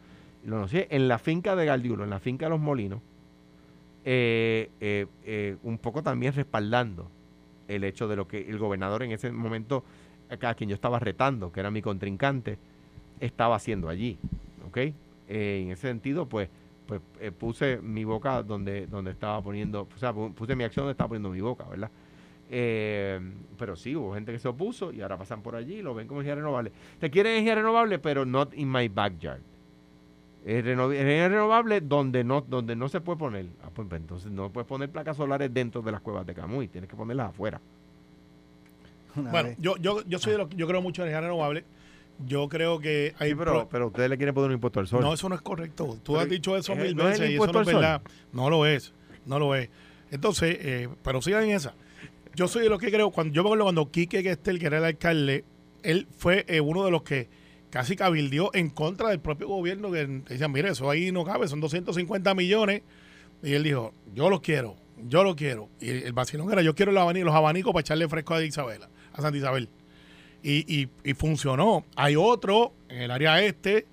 Lo 0.45 0.58
anuncié 0.58 0.88
en 0.91 1.08
la 1.08 1.18
finca 1.18 1.56
de 1.56 1.66
Galdiulo, 1.66 2.04
en 2.04 2.10
la 2.10 2.20
finca 2.20 2.45
de 2.45 2.52
los 2.52 2.60
molinos, 2.60 3.02
eh, 4.06 4.70
eh, 4.80 5.08
eh, 5.26 5.58
un 5.64 5.78
poco 5.78 6.02
también 6.04 6.34
respaldando 6.34 7.10
el 7.68 7.84
hecho 7.84 8.08
de 8.08 8.16
lo 8.16 8.28
que 8.28 8.50
el 8.50 8.58
gobernador 8.58 9.04
en 9.04 9.12
ese 9.12 9.32
momento, 9.32 9.84
a 10.30 10.54
quien 10.54 10.70
yo 10.70 10.76
estaba 10.76 11.00
retando, 11.00 11.52
que 11.52 11.60
era 11.60 11.72
mi 11.72 11.82
contrincante, 11.82 12.58
estaba 13.20 13.56
haciendo 13.56 13.89
allí. 13.89 14.18
¿Ok? 14.70 14.78
Eh, 14.78 15.61
en 15.65 15.72
ese 15.72 15.88
sentido, 15.88 16.28
pues, 16.28 16.49
pues 16.88 17.01
eh, 17.20 17.32
puse 17.32 17.78
mi 17.82 18.03
boca 18.03 18.41
donde, 18.41 18.88
donde 18.88 19.11
estaba 19.11 19.41
poniendo, 19.43 19.88
o 19.93 19.97
sea, 19.99 20.13
pu- 20.13 20.34
puse 20.34 20.55
mi 20.55 20.63
acción 20.63 20.84
donde 20.86 20.93
estaba 20.93 21.09
poniendo 21.09 21.30
mi 21.30 21.41
boca, 21.41 21.65
¿verdad? 21.65 21.91
Eh, 22.51 23.20
pero 23.59 23.76
sí, 23.76 23.95
hubo 23.95 24.15
gente 24.15 24.32
que 24.32 24.39
se 24.39 24.47
opuso 24.47 24.91
y 24.91 25.01
ahora 25.01 25.17
pasan 25.17 25.43
por 25.43 25.55
allí 25.55 25.76
y 25.76 25.82
lo 25.84 25.93
ven 25.93 26.07
como 26.07 26.22
energía 26.22 26.36
renovable. 26.36 26.72
Te 26.99 27.11
quieren 27.11 27.34
energía 27.34 27.55
renovable, 27.55 27.99
pero 27.99 28.26
not 28.26 28.53
in 28.55 28.72
my 28.72 28.88
backyard. 28.88 29.41
Eh, 30.45 30.61
reno- 30.63 30.91
energía 30.91 31.28
renovable 31.28 31.82
donde 31.82 32.24
no 32.24 32.41
donde 32.41 32.76
no 32.76 32.89
se 32.89 33.01
puede 33.01 33.20
poner. 33.20 33.45
Ah, 33.63 33.70
pues, 33.76 33.88
pues, 33.88 34.01
entonces 34.01 34.32
no 34.32 34.49
puedes 34.51 34.67
poner 34.67 34.89
placas 34.89 35.17
solares 35.17 35.53
dentro 35.53 35.82
de 35.84 35.91
las 35.91 36.01
cuevas 36.01 36.26
de 36.26 36.34
Camuy, 36.34 36.67
tienes 36.70 36.89
que 36.89 36.95
ponerlas 36.95 37.30
afuera. 37.30 37.59
Una 39.15 39.32
Bueno, 39.32 39.49
vez. 39.49 39.57
yo, 39.59 39.76
yo, 39.78 40.01
yo 40.07 40.17
soy 40.17 40.32
de 40.34 40.38
los, 40.39 40.49
yo 40.49 40.65
creo 40.65 40.82
mucho 40.82 41.01
en 41.03 41.09
energía 41.09 41.22
renovable. 41.28 41.65
Yo 42.26 42.49
creo 42.49 42.80
que 42.80 43.13
hay 43.17 43.30
Sí, 43.30 43.36
pero, 43.36 43.70
pero 43.70 43.88
ustedes 43.88 44.09
le 44.09 44.17
quieren 44.17 44.36
poner 44.36 44.49
un 44.49 44.55
impuesto 44.55 44.80
al 44.80 44.88
sol. 44.88 45.01
No, 45.01 45.13
eso 45.13 45.30
no 45.30 45.36
es 45.36 45.41
correcto. 45.41 45.97
Tú 46.03 46.13
Pero, 46.13 46.20
has 46.20 46.30
dicho 46.30 46.57
eso 46.57 46.74
eh, 46.74 46.76
mil 46.76 46.95
¿no 46.95 47.07
es 47.07 47.20
veces 47.20 47.32
y 47.32 47.36
eso 47.36 47.47
no 47.47 47.61
es 47.61 47.67
verdad. 47.67 48.01
No 48.34 48.49
lo 48.49 48.65
es. 48.65 48.93
No 49.26 49.39
lo 49.39 49.55
es. 49.55 49.70
Entonces, 50.11 50.57
eh, 50.59 50.89
pero 51.03 51.22
sigan 51.22 51.43
en 51.45 51.51
esa. 51.51 51.74
Yo 52.36 52.47
soy 52.47 52.63
de 52.63 52.70
los 52.70 52.80
que 52.80 52.91
creo, 52.91 53.11
cuando 53.11 53.34
yo 53.34 53.43
me 53.43 53.49
acuerdo 53.49 53.65
cuando 53.65 53.91
Quique 53.91 54.22
Gestel, 54.22 54.59
que 54.59 54.65
era 54.65 54.78
el 54.80 54.84
alcalde, 54.84 55.45
él 55.84 56.07
fue 56.17 56.45
eh, 56.47 56.61
uno 56.61 56.86
de 56.86 56.91
los 56.91 57.03
que 57.03 57.30
casi 57.70 57.95
cabildió 57.95 58.49
en 58.53 58.70
contra 58.70 59.09
del 59.09 59.20
propio 59.20 59.47
gobierno, 59.47 59.91
que 59.91 60.05
decían, 60.07 60.51
mire, 60.51 60.70
eso 60.70 60.89
ahí 60.89 61.11
no 61.11 61.24
cabe, 61.24 61.47
son 61.47 61.59
250 61.59 62.34
millones. 62.34 62.82
Y 63.43 63.53
él 63.53 63.63
dijo, 63.63 63.93
yo 64.13 64.30
lo 64.30 64.41
quiero, 64.41 64.76
yo 64.97 65.24
lo 65.24 65.36
quiero. 65.36 65.70
Y 65.80 65.89
el 65.89 66.13
vacilón 66.13 66.51
era, 66.51 66.61
yo 66.61 66.76
quiero 66.76 66.91
el 66.91 66.97
abanico, 66.97 67.26
los 67.26 67.36
abanicos 67.36 67.72
para 67.72 67.82
echarle 67.82 68.07
fresco 68.07 68.34
a 68.34 68.43
Isabela, 68.43 68.89
a 69.13 69.22
Santa 69.22 69.38
Isabel. 69.38 69.70
Y, 70.41 70.81
y, 70.81 70.89
y 71.03 71.13
funcionó. 71.13 71.83
Hay 71.95 72.15
otro 72.15 72.73
en 72.87 73.01
el 73.01 73.11
área 73.11 73.41
este 73.43 73.85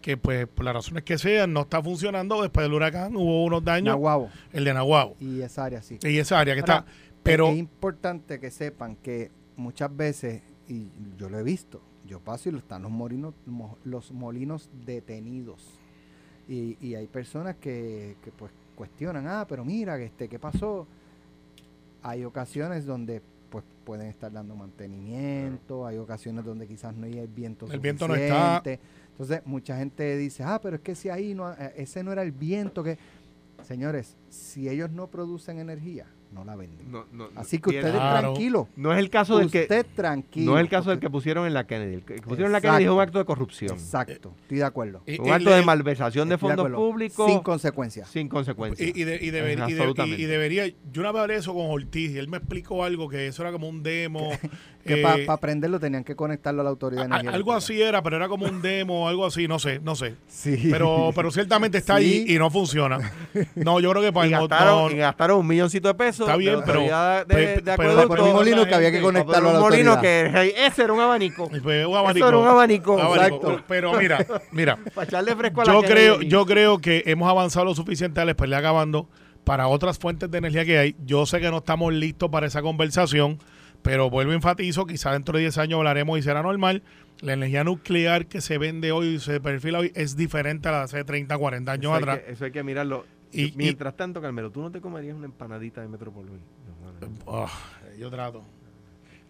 que 0.00 0.16
pues 0.16 0.46
por 0.46 0.64
las 0.64 0.72
razones 0.74 1.04
que 1.04 1.18
sean 1.18 1.52
no 1.52 1.60
está 1.62 1.82
funcionando. 1.82 2.40
Después 2.40 2.64
del 2.64 2.72
huracán 2.74 3.14
hubo 3.16 3.44
unos 3.44 3.62
daños. 3.64 3.94
Nahuabo 3.94 4.30
El 4.52 4.64
de 4.64 4.72
Nahuabo. 4.74 5.16
y 5.20 5.40
esa 5.42 5.64
área 5.66 5.82
sí. 5.82 5.98
Y 6.02 6.18
esa 6.18 6.38
área 6.38 6.54
que 6.54 6.60
Ahora, 6.60 6.78
está. 6.78 6.92
Pero 7.22 7.48
es 7.48 7.58
importante 7.58 8.40
que 8.40 8.50
sepan 8.50 8.96
que 8.96 9.30
muchas 9.56 9.94
veces, 9.94 10.42
y 10.68 10.86
yo 11.18 11.28
lo 11.28 11.38
he 11.38 11.42
visto, 11.42 11.82
yo 12.06 12.18
paso 12.20 12.48
y 12.50 12.56
están 12.56 12.80
los 12.82 12.90
molinos, 12.90 13.34
mo- 13.44 13.76
los 13.84 14.10
molinos 14.10 14.70
detenidos. 14.86 15.78
Y, 16.48 16.78
y 16.80 16.94
hay 16.94 17.06
personas 17.06 17.56
que, 17.56 18.16
que, 18.24 18.32
pues 18.32 18.50
cuestionan, 18.74 19.26
ah, 19.28 19.44
pero 19.46 19.66
mira, 19.66 20.00
este, 20.00 20.28
¿qué 20.28 20.38
pasó? 20.38 20.86
Hay 22.02 22.24
ocasiones 22.24 22.86
donde 22.86 23.20
pues 23.50 23.64
pueden 23.84 24.06
estar 24.06 24.32
dando 24.32 24.54
mantenimiento, 24.56 25.86
hay 25.86 25.98
ocasiones 25.98 26.44
donde 26.44 26.66
quizás 26.66 26.94
no 26.94 27.06
hay 27.06 27.18
el 27.18 27.28
viento 27.28 27.66
El 27.70 27.80
viento 27.80 28.06
no 28.08 28.14
está. 28.14 28.56
suficiente. 28.58 28.80
Entonces, 29.10 29.42
mucha 29.44 29.76
gente 29.76 30.16
dice, 30.16 30.42
ah, 30.44 30.60
pero 30.62 30.76
es 30.76 30.82
que 30.82 30.94
si 30.94 31.10
ahí 31.10 31.34
no, 31.34 31.52
eh, 31.52 31.74
ese 31.76 32.02
no 32.02 32.12
era 32.12 32.22
el 32.22 32.32
viento 32.32 32.82
que... 32.82 32.96
Señores, 33.62 34.16
si 34.30 34.68
ellos 34.70 34.90
no 34.90 35.08
producen 35.08 35.58
energía, 35.58 36.06
no 36.32 36.44
la 36.44 36.54
venden. 36.56 36.90
No, 36.90 37.06
no, 37.12 37.28
no. 37.32 37.40
Así 37.40 37.58
que 37.58 37.70
ustedes 37.70 37.92
Claro. 37.92 38.20
tranquilos. 38.32 38.66
no 38.76 38.92
es 38.92 38.98
el 38.98 39.10
caso 39.10 39.38
del 39.38 39.50
que 39.50 39.62
Usted 39.62 39.86
tranquilo. 39.96 40.52
no 40.52 40.58
es 40.58 40.62
el 40.62 40.68
caso 40.68 40.90
del 40.90 41.00
que 41.00 41.10
pusieron 41.10 41.46
en 41.46 41.54
la 41.54 41.66
Kennedy. 41.66 41.94
El 41.94 42.02
que 42.02 42.14
pusieron 42.22 42.46
en 42.46 42.52
la 42.52 42.60
Kennedy 42.60 42.84
es 42.84 42.90
un 42.90 43.00
acto 43.00 43.18
de 43.18 43.24
corrupción. 43.24 43.72
Exacto, 43.72 44.32
estoy 44.42 44.58
de 44.58 44.64
acuerdo. 44.64 45.02
y, 45.06 45.20
Un 45.20 45.26
y 45.26 45.30
acto 45.30 45.50
de 45.50 45.62
malversación 45.62 46.28
de 46.28 46.38
fondos 46.38 46.70
públicos 46.70 47.30
Sin 47.30 47.40
consecuencias. 47.40 48.08
sin 48.08 48.28
consecuencias. 48.28 48.88
y, 48.94 49.00
y 49.00 49.04
de- 49.04 49.16
y 49.16 49.30
deber- 49.30 49.68
y 49.68 49.74
de- 49.74 50.06
y 50.20 50.24
debería. 50.24 50.66
Yo 50.92 51.00
una 51.02 51.12
vez 51.12 51.22
hablé 51.22 51.34
eso 51.36 51.52
con 51.54 51.66
Ortiz 51.70 52.10
y 52.12 52.18
él 52.18 52.28
me 52.28 52.36
explicó 52.38 52.84
algo 52.84 53.08
que 53.08 53.26
eso 53.26 53.42
era 53.42 53.52
como 53.52 53.68
un 53.68 53.82
demo. 53.82 54.30
Que 54.84 55.00
eh, 55.00 55.02
para 55.02 55.32
aprenderlo 55.34 55.78
tenían 55.78 56.04
que 56.04 56.16
conectarlo 56.16 56.62
a 56.62 56.64
la 56.64 56.70
autoridad 56.70 57.06
a- 57.12 57.16
algo 57.16 57.52
así 57.52 57.80
era, 57.82 58.02
pero 58.02 58.16
era 58.16 58.28
como 58.28 58.46
un 58.46 58.62
demo, 58.62 59.08
algo 59.08 59.26
así, 59.26 59.46
no 59.46 59.58
sé, 59.58 59.78
no 59.80 59.94
sé. 59.94 60.14
Sí. 60.26 60.68
Pero, 60.70 61.10
pero 61.14 61.30
ciertamente 61.30 61.78
está 61.78 61.98
Sí. 61.98 62.04
ahí 62.26 62.34
y 62.34 62.38
no 62.38 62.50
funciona. 62.50 62.98
No, 63.54 63.78
yo 63.80 63.90
creo 63.90 64.02
que 64.02 64.12
para 64.12 64.26
y, 64.26 64.32
el 64.32 64.38
gastaron, 64.38 64.86
no- 64.86 64.90
y 64.90 64.96
gastaron 64.98 65.38
un 65.40 65.46
milloncito 65.46 65.88
de 65.88 65.94
pesos. 65.94 66.26
Está 66.26 66.36
bien, 66.36 66.56
de 66.56 66.62
pero- 66.62 66.80
autoridad 66.80 67.26
de, 67.26 67.36
de 67.36 67.60
pero- 67.62 67.72
acueducto, 67.74 68.08
por 68.08 68.20
un 68.20 68.32
molino 68.32 68.66
que 68.66 68.74
había 68.74 68.90
que 68.90 69.00
conectarlo 69.02 69.50
a 69.50 69.52
la 69.52 69.58
un 69.58 69.64
molino 69.64 69.90
autoridad. 69.92 70.32
que 70.42 70.66
ese 70.66 70.82
era 70.84 70.92
un 70.92 71.00
abanico. 71.00 71.48
Pues, 71.50 71.62
un 71.62 71.70
Eso 71.92 71.96
abanico. 71.98 72.28
era 72.28 72.38
un 72.38 72.46
abanico. 72.48 73.00
Abanico. 73.00 73.60
Pero 73.68 73.92
mira, 73.98 74.26
mira. 74.52 74.78
Para 74.94 75.06
echarle 75.06 75.36
fresco 75.36 75.60
a 75.60 75.64
la 75.66 75.72
yo 75.74 75.82
creo, 75.82 76.20
yo 76.22 76.46
creo 76.46 76.78
que 76.78 77.02
hemos 77.06 77.28
avanzado 77.28 77.66
lo 77.66 77.74
suficiente 77.74 78.20
al 78.20 78.34
pelear 78.34 78.60
acabando 78.60 79.08
para 79.44 79.68
otras 79.68 79.98
fuentes 79.98 80.30
de 80.30 80.38
energía 80.38 80.64
que 80.64 80.78
hay. 80.78 80.96
Yo 81.04 81.26
sé 81.26 81.40
que 81.40 81.50
no 81.50 81.58
estamos 81.58 81.92
listos 81.92 82.30
para 82.30 82.46
esa 82.46 82.62
conversación, 82.62 83.38
pero 83.82 84.10
vuelvo 84.10 84.32
a 84.32 84.34
enfatizo, 84.34 84.86
quizá 84.86 85.12
dentro 85.12 85.36
de 85.36 85.42
10 85.44 85.58
años 85.58 85.78
hablaremos 85.78 86.18
y 86.18 86.22
será 86.22 86.42
normal. 86.42 86.82
La 87.20 87.34
energía 87.34 87.64
nuclear 87.64 88.26
que 88.26 88.40
se 88.40 88.56
vende 88.58 88.92
hoy 88.92 89.06
y 89.14 89.18
se 89.20 89.40
perfila 89.40 89.80
hoy 89.80 89.92
es 89.94 90.16
diferente 90.16 90.68
a 90.68 90.72
la 90.72 90.78
de 90.78 90.84
hace 90.84 91.04
30, 91.04 91.36
40 91.36 91.72
años 91.72 91.84
eso 91.84 91.94
atrás. 91.94 92.18
que, 92.20 92.32
eso 92.32 92.44
hay 92.46 92.50
que 92.52 92.62
mirarlo. 92.62 93.04
Y- 93.32 93.52
Mientras 93.56 93.96
tanto, 93.96 94.20
Carmelo, 94.20 94.50
¿tú 94.50 94.60
no 94.60 94.70
te 94.70 94.80
comerías 94.80 95.14
una 95.16 95.26
empanadita 95.26 95.80
de 95.82 95.88
Metropolvil? 95.88 96.40
No, 96.82 96.92
no, 96.92 97.08
no. 97.08 97.44
Ah, 97.44 97.50
yo 97.98 98.10
trato. 98.10 98.42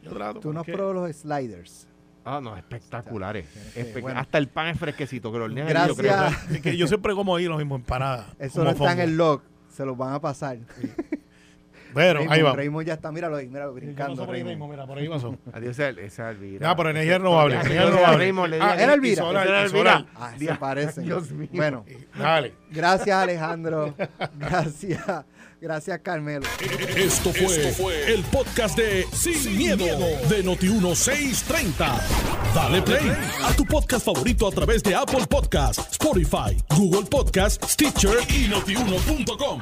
Yo 0.02 0.12
trato. 0.12 0.40
Tú 0.40 0.52
no 0.52 0.64
probado 0.64 0.94
los 0.94 1.16
sliders. 1.16 1.86
Ah, 2.24 2.40
no, 2.42 2.56
espectaculares. 2.56 3.46
bueno. 4.00 4.18
Hasta 4.20 4.38
el 4.38 4.48
pan 4.48 4.68
es 4.68 4.78
fresquecito, 4.78 5.32
que 5.32 5.38
lo 5.38 5.44
hornean 5.44 5.68
allí, 5.74 5.88
yo 5.88 5.96
creo. 5.96 6.12
Gracias. 6.12 6.50
Es 6.50 6.60
que 6.60 6.76
yo 6.76 6.86
siempre 6.86 7.14
como 7.14 7.34
ahí 7.36 7.46
lo 7.46 7.56
mismo, 7.56 7.76
empanadas. 7.76 8.26
Eso 8.38 8.62
no 8.62 8.70
está 8.70 8.92
en 8.92 9.00
el 9.00 9.16
log. 9.16 9.42
Se 9.68 9.84
los 9.84 9.96
van 9.96 10.14
a 10.14 10.20
pasar. 10.20 10.58
Pero 11.94 12.24
ahí 12.28 12.42
va. 12.42 12.52
Raymond 12.52 12.86
ya 12.86 12.94
está, 12.94 13.10
míralo 13.12 13.36
ahí, 13.36 13.48
míralo, 13.48 13.72
brincando. 13.74 14.24
por 14.24 14.34
ahí 14.34 14.42
Raymond. 14.42 14.50
mismo, 14.50 14.68
mira, 14.68 14.86
por 14.86 14.98
ahí 14.98 15.08
pasó. 15.08 15.36
Adiós, 15.52 15.78
esa, 15.78 16.30
Elvira. 16.30 16.68
Ya, 16.68 16.76
pero 16.76 16.90
energía 16.90 17.18
renovable. 17.18 17.54
Ya, 17.54 17.60
energía 17.62 17.82
renovable. 18.16 18.58
Ah, 18.60 18.76
¿Era 18.78 18.94
Elvira? 18.94 19.22
solar, 19.22 19.46
Era 19.46 19.62
Elvira. 19.64 20.06
Ah, 20.16 20.32
se 20.38 20.54
parecen. 20.54 21.04
Dios 21.04 21.30
mío. 21.32 21.48
Bueno, 21.52 21.84
Dale. 22.18 22.52
gracias 22.70 23.16
Alejandro. 23.16 23.94
Gracias. 24.38 25.24
Gracias 25.60 25.98
Carmelo. 26.00 26.46
Esto 26.96 27.32
fue, 27.34 28.14
el 28.14 28.22
podcast 28.24 28.78
de 28.78 29.04
Sin, 29.12 29.58
miedo, 29.58 29.84
de 29.84 30.42
Noti1630. 30.42 32.00
Dale 32.54 32.80
play 32.80 33.12
a 33.44 33.52
tu 33.54 33.66
podcast 33.66 34.06
favorito 34.06 34.48
a 34.48 34.50
través 34.52 34.82
de 34.82 34.94
Apple 34.94 35.26
Podcasts, 35.28 35.86
Spotify, 35.92 36.56
Google 36.74 37.06
Podcasts, 37.10 37.72
Stitcher 37.72 38.16
y 38.30 38.48
notiuno.com. 38.48 39.60